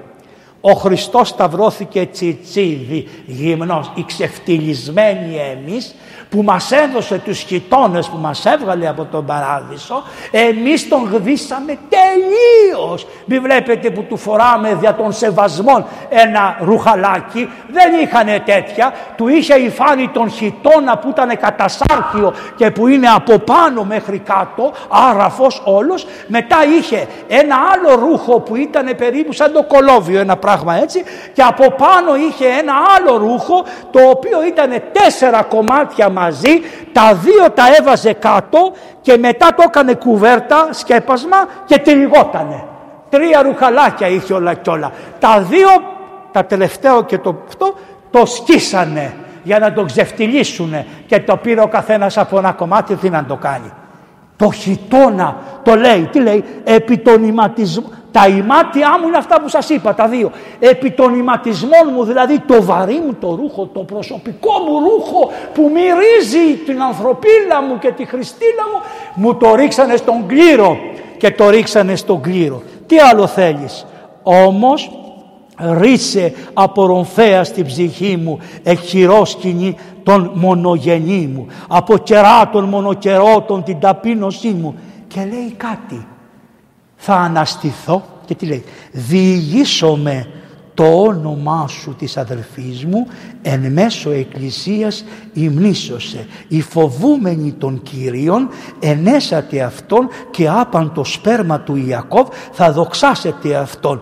[0.62, 5.96] Ο Χριστός σταυρώθηκε τσιτσίδι, γυμνός, οι ξεφτυλισμένοι εμείς
[6.30, 13.08] που μας έδωσε τους χιτώνες που μας έβγαλε από τον παράδεισο εμείς τον γδίσαμε τελείως.
[13.26, 17.50] Μην βλέπετε που του φοράμε δια των σεβασμών ένα ρουχαλάκι.
[17.72, 18.94] Δεν είχανε τέτοια.
[19.18, 24.20] Του είχε η φάνη τον χιτώνα που ήταν κατασάρχιο και που είναι από πάνω μέχρι
[24.20, 26.08] κάτω άραφος όλος.
[26.28, 31.04] Μετά είχε ένα άλλο ρούχο που ήταν περίπου σαν το κολόβιο ένα πράγμα έτσι
[31.34, 36.62] και από πάνω είχε ένα άλλο ρούχο το οποίο ήταν τέσσερα κομμάτια μαζί,
[36.92, 42.64] τα δύο τα έβαζε κάτω και μετά το έκανε κουβέρτα, σκέπασμα και τυλιγότανε.
[43.10, 44.92] Τρία ρουχαλάκια είχε όλα και όλα.
[45.20, 45.70] Τα δύο,
[46.32, 47.74] τα τελευταίο και το αυτό,
[48.12, 49.14] το σκίσανε
[49.44, 50.74] για να το ξεφτυλίσουν
[51.08, 53.72] και το πήρε ο καθένας από ένα κομμάτι τι να το κάνει.
[54.38, 59.48] Το χιτώνα το λέει, τι λέει, επί τον ηματισμό, τα ημάτια μου είναι αυτά που
[59.50, 60.32] σας είπα, τα δύο.
[60.60, 65.72] Επί των ηματισμών μου, δηλαδή το βαρύ μου το ρούχο, το προσωπικό μου ρούχο που
[65.74, 68.82] μυρίζει την ανθρωπίλα μου και τη Χριστίλα μου,
[69.16, 70.78] μου το ρίξανε στον κλήρο
[71.18, 72.62] και το ρίξανε στον κλήρο.
[72.88, 73.86] Τι άλλο θέλεις;
[74.24, 75.05] Όμως
[75.58, 81.48] ρίσε από ρομφέα στην ψυχή μου εχειρόσκηνη τον μονογενή μου.
[81.68, 84.76] Από κεράτων μονοκερότων την ταπείνωσή μου.
[85.08, 86.08] Και λέει κάτι.
[86.96, 88.04] Θα αναστηθώ.
[88.26, 88.64] Και τι λέει.
[88.92, 90.28] Διηγήσομαι
[90.74, 93.08] το όνομά σου της αδελφής μου
[93.42, 96.28] εν μέσω εκκλησίας υμνήσωσε.
[96.48, 98.50] Η φοβούμενη των Κυρίων
[98.80, 104.02] ενέσατε αυτόν και άπαν το σπέρμα του Ιακώβ θα δοξάσετε αυτόν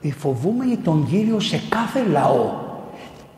[0.00, 2.68] η φοβούμενη τον Κύριο σε κάθε λαό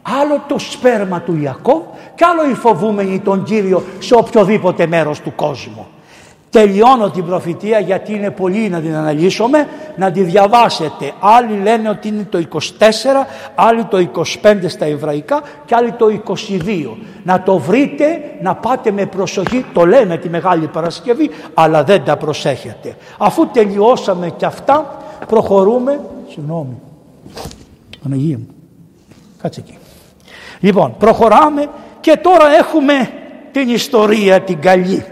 [0.02, 1.82] άλλο το σπέρμα του Ιακώβ
[2.14, 5.86] και άλλο η φοβούμενη τον Κύριο σε οποιοδήποτε μέρος του κόσμου
[6.52, 11.12] Τελειώνω την προφητεία γιατί είναι πολύ να την αναλύσουμε, να τη διαβάσετε.
[11.20, 12.56] Άλλοι λένε ότι είναι το 24,
[13.54, 14.08] άλλοι το
[14.42, 16.34] 25 στα εβραϊκά και άλλοι το 22.
[17.22, 18.04] Να το βρείτε,
[18.42, 22.96] να πάτε με προσοχή, το λέμε τη Μεγάλη Παρασκευή, αλλά δεν τα προσέχετε.
[23.18, 24.96] Αφού τελειώσαμε και αυτά,
[25.26, 26.00] προχωρούμε,
[26.32, 26.80] συγγνώμη,
[28.02, 28.46] Παναγία μου,
[29.42, 29.78] κάτσε εκεί.
[30.60, 31.68] Λοιπόν, προχωράμε
[32.00, 33.10] και τώρα έχουμε
[33.52, 35.04] την ιστορία την καλή.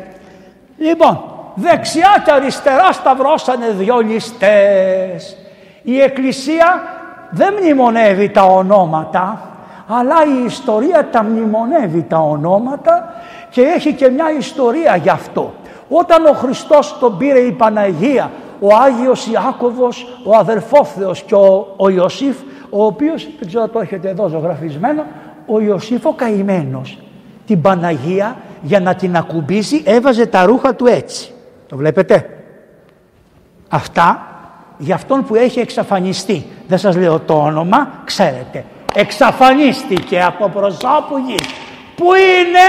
[0.78, 1.20] Λοιπόν,
[1.54, 5.36] δεξιά και αριστερά σταυρώσανε δυο ληστές.
[5.82, 6.82] Η Εκκλησία
[7.30, 9.50] δεν μνημονεύει τα ονόματα,
[9.86, 13.14] αλλά η ιστορία τα μνημονεύει τα ονόματα
[13.50, 15.54] και έχει και μια ιστορία γι' αυτό.
[15.88, 21.88] Όταν ο Χριστός τον πήρε η Παναγία, ο Άγιος Ιάκωβος, ο αδερφόφθεος και ο, ο
[21.88, 22.36] Ιωσήφ,
[22.70, 25.04] ο οποίος, δεν ξέρω το έχετε εδώ ζωγραφισμένο,
[25.46, 26.98] ο Ιωσήφ ο καημένος,
[27.46, 31.32] την Παναγία για να την ακουμπήσει έβαζε τα ρούχα του έτσι.
[31.68, 32.40] Το βλέπετε;
[33.68, 34.24] Αυτά
[34.78, 36.46] για αυτόν που έχει εξαφανιστεί.
[36.68, 38.64] Δεν σας λέω το όνομα, ξέρετε.
[38.94, 41.46] Εξαφανίστηκε από προσώπου γης.
[41.96, 42.68] Πού είναι;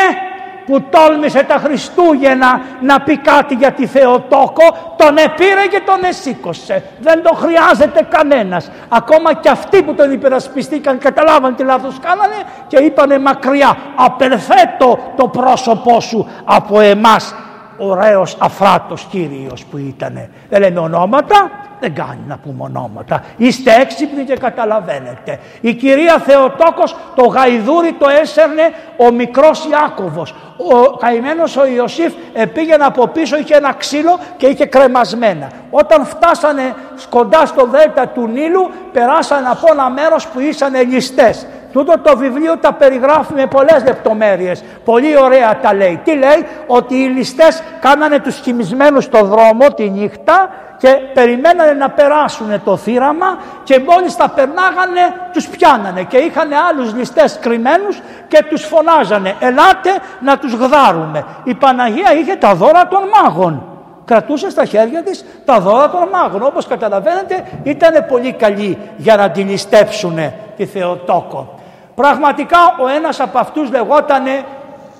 [0.66, 6.84] Που τόλμησε τα Χριστούγεννα να πει κάτι για τη Θεοτόκο, τον επήρε και τον εσήκωσε.
[7.00, 8.72] Δεν το χρειάζεται κανένας.
[8.90, 12.36] Ακόμα και αυτοί που τον υπερασπιστήκαν καταλάβαν τι λάθος κάνανε
[12.68, 17.36] και είπανε μακριά απερθέτω το πρόσωπό σου από εμάς
[17.78, 20.30] ωραίος αφράτος Κύριος που ήτανε.
[20.50, 21.52] Δεν λέμε ονόματα,
[21.82, 23.24] δεν κάνει να πούμε ονόματα.
[23.38, 25.40] Είστε έξυπνοι και καταλαβαίνετε.
[25.62, 30.36] Η κυρία Θεοτόκος το γαϊδούρι το έσερνε ο μικρός Ιάκωβος.
[30.58, 32.14] Ο καημένος ο Ιωσήφ
[32.54, 35.50] πήγαινε από πίσω, είχε ένα ξύλο και είχε κρεμασμένα.
[35.70, 36.76] Όταν φτάσανε
[37.10, 41.48] κοντά στο δέλτα του Νείλου, περάσανε από ένα μέρος που ήσαν ληστές.
[41.72, 44.64] Τούτο το βιβλίο τα περιγράφει με πολλές λεπτομέρειες.
[44.86, 46.00] Πολύ ωραία τα λέει.
[46.04, 51.90] Τι λέει, ότι οι ληστές κάνανε τους χυμισμένους στο δρόμο τη νύχτα και περιμένανε να
[51.90, 55.02] περάσουν το θύραμα και μόλις τα περνάγανε
[55.34, 61.26] τους πιάνανε και είχαν άλλους ληστές κρυμμένους και τους φωνάζανε «Ελάτε να τους γδάρουμε».
[61.44, 63.66] Η Παναγία είχε τα δώρα των μάγων.
[64.06, 66.44] Κρατούσε στα χέρια της τα δώρα των μάγων.
[66.44, 70.20] Όπως καταλαβαίνετε ήταν πολύ καλή για να τη ληστέψουν
[70.58, 71.60] τη Θεοτόκο.
[71.96, 74.46] Πραγματικά ο ένας από αυτούς λεγότανε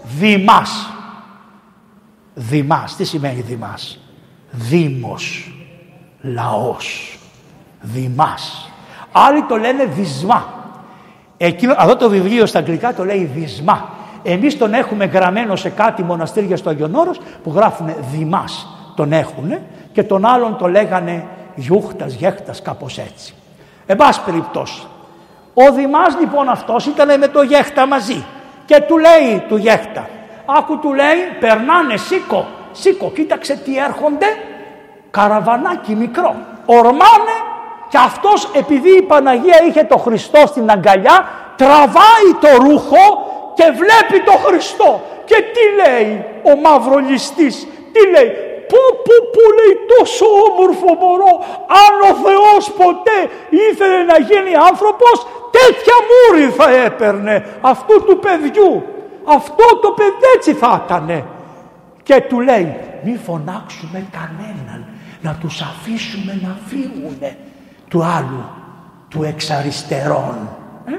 [0.04, 0.90] Δημάς.
[2.34, 2.96] Δημάς.
[2.96, 4.00] Τι σημαίνει Δημάς;
[4.52, 5.54] Δήμος.
[6.22, 7.20] Λαός.
[7.82, 8.72] Δημάς.
[9.12, 10.46] Άλλοι το λένε Δυσμά.
[11.38, 13.90] Εκείνο, αυτό το βιβλίο στα αγγλικά το λέει Δυσμά.
[14.24, 18.68] Εμείς τον έχουμε γραμμένο σε κάτι μοναστήρια στο Αγιον Όρος που γράφουν Δημάς.
[18.96, 19.58] Τον έχουν
[19.92, 21.26] και τον άλλον το λέγανε
[21.56, 23.34] Γιούχτας, Γέχτας, κάπως έτσι.
[23.86, 24.82] Εν πάση περιπτώσει.
[25.54, 28.26] Ο Δημάς λοιπόν αυτός ήταν με το Γέχτα μαζί
[28.66, 30.10] και του λέει του Γέχτα
[30.46, 34.26] άκου του λέει περνάνε σήκω σήκω κοίταξε τι έρχονται
[35.12, 37.38] καραβανάκι μικρό ορμάνε
[37.90, 44.24] και αυτός επειδή η Παναγία είχε το Χριστό στην αγκαλιά τραβάει το ρούχο και βλέπει
[44.26, 48.32] το Χριστό και τι λέει ο μαυρολιστής, τι λέει,
[48.72, 51.34] Πού, πού, πού λέει τόσο όμορφο μωρό,
[51.84, 53.20] αν ο Θεός ποτέ
[53.68, 55.16] ήθελε να γίνει άνθρωπος,
[55.52, 58.84] τέτοια μούρη θα έπαιρνε αυτού του παιδιού.
[59.26, 61.26] Αυτό το παιδί έτσι θα ήταν.
[62.04, 64.86] Και του λέει, μη φωνάξουμε κανέναν,
[65.22, 67.38] να τους αφήσουμε να φύγουνε
[67.88, 68.46] του άλλου,
[69.10, 70.50] του εξαριστερών.
[70.86, 70.92] Ε;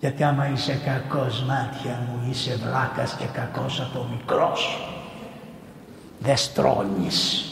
[0.00, 4.88] Γιατί άμα είσαι κακός μάτια μου, είσαι βλάκας και κακός ατομικρός.
[6.18, 7.46] Δεν στρώνεις.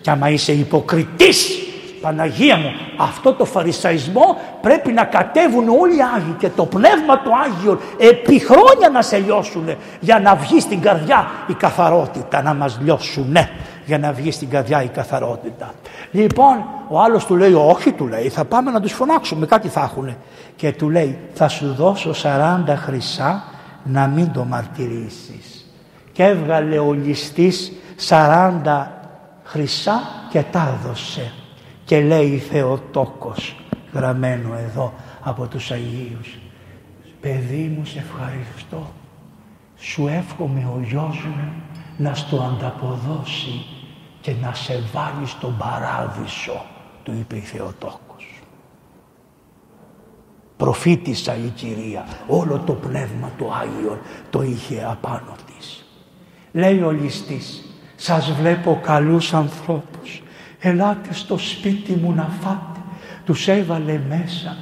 [0.00, 1.58] Και άμα είσαι υποκριτής,
[2.06, 7.30] Παναγία μου, αυτό το φαρισαϊσμό πρέπει να κατέβουν όλοι οι Άγιοι και το Πνεύμα του
[7.44, 9.68] Άγιο επί χρόνια να σε λιώσουν
[10.00, 13.36] για να βγει στην καρδιά η καθαρότητα, να μας λιώσουν
[13.86, 15.72] για να βγει στην καρδιά η καθαρότητα.
[16.10, 19.80] Λοιπόν, ο άλλος του λέει, όχι του λέει, θα πάμε να τους φωνάξουμε, κάτι θα
[19.80, 20.16] έχουν.
[20.56, 23.44] Και του λέει, θα σου δώσω 40 χρυσά
[23.84, 25.66] να μην το μαρτυρήσεις.
[26.12, 27.72] Και έβγαλε ο ληστής
[28.08, 28.86] 40
[29.44, 30.00] χρυσά
[30.30, 31.32] και τα έδωσε.
[31.86, 33.56] Και λέει Θεοτόκος,
[33.92, 34.92] γραμμένο εδώ
[35.22, 36.38] από τους Αγίους,
[37.20, 38.92] παιδί μου σε ευχαριστώ,
[39.76, 41.52] σου εύχομαι ο γιος μου
[41.96, 43.64] να στο ανταποδώσει
[44.20, 46.64] και να σε βάλει στον παράδεισο,
[47.02, 48.40] του είπε η Θεοτόκος.
[50.56, 53.98] Προφήτησα η Κυρία, όλο το πνεύμα του Άγιον
[54.30, 55.86] το είχε απάνω της.
[56.52, 57.64] Λέει ο ληστής,
[57.96, 60.22] σας βλέπω καλούς ανθρώπους,
[60.68, 62.80] ελάτε στο σπίτι μου να φάτε.
[63.24, 64.56] Τους έβαλε μέσα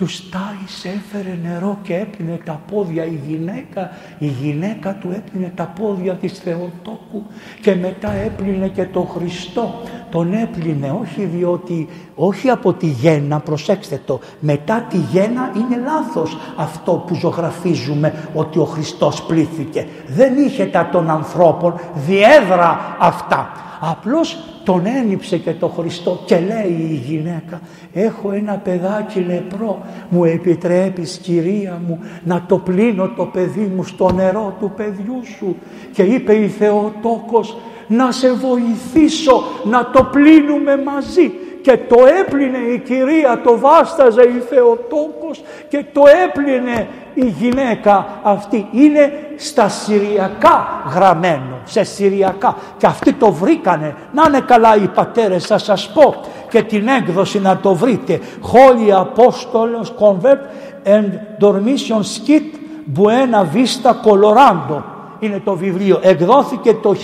[0.00, 3.90] τους τάισε, έφερε νερό και έπινε τα πόδια η γυναίκα.
[4.18, 7.22] Η γυναίκα του έπινε τα πόδια της Θεοτόκου
[7.60, 9.82] και μετά έπλυνε και τον Χριστό.
[10.10, 16.38] Τον έπλυνε όχι διότι, όχι από τη γέννα, προσέξτε το, μετά τη γέννα είναι λάθος
[16.56, 19.86] αυτό που ζωγραφίζουμε ότι ο Χριστός πλήθηκε.
[20.06, 21.74] Δεν είχε τα των ανθρώπων,
[22.06, 23.52] διέδρα αυτά.
[23.80, 27.60] Απλώς τον ένιψε και το Χριστό και λέει η γυναίκα
[27.92, 34.12] έχω ένα παιδάκι λεπρό μου επιτρέπεις κυρία μου να το πλύνω το παιδί μου στο
[34.12, 35.56] νερό του παιδιού σου
[35.92, 37.56] και είπε η Θεοτόκος
[37.90, 44.42] να σε βοηθήσω να το πλύνουμε μαζί και το έπλυνε η κυρία, το βάσταζε η
[44.48, 48.68] Θεοτόκος και το έπλυνε η γυναίκα αυτή.
[48.72, 52.56] Είναι στα Συριακά γραμμένο, σε Συριακά.
[52.76, 53.94] Και αυτοί το βρήκανε.
[54.12, 56.14] Να είναι καλά οι πατέρες, θα σας πω
[56.50, 58.20] και την έκδοση να το βρείτε.
[58.52, 60.42] Holy Apostles Convert
[60.84, 61.10] and
[61.40, 62.58] Dormition Skit
[62.96, 65.98] Buena Vista Colorado είναι το βιβλίο.
[66.02, 66.96] Εκδόθηκε το 1989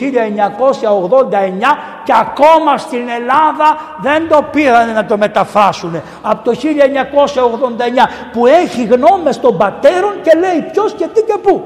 [2.05, 6.01] και ακόμα στην Ελλάδα δεν το πήραν να το μεταφράσουν.
[6.23, 6.63] Από το 1989
[8.33, 11.65] που έχει γνώμες των πατέρων και λέει ποιος και τι και πού.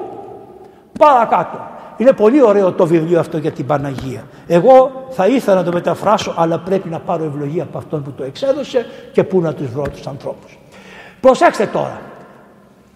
[0.99, 1.69] Παρακάτω.
[1.97, 4.23] Είναι πολύ ωραίο το βιβλίο αυτό για την Παναγία.
[4.47, 8.25] Εγώ θα ήθελα να το μεταφράσω αλλά πρέπει να πάρω ευλογία από αυτόν που το
[8.25, 10.59] εξέδωσε και πού να τους βρω τους ανθρώπους.
[11.21, 12.01] Προσέξτε τώρα.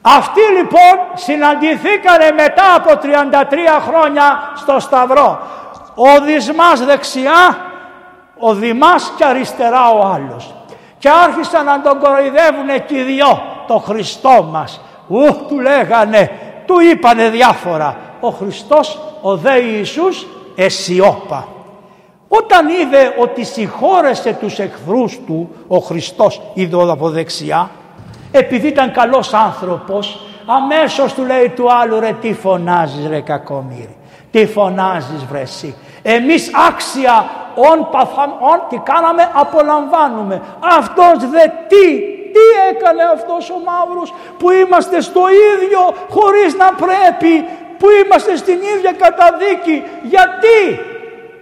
[0.06, 5.40] Αυτοί λοιπόν συναντηθήκανε μετά από 33 χρόνια στο Σταυρό.
[5.94, 7.56] Ο Δυσμάς δεξιά,
[8.39, 10.55] ο Δημάς και αριστερά ο άλλος.
[10.98, 14.81] Και άρχισαν να τον κοροϊδεύουν εκεί δυο, το Χριστό μας.
[15.09, 16.31] Ου, του λέγανε,
[16.66, 17.97] του είπανε διάφορα.
[18.20, 21.48] Ο Χριστός, ο δε Ιησούς, εσιώπα.
[22.28, 27.70] Όταν είδε ότι συγχώρεσε τους εχθρούς του, ο Χριστός είδε από δεξιά,
[28.39, 33.97] επειδή ήταν καλός άνθρωπος, αμέσως του λέει του άλλου ρε τι φωνάζεις ρε κακομύρι,
[34.31, 40.43] τι φωνάζεις βρε εσύ; Εμείς άξια όν, παθα, όν τι κάναμε απολαμβάνουμε.
[40.78, 41.86] Αυτός δε τι,
[42.35, 45.20] τι έκανε αυτός ο μαύρος που είμαστε στο
[45.55, 47.44] ίδιο χωρίς να πρέπει,
[47.78, 50.81] που είμαστε στην ίδια καταδίκη; Γιατί;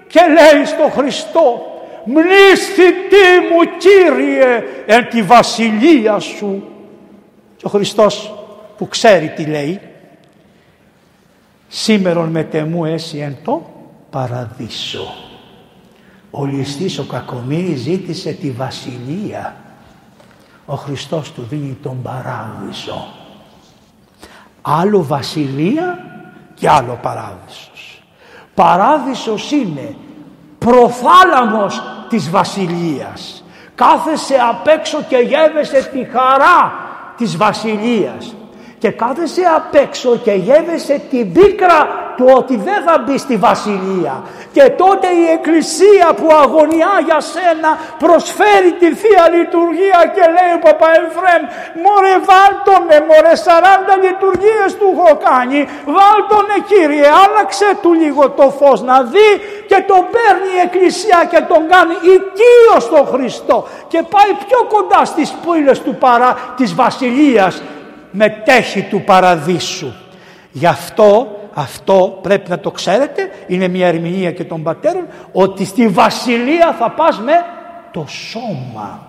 [0.06, 1.66] Και λέει στο Χριστό
[2.05, 6.72] μνήσθητή μου Κύριε εν τη βασιλεία σου
[7.62, 8.34] και ο Χριστός
[8.76, 9.80] που ξέρει τι λέει
[11.68, 13.70] σήμερον με τεμού έσυ εν το
[14.10, 15.14] παραδείσο.
[16.30, 19.56] Ο ληστής ο κακομύρης ζήτησε τη βασιλεία.
[20.66, 23.06] Ο Χριστός του δίνει τον παράδεισο.
[24.62, 25.98] Άλλο βασιλεία
[26.55, 28.02] και άλλο παράδεισος.
[28.55, 29.97] Παράδεισος είναι
[30.59, 33.44] προθάλαμος της βασιλείας.
[33.74, 36.82] Κάθεσαι απ' έξω και γεύεσαι τη χαρά
[37.23, 38.35] της βασιλείας
[38.78, 41.86] και κάθεσαι απ' έξω και γεύεσαι την πίκρα
[42.16, 44.23] του ότι δεν θα μπει στη βασιλεία.
[44.57, 47.70] Και τότε η Εκκλησία που αγωνιά για σένα
[48.03, 51.43] προσφέρει τη Θεία Λειτουργία και λέει ο Παπα Εφραίμ
[51.83, 55.61] μωρέ βάλτονε μωρέ 40 λειτουργίες του έχω κάνει
[55.97, 59.31] βάλτονε Κύριε άλλαξε του λίγο το φως να δει
[59.70, 63.57] και τον παίρνει η Εκκλησία και τον κάνει οικείος στον Χριστό
[63.89, 67.62] και πάει πιο κοντά στις πύλες του παρά της Βασιλείας
[68.11, 69.93] μετέχει του παραδείσου.
[70.53, 75.89] Γι' αυτό, αυτό πρέπει να το ξέρετε, είναι μια ερμηνεία και των πατέρων, ότι στη
[75.89, 77.33] βασιλεία θα πας με
[77.91, 79.07] το σώμα.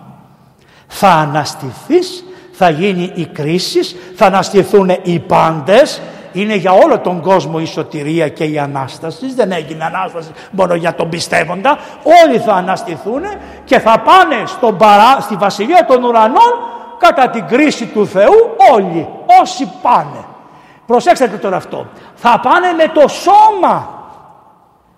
[0.86, 3.80] Θα αναστηθείς, θα γίνει η κρίση,
[4.14, 6.00] θα αναστηθούν οι πάντες,
[6.32, 9.34] είναι για όλο τον κόσμο η σωτηρία και η Ανάσταση.
[9.34, 11.78] Δεν έγινε Ανάσταση μόνο για τον πιστεύοντα.
[12.24, 13.22] Όλοι θα αναστηθούν
[13.64, 16.52] και θα πάνε στον παρά, στη Βασιλεία των Ουρανών
[16.98, 19.08] κατά την κρίση του Θεού όλοι,
[19.40, 20.24] όσοι πάνε.
[20.86, 21.86] Προσέξτε τώρα αυτό.
[22.14, 23.88] Θα πάνε με το σώμα.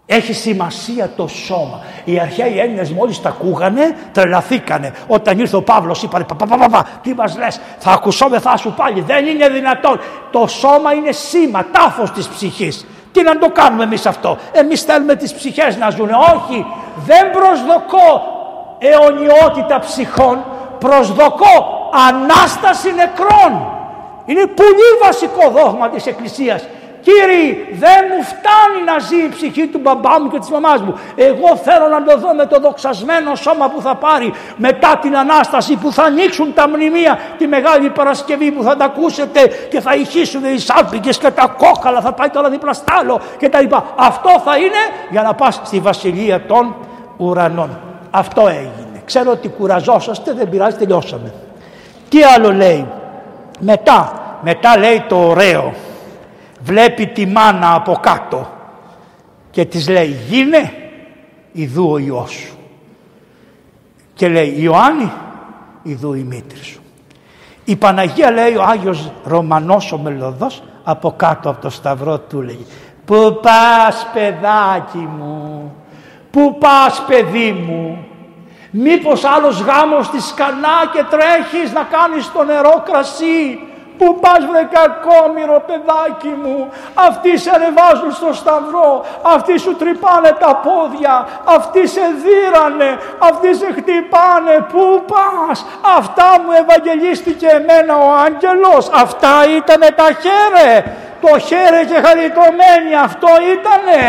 [0.06, 1.80] Έχει σημασία το σώμα.
[2.04, 4.92] Οι αρχαίοι Έλληνες μόλις τα ακούγανε, τρελαθήκανε.
[5.06, 9.00] Όταν ήρθε ο Παύλος, είπανε: Παπα, τι μας λες, θα ακουσόμεθά σου πάλι.
[9.00, 10.00] Δεν είναι δυνατόν.
[10.30, 12.86] Το σώμα είναι σήμα, τάφος της ψυχής.
[13.12, 14.38] Τι να το κάνουμε εμείς αυτό.
[14.52, 16.10] Εμείς θέλουμε τις ψυχές να ζουν.
[16.10, 16.66] Όχι,
[17.06, 18.22] δεν προσδοκώ
[18.78, 20.44] αιωνιότητα ψυχών.
[20.78, 21.74] Προσδοκώ
[22.08, 23.75] Ανάσταση νεκρών.
[24.26, 26.66] Είναι πολύ βασικό δόγμα της Εκκλησίας.
[27.06, 30.98] Κύριοι, δεν μου φτάνει να ζει η ψυχή του μπαμπά μου και της μαμάς μου.
[31.16, 35.76] Εγώ θέλω να το δω με το δοξασμένο σώμα που θα πάρει μετά την Ανάσταση
[35.76, 39.40] που θα ανοίξουν τα μνημεία τη Μεγάλη Παρασκευή που θα τα ακούσετε
[39.70, 43.60] και θα ηχήσουν οι σάλπικες και τα κόκαλα θα πάει τώρα δίπλα στάλο και τα
[43.60, 43.84] λοιπά.
[43.96, 46.74] Αυτό θα είναι για να πας στη Βασιλεία των
[47.16, 47.80] Ουρανών.
[48.10, 49.02] Αυτό έγινε.
[49.04, 51.32] Ξέρω ότι κουραζόσαστε, δεν πειράζει, τελειώσαμε.
[52.08, 52.86] Τι άλλο λέει;
[53.58, 54.12] Μετά,
[54.42, 55.74] μετά λέει το ωραίο.
[56.60, 58.50] Βλέπει τη μάνα από κάτω
[59.50, 60.72] και της λέει γίνε
[61.52, 62.56] ιδού ο Υιός σου.
[64.14, 65.12] Και λέει Ιωάννη
[65.82, 66.80] ιδού η μήτρη σου.
[67.64, 72.66] Η Παναγία λέει ο Άγιος Ρωμανός ο Μελωδός από κάτω από το σταυρό του λέει
[73.04, 75.74] Πού πας παιδάκι μου,
[76.30, 78.05] πού πας παιδί μου,
[78.78, 83.60] Μήπως άλλος γάμος στη σκανά και τρέχεις να κάνεις το νερό κρασί.
[83.98, 90.60] Πού πας βρε κακόμοιρο παιδάκι μου, αυτοί σε ανεβάζουν στο σταυρό, αυτοί σου τρυπάνε τα
[90.66, 95.66] πόδια, αυτοί σε δίρανε, αυτοί σε χτυπάνε, πού πας,
[95.98, 100.70] αυτά μου ευαγγελίστηκε εμένα ο άγγελος, αυτά ήτανε τα χέρε,
[101.20, 104.00] το χέρε και χαριτωμένη αυτό ήτανε,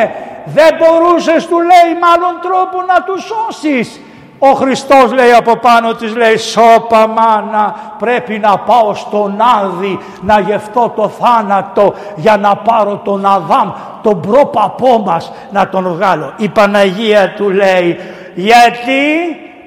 [0.46, 4.02] δεν μπορούσες του λέει μάλλον τρόπο να τους σώσεις,
[4.40, 10.40] ο Χριστός λέει από πάνω της λέει σώπα μάνα πρέπει να πάω στον Άδη να
[10.40, 16.34] γευτώ το θάνατο για να πάρω τον Αδάμ τον πρόπαπό μας να τον βγάλω.
[16.38, 17.98] Η Παναγία του λέει
[18.36, 19.02] γιατί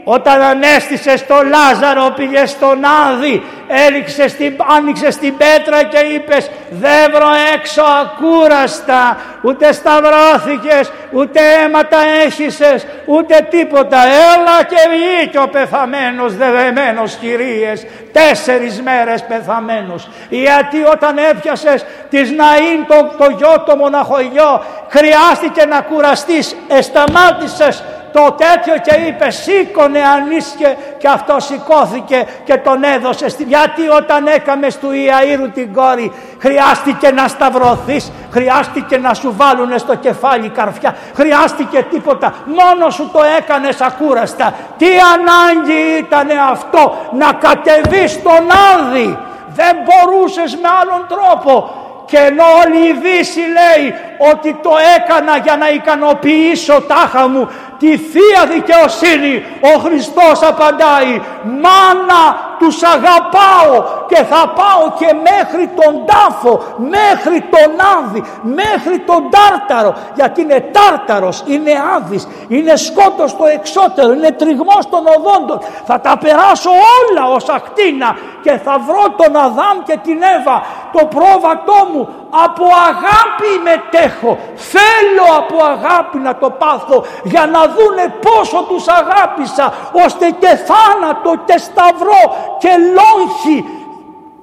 [0.04, 3.42] όταν ανέστησε το Λάζαρο πήγε στον Άδη
[3.86, 11.96] έριξε στην, άνοιξε την πέτρα και είπες δεν βρω έξω ακούραστα ούτε σταυρώθηκες ούτε αίματα
[12.24, 13.98] έχησες ούτε τίποτα.
[14.04, 17.86] Έλα και βγήκε ο πεθαμένος δεδεμένος κυρίες.
[18.12, 20.08] Τέσσερις μέρες πεθαμένος.
[20.28, 28.32] Γιατί όταν έπιασες της Ναΐν το, το γιο το μοναχογιό χρειάστηκε να κουραστείς εσταμάτησες το
[28.32, 33.42] τέτοιο και είπε σήκωνε ανίσχε και αυτό σηκώθηκε και τον έδωσε στη...
[33.42, 39.94] γιατί όταν έκαμες του Ιαΐρου την κόρη χρειάστηκε να σταυρωθείς χρειάστηκε να σου βάλουνε στο
[39.94, 42.34] κεφάλι καρφιά χρειάστηκε τίποτα.
[42.44, 44.54] Μόνο σου το έκανες ακούραστα.
[44.78, 49.18] Τι ανάγκη ήταν αυτό να κατεβείς στον Άδη;
[49.48, 51.74] Δεν μπορούσες με άλλον τρόπο.
[52.06, 53.94] Και ενώ όλη η Δύση λέει
[54.32, 57.48] ότι το έκανα για να ικανοποιήσω τάχα μου
[57.80, 63.74] τη Θεία Δικαιοσύνη ο Χριστός απαντάει μάνα τους αγαπάω
[64.06, 70.60] και θα πάω και μέχρι τον τάφο μέχρι τον Άδη μέχρι τον Τάρταρο γιατί είναι
[70.60, 75.58] Τάρταρος, είναι Άδης είναι σκότος το εξώτερο είναι τριγμός των οδόντων.
[75.84, 80.62] Θα τα περάσω όλα ως ακτίνα και θα βρω τον Αδάμ και την Εύα
[80.92, 82.08] το πρόβατό μου.
[82.44, 89.72] Από αγάπη μετέχω θέλω από αγάπη να το πάθω για να δούνε πόσο τους αγάπησα
[90.04, 92.22] ώστε και θάνατο και σταυρό
[92.58, 93.64] και λόγχη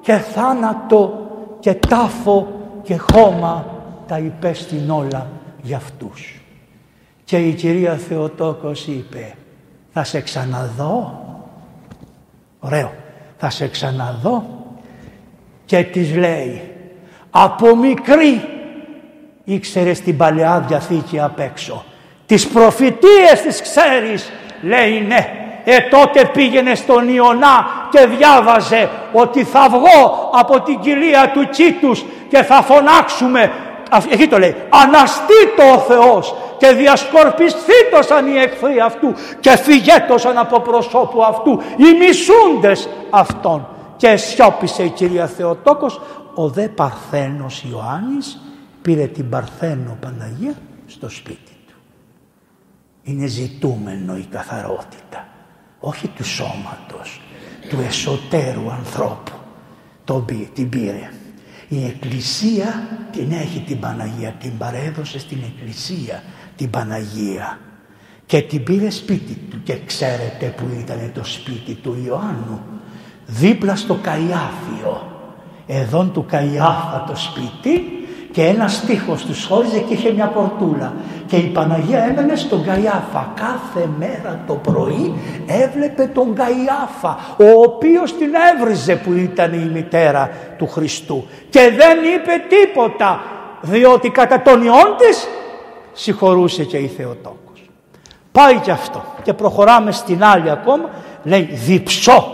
[0.00, 1.28] και θάνατο
[1.60, 2.48] και τάφο
[2.82, 3.66] και χώμα
[4.06, 5.26] τα υπέστην όλα
[5.62, 6.40] για αυτούς.
[7.24, 9.34] Και η κυρία Θεοτόκος είπε
[9.92, 11.20] θα σε ξαναδώ.
[12.60, 12.92] Ωραίο.
[13.38, 14.44] Θα σε ξαναδώ.
[15.64, 16.62] Και της λέει
[17.30, 18.48] από μικρή
[19.44, 21.84] ήξερε την Παλαιά Διαθήκη απ' έξω
[22.26, 24.32] Τις προφητείες τις ξέρεις.
[24.62, 25.28] Λέει ναι.
[25.64, 32.04] Ε τότε πήγαινε στον Ιωνά και διάβαζε ότι θα βγω από την κοιλία του Τσίτους
[32.28, 33.52] και θα φωνάξουμε
[34.10, 41.24] εκεί το λέει, αναστήτω ο Θεός και διασκορπιστήτωσαν οι εχθροί αυτού και φυγέτωσαν από προσώπου
[41.24, 43.68] αυτού οι μισούντες αυτών.
[43.96, 46.00] Και σιώπησε η κυρία Θεοτόκος,
[46.34, 48.40] ο δε Παρθένος Ιωάννης
[48.82, 50.54] πήρε την Παρθένο Παναγία
[50.86, 51.74] στο σπίτι του.
[53.02, 55.26] Είναι ζητούμενο η καθαρότητα,
[55.80, 57.20] όχι του σώματος,
[57.68, 59.32] του εσωτέρου ανθρώπου.
[60.04, 60.24] Τον,
[60.54, 61.10] την πήρε.
[61.68, 66.22] Η Εκκλησία την έχει την Παναγία, την παρέδωσε στην Εκκλησία
[66.56, 67.58] την Παναγία
[68.26, 72.60] και την πήρε σπίτι του και ξέρετε που ήταν το σπίτι του Ιωάννου
[73.26, 75.12] δίπλα στο Καϊάφιο
[75.66, 77.97] εδώ του Καϊάφα το σπίτι
[78.38, 80.92] και ένας στίχος τους χώριζε και είχε μια πορτούλα.
[81.26, 83.32] Και η Παναγία έμενε στον Καϊάφα.
[83.34, 85.14] Κάθε μέρα το πρωί
[85.46, 91.26] έβλεπε τον Καϊάφα ο οποίος την έβριζε που ήταν η μητέρα του Χριστού.
[91.50, 93.20] Και δεν είπε τίποτα
[93.60, 95.28] διότι κατά τον ιόν της
[95.92, 97.70] συγχωρούσε και η Θεοτόκος.
[98.32, 99.04] Πάει και αυτό.
[99.22, 100.90] Και προχωράμε στην άλλη ακόμα.
[101.22, 102.32] Λέει διψώ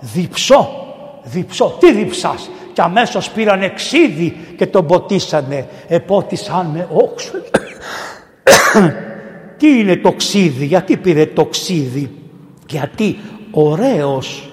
[0.00, 0.80] διψώ
[1.22, 1.76] διψώ.
[1.80, 5.66] Τι διψάς; Και αμέσως πήραν εξίδι και τον ποτίσανε.
[5.88, 7.32] Επότισαν με όξο.
[9.58, 12.10] Τι είναι το ξύδι, γιατί πήρε το ξύδι.
[12.68, 13.18] Γιατί
[13.50, 14.50] ωραίος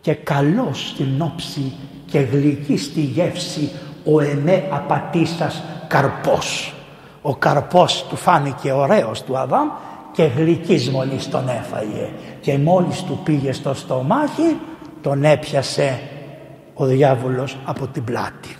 [0.00, 1.72] και καλός στην όψη
[2.10, 3.70] και γλυκή στη γεύση
[4.04, 6.74] ο εμέ απατήσας καρπός.
[7.22, 9.68] Ο καρπός του φάνηκε ωραίος του Αδάμ
[10.12, 12.08] και γλυκής μόλις τον έφαγε
[12.40, 14.56] και μόλις του πήγε στο στομάχι
[15.02, 16.00] τον έπιασε
[16.74, 18.56] ο διάβολος από την πλάτη.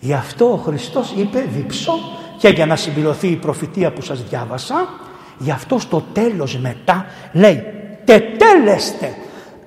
[0.00, 1.92] Γι' αυτό ο Χριστός είπε διψώ
[2.38, 4.88] και για να συμπληρωθεί η προφητεία που σας διάβασα
[5.38, 7.64] γι' αυτό στο τέλος μετά λέει
[8.04, 9.14] τετέλεστε.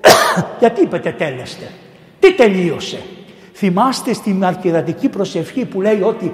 [0.60, 1.70] Γιατί είπε τετέλεστε.
[2.18, 3.02] Τι τελείωσε;
[3.54, 6.32] Θυμάστε στην αρκεδατική προσευχή που λέει ότι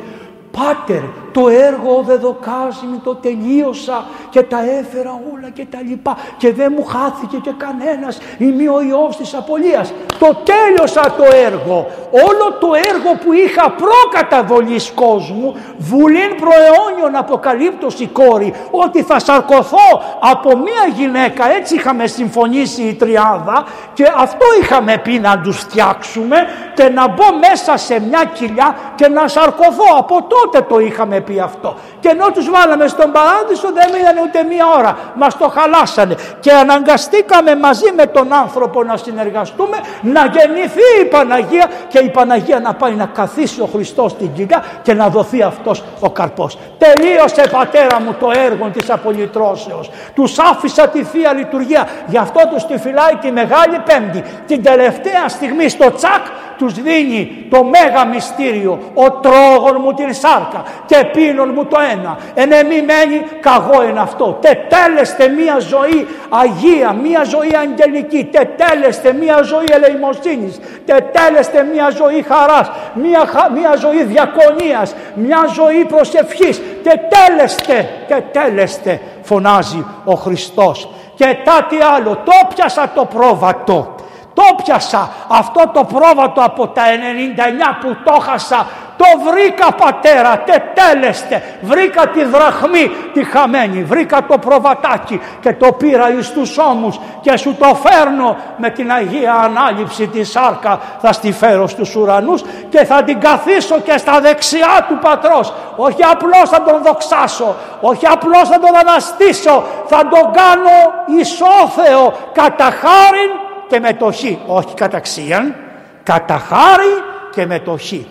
[0.50, 1.02] Πάτερ,
[1.32, 6.72] το έργο δεν δοκάζει, το τελείωσα και τα έφερα όλα και τα λοιπά και δεν
[6.76, 9.92] μου χάθηκε και κανένας, είμαι ο Υιός της απολίας.
[10.18, 18.54] Το τέλειωσα το έργο, όλο το έργο που είχα προκαταβολής κόσμου, βουλήν προαιώνιον αποκαλύπτωση κόρη,
[18.70, 19.88] ότι θα σαρκωθώ
[20.20, 26.36] από μία γυναίκα, έτσι είχαμε συμφωνήσει η τριάδα και αυτό είχαμε πει να τους φτιάξουμε
[26.74, 31.40] και να μπω μέσα σε μια κοιλιά και να σαρκωθώ από τότε το είχαμε πει
[31.40, 34.98] αυτό; Και ενώ τους βάλαμε στον παράδεισο δεν μείνανε ούτε μία ώρα.
[35.14, 36.14] Μας το χαλάσανε.
[36.40, 42.60] Και αναγκαστήκαμε μαζί με τον άνθρωπο να συνεργαστούμε να γεννηθεί η Παναγία και η Παναγία
[42.60, 46.58] να πάει να καθίσει ο Χριστός στην κοιλιά και να δοθεί αυτός ο καρπός.
[46.78, 49.90] Τελείωσε πατέρα μου το έργο της απολυτρώσεως.
[50.14, 51.88] Τους άφησα τη Θεία Λειτουργία.
[52.06, 54.24] Γι' αυτό τους τη φυλάει τη Μεγάλη Πέμπτη.
[54.46, 56.26] Την τελευταία στιγμή στο τσακ
[56.58, 58.78] τους δίνει το μέγα μυστήριο.
[58.94, 62.18] Ο τρόγων μου την σάρκα και πίνων μου το ένα.
[62.34, 64.38] Εν εμή μένει καγό είναι αυτό.
[64.40, 68.24] Τετέλεστε μία ζωή αγία, μία ζωή αγγελική.
[68.24, 70.60] Τετέλεστε μία ζωή ελεημοσύνης.
[70.86, 72.70] Τετέλεστε μία ζωή χαράς.
[72.94, 74.94] Μία, μία ζωή διακονίας.
[75.14, 76.60] Μία ζωή προσευχής.
[76.82, 80.88] Τετέλεστε, τετέλεστε φωνάζει ο Χριστός.
[81.14, 83.94] Και κάτι άλλο, το πιάσα το πρόβατο.
[84.34, 88.66] Το πιάσα αυτό το πρόβατο από τα 99 που το χάσα
[88.98, 91.42] το βρήκα πατέρα, τετέλεστε.
[91.60, 93.82] Βρήκα τη δραχμή τη χαμένη.
[93.82, 98.92] Βρήκα το προβατάκι και το πήρα εις τους ώμους και σου το φέρνω με την
[98.92, 100.80] Αγία Ανάληψη τη σάρκα.
[101.00, 105.52] Θα στη φέρω στους ουρανούς και θα την καθίσω και στα δεξιά του πατρός.
[105.76, 109.64] Όχι απλώς θα τον δοξάσω, όχι απλώς θα τον αναστήσω.
[109.86, 110.76] Θα τον κάνω
[111.20, 113.30] ισόθεο κατά χάριν
[113.68, 114.40] και μετοχή.
[114.46, 115.54] Όχι καταξίαν,
[116.02, 118.06] κατά χάρη και μετοχή.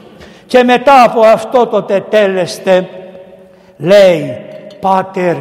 [0.47, 2.89] Και μετά από αυτό το τετέλεστε
[3.77, 4.37] λέει
[4.79, 5.35] «Πάτερ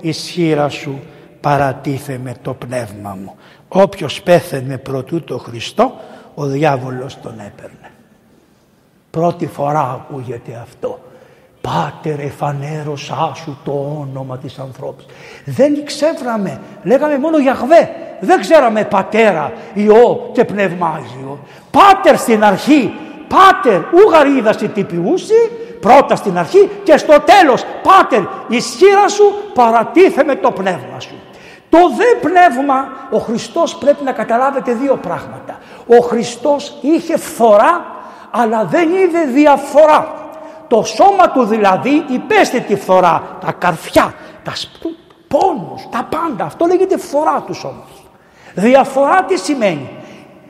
[0.00, 1.00] ισχύρα σου
[1.40, 3.34] παρατίθε με το πνεύμα μου».
[3.68, 5.92] Όποιος πέθαινε προτού το Χριστό
[6.34, 7.90] ο διάβολος τον έπαιρνε.
[9.10, 10.98] Πρώτη φορά ακούγεται αυτό.
[11.60, 15.06] Πάτερ εφανέρωσά σου το όνομα της ανθρώπης.
[15.44, 17.90] Δεν ξέβραμε, λέγαμε μόνο Γιαχβέ.
[18.20, 21.00] Δεν ξέραμε πατέρα, Υιό και Πνεύμα
[21.70, 22.92] Πάτερ στην αρχή
[23.34, 25.50] Πάτερ, ούγαρ είδαση τυπιούσι,
[25.80, 31.14] πρώτα στην αρχή και στο τέλος, Πάτερ, ισχύρα σου παρατίθε με το πνεύμα σου.
[31.68, 35.58] Το δε πνεύμα, ο Χριστός πρέπει να καταλάβετε δύο πράγματα.
[35.86, 37.84] Ο Χριστός είχε φθορά,
[38.30, 40.14] αλλά δεν είδε διαφορά.
[40.68, 44.90] Το σώμα του δηλαδή υπέστη τη φθορά, τα καρφιά, τα σπου,
[45.28, 46.44] πόνους, τα πάντα.
[46.44, 48.04] Αυτό λέγεται φθορά τους όμως.
[48.54, 49.90] Διαφορά τι σημαίνει;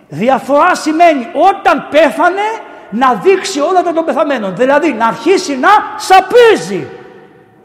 [0.09, 2.43] Διαφορά σημαίνει όταν πέθανε
[2.91, 4.57] να δείξει όλα τα των πεθαμένων.
[4.57, 6.87] Δηλαδή να αρχίσει να σαπίζει.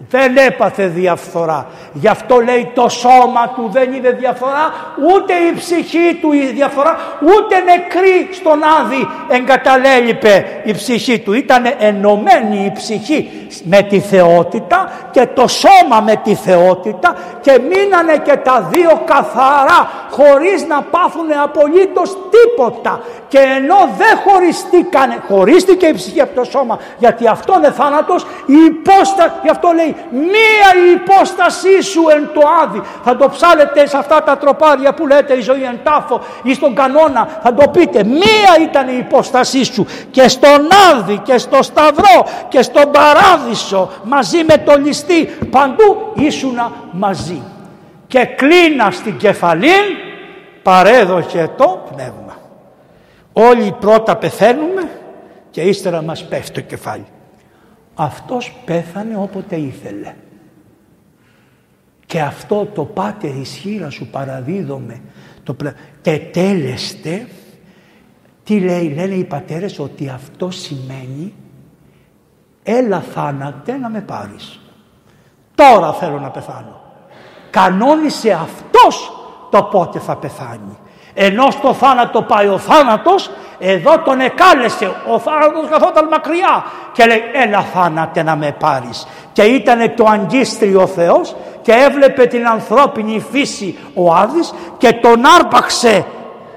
[0.09, 1.67] Δεν έπαθε διαφθορά.
[1.93, 4.73] Γι' αυτό λέει το σώμα του δεν είδε διαφορά,
[5.13, 11.33] ούτε η ψυχή του η διαφορά, ούτε νεκρή στον Άδη εγκαταλέλειπε η ψυχή του.
[11.33, 18.17] Ήταν ενωμένη η ψυχή με τη θεότητα και το σώμα με τη θεότητα και μείνανε
[18.17, 23.01] και τα δύο καθαρά χωρίς να πάθουν απολύτως τίποτα.
[23.27, 28.53] Και ενώ δεν χωριστήκανε, χωρίστηκε η ψυχή από το σώμα γιατί αυτό είναι θάνατος, η
[28.65, 32.81] υπόστα, γι' αυτό λέει μία η υπόστασή σου εν το άδει.
[33.03, 36.75] Θα το ψάλετε σε αυτά τα τροπάρια που λέτε η ζωή εν τάφο ή στον
[36.75, 37.39] κανόνα.
[37.43, 38.03] Θα το πείτε.
[38.03, 44.43] Μία ήταν η υπόστασή σου και στον άδει και στο σταυρό και στον παράδεισο μαζί
[44.47, 45.25] με το ληστή.
[45.49, 47.41] Παντού ήσουνα μαζί.
[48.07, 49.73] Και κλείνα στην κεφαλή
[50.65, 52.24] παρέδοχε το πνεύμα.
[53.37, 54.99] Όλοι πρώτα πεθαίνουμε
[55.49, 57.05] και ύστερα μας πέφτει το κεφάλι.
[57.95, 60.15] Αυτός πέθανε όποτε ήθελε.
[62.05, 65.01] Και αυτό το πάτερ ισχύρα σου παραδίδομαι
[65.43, 65.55] το
[66.01, 67.27] και τέλεστε
[68.43, 71.33] τι λέει, λένε οι πατέρες ότι αυτό σημαίνει
[72.63, 74.59] έλα θάνατε να με πάρεις.
[75.55, 76.81] Τώρα θέλω να πεθάνω.
[77.49, 79.11] Κανόνισε αυτός
[79.49, 80.77] το πότε θα πεθάνει.
[81.17, 83.29] Ενώ στο θάνατο πάει ο θάνατος,
[83.59, 84.91] εδώ τον εκάλεσε.
[85.13, 89.07] Ο θάνατος καθόταν μακριά και λέει έλα θάνατε να με πάρεις.
[89.33, 96.05] Και ήταν το αγκίστριο Θεός και έβλεπε την ανθρώπινη φύση ο Άδης και τον άρπαξε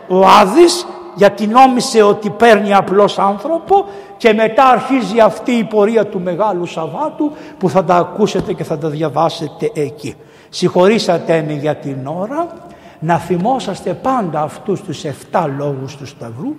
[0.09, 3.85] ο Άδης γιατί νόμισε ότι παίρνει απλός άνθρωπο
[4.17, 8.79] και μετά αρχίζει αυτή η πορεία του Μεγάλου Σαββάτου που θα τα ακούσετε και θα
[8.79, 10.15] τα διαβάσετε εκεί.
[10.49, 12.47] Συγχωρήσατε με για την ώρα
[13.01, 16.55] να θυμόσαστε πάντα αυτούς τους 7 λόγους του Σταυρού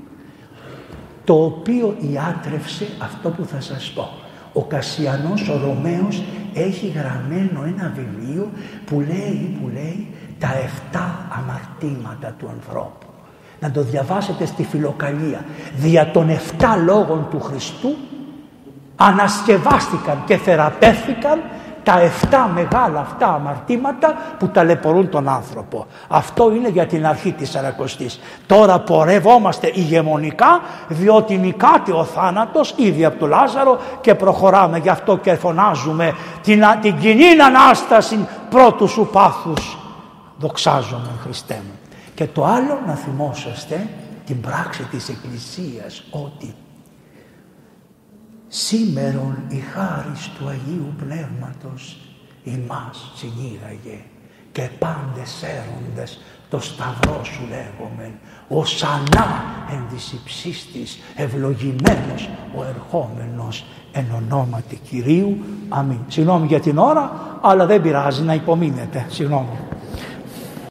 [1.24, 4.10] το οποίο ιάτρευσε αυτό που θα σας πω.
[4.54, 8.50] Ο Κασιανός, ο Ρωμαίος έχει γραμμένο ένα βιβλίο
[8.86, 10.08] που λέει, που λέει
[10.40, 10.48] τα
[10.92, 11.00] 7
[11.40, 13.06] αμαρτήματα του ανθρώπου.
[13.60, 15.46] Να το διαβάσετε στη φιλοκαλία.
[15.76, 17.96] Δια των 7 λόγων του Χριστού
[18.96, 21.40] ανασκευάστηκαν και θεραπεύθηκαν
[21.84, 25.86] τα 7 μεγάλα αυτά αμαρτήματα που ταλαιπωρούν τον άνθρωπο.
[26.08, 28.20] Αυτό είναι για την αρχή της Σαρακοστής.
[28.46, 35.18] Τώρα πορευόμαστε ηγεμονικά διότι νικάται ο θάνατος ήδη από τον Λάζαρο και προχωράμε γι' αυτό
[35.18, 39.78] και φωνάζουμε την, την κοινή Ανάσταση πρώτου σου πάθους.
[40.38, 41.80] Δοξάζομαι Χριστέ μου.
[42.16, 43.88] Και το άλλο να θυμόσαστε
[44.26, 46.56] την πράξη της Εκκλησίας ότι
[48.50, 51.98] σήμερον η χάρις του Αγίου Πνεύματος
[52.44, 54.00] ημάς συνήγαγε
[54.52, 58.12] και πάντες έροντες το σταυρό σου λέγομεν
[58.48, 65.38] ως ανά εν της υψίστης ευλογημένος ο ερχόμενος εν ονόματι Κυρίου.
[65.70, 66.00] Αμήν.
[66.08, 67.12] Συγγνώμη για την ώρα,
[67.42, 69.06] αλλά δεν πειράζει να υπομείνετε.
[69.10, 69.60] Συγγνώμη.